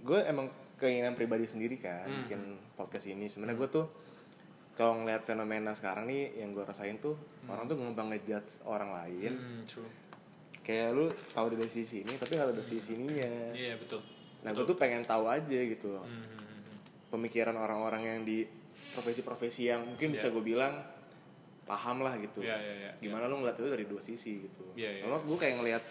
gue 0.01 0.19
emang 0.23 0.47
keinginan 0.77 1.13
pribadi 1.13 1.45
sendiri 1.45 1.77
kan 1.77 2.05
Hmm. 2.05 2.21
bikin 2.25 2.41
podcast 2.75 3.05
ini. 3.05 3.27
Sebenarnya 3.27 3.57
gue 3.57 3.69
tuh 3.71 3.87
kalau 4.73 5.01
ngeliat 5.01 5.25
fenomena 5.25 5.73
sekarang 5.73 6.05
nih 6.05 6.37
yang 6.37 6.53
gue 6.53 6.61
rasain 6.63 6.97
tuh 6.97 7.17
orang 7.47 7.65
tuh 7.65 7.75
gampang 7.75 8.13
ngejudge 8.13 8.61
orang 8.63 8.93
lain. 8.93 9.33
Hmm, 9.35 9.63
true. 9.65 9.89
Kayak 10.61 10.89
lu 10.93 11.07
tahu 11.33 11.57
dari 11.57 11.67
sisi 11.67 12.03
ini 12.03 12.13
tapi 12.15 12.37
nggak 12.37 12.53
dari 12.53 12.67
sisi 12.67 12.93
ininya. 12.93 13.57
Iya 13.57 13.77
betul. 13.77 14.05
Nah 14.45 14.53
gue 14.53 14.65
tuh 14.65 14.77
pengen 14.77 15.01
tahu 15.01 15.25
aja 15.27 15.59
gitu. 15.65 15.97
Hmm, 15.97 16.05
hmm, 16.05 16.29
hmm. 16.29 16.77
pemikiran 17.09 17.57
orang-orang 17.57 18.03
yang 18.05 18.21
di 18.23 18.45
profesi-profesi 18.93 19.69
yang 19.69 19.81
mungkin 19.83 20.09
bisa 20.11 20.29
Iya. 20.29 20.33
gue 20.33 20.45
bilang 20.45 20.75
paham 21.67 22.01
lah 22.01 22.15
gitu. 22.17 22.41
Iya, 22.41 22.57
iya, 22.57 22.75
iya. 22.81 22.91
Gimana 22.97 23.27
lu 23.27 23.39
ngeliat 23.39 23.55
itu 23.55 23.67
dari 23.67 23.85
dua 23.85 23.99
sisi 23.99 24.39
gitu. 24.41 24.65
Iya, 24.73 24.91
iya. 24.93 25.03
Kalau 25.03 25.19
gue 25.21 25.37
kayak 25.37 25.55
ngeliat 25.59 25.85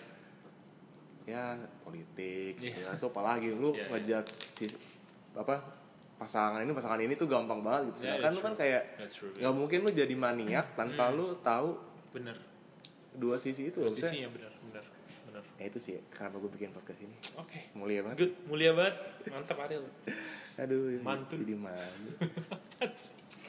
ya 1.25 1.43
politik 1.81 2.55
Iya. 2.57 2.73
ya, 2.77 2.87
atau 2.93 3.09
apalagi 3.09 3.49
lu 3.49 3.73
Iya, 3.73 3.81
iya. 3.81 3.87
ngejudge 3.91 4.31
si 4.53 4.65
apa 5.33 5.57
pasangan 6.15 6.61
ini 6.61 6.71
pasangan 6.71 6.95
ini 6.97 7.13
tuh 7.13 7.25
gampang 7.25 7.59
banget 7.59 7.91
gitu. 7.91 8.07
Yeah, 8.07 8.15
Sedangkan 8.15 8.23
that's 8.23 8.37
lu 8.37 8.41
kan 8.41 8.53
kayak 8.55 8.83
nggak 9.35 9.53
mungkin 9.53 9.79
lu 9.81 9.91
jadi 9.91 10.15
maniak 10.15 10.65
tanpa 10.73 11.09
Hmm. 11.09 11.17
lu 11.17 11.25
tahu 11.41 11.69
bener 12.09 12.37
dua 13.11 13.35
sisi 13.35 13.67
itu. 13.67 13.79
Maksudnya, 13.79 14.05
posisinya 14.05 14.29
bener 14.31 14.51
bener 14.63 14.85
bener 15.25 15.43
ya 15.55 15.65
itu 15.65 15.79
sih 15.81 15.99
kenapa 16.09 16.37
gue 16.37 16.51
bikin 16.51 16.71
podcast 16.71 16.99
ini. 17.01 17.15
oke 17.35 17.59
Mulia 17.73 17.99
banget. 17.99 18.17
good 18.21 18.33
mulia 18.45 18.71
banget 18.71 18.95
mantap 19.27 19.59
Ariel 19.59 19.83
Aduh, 20.55 20.87
Mantul. 21.03 21.43
jadi 21.43 21.55
sih? 21.59 22.15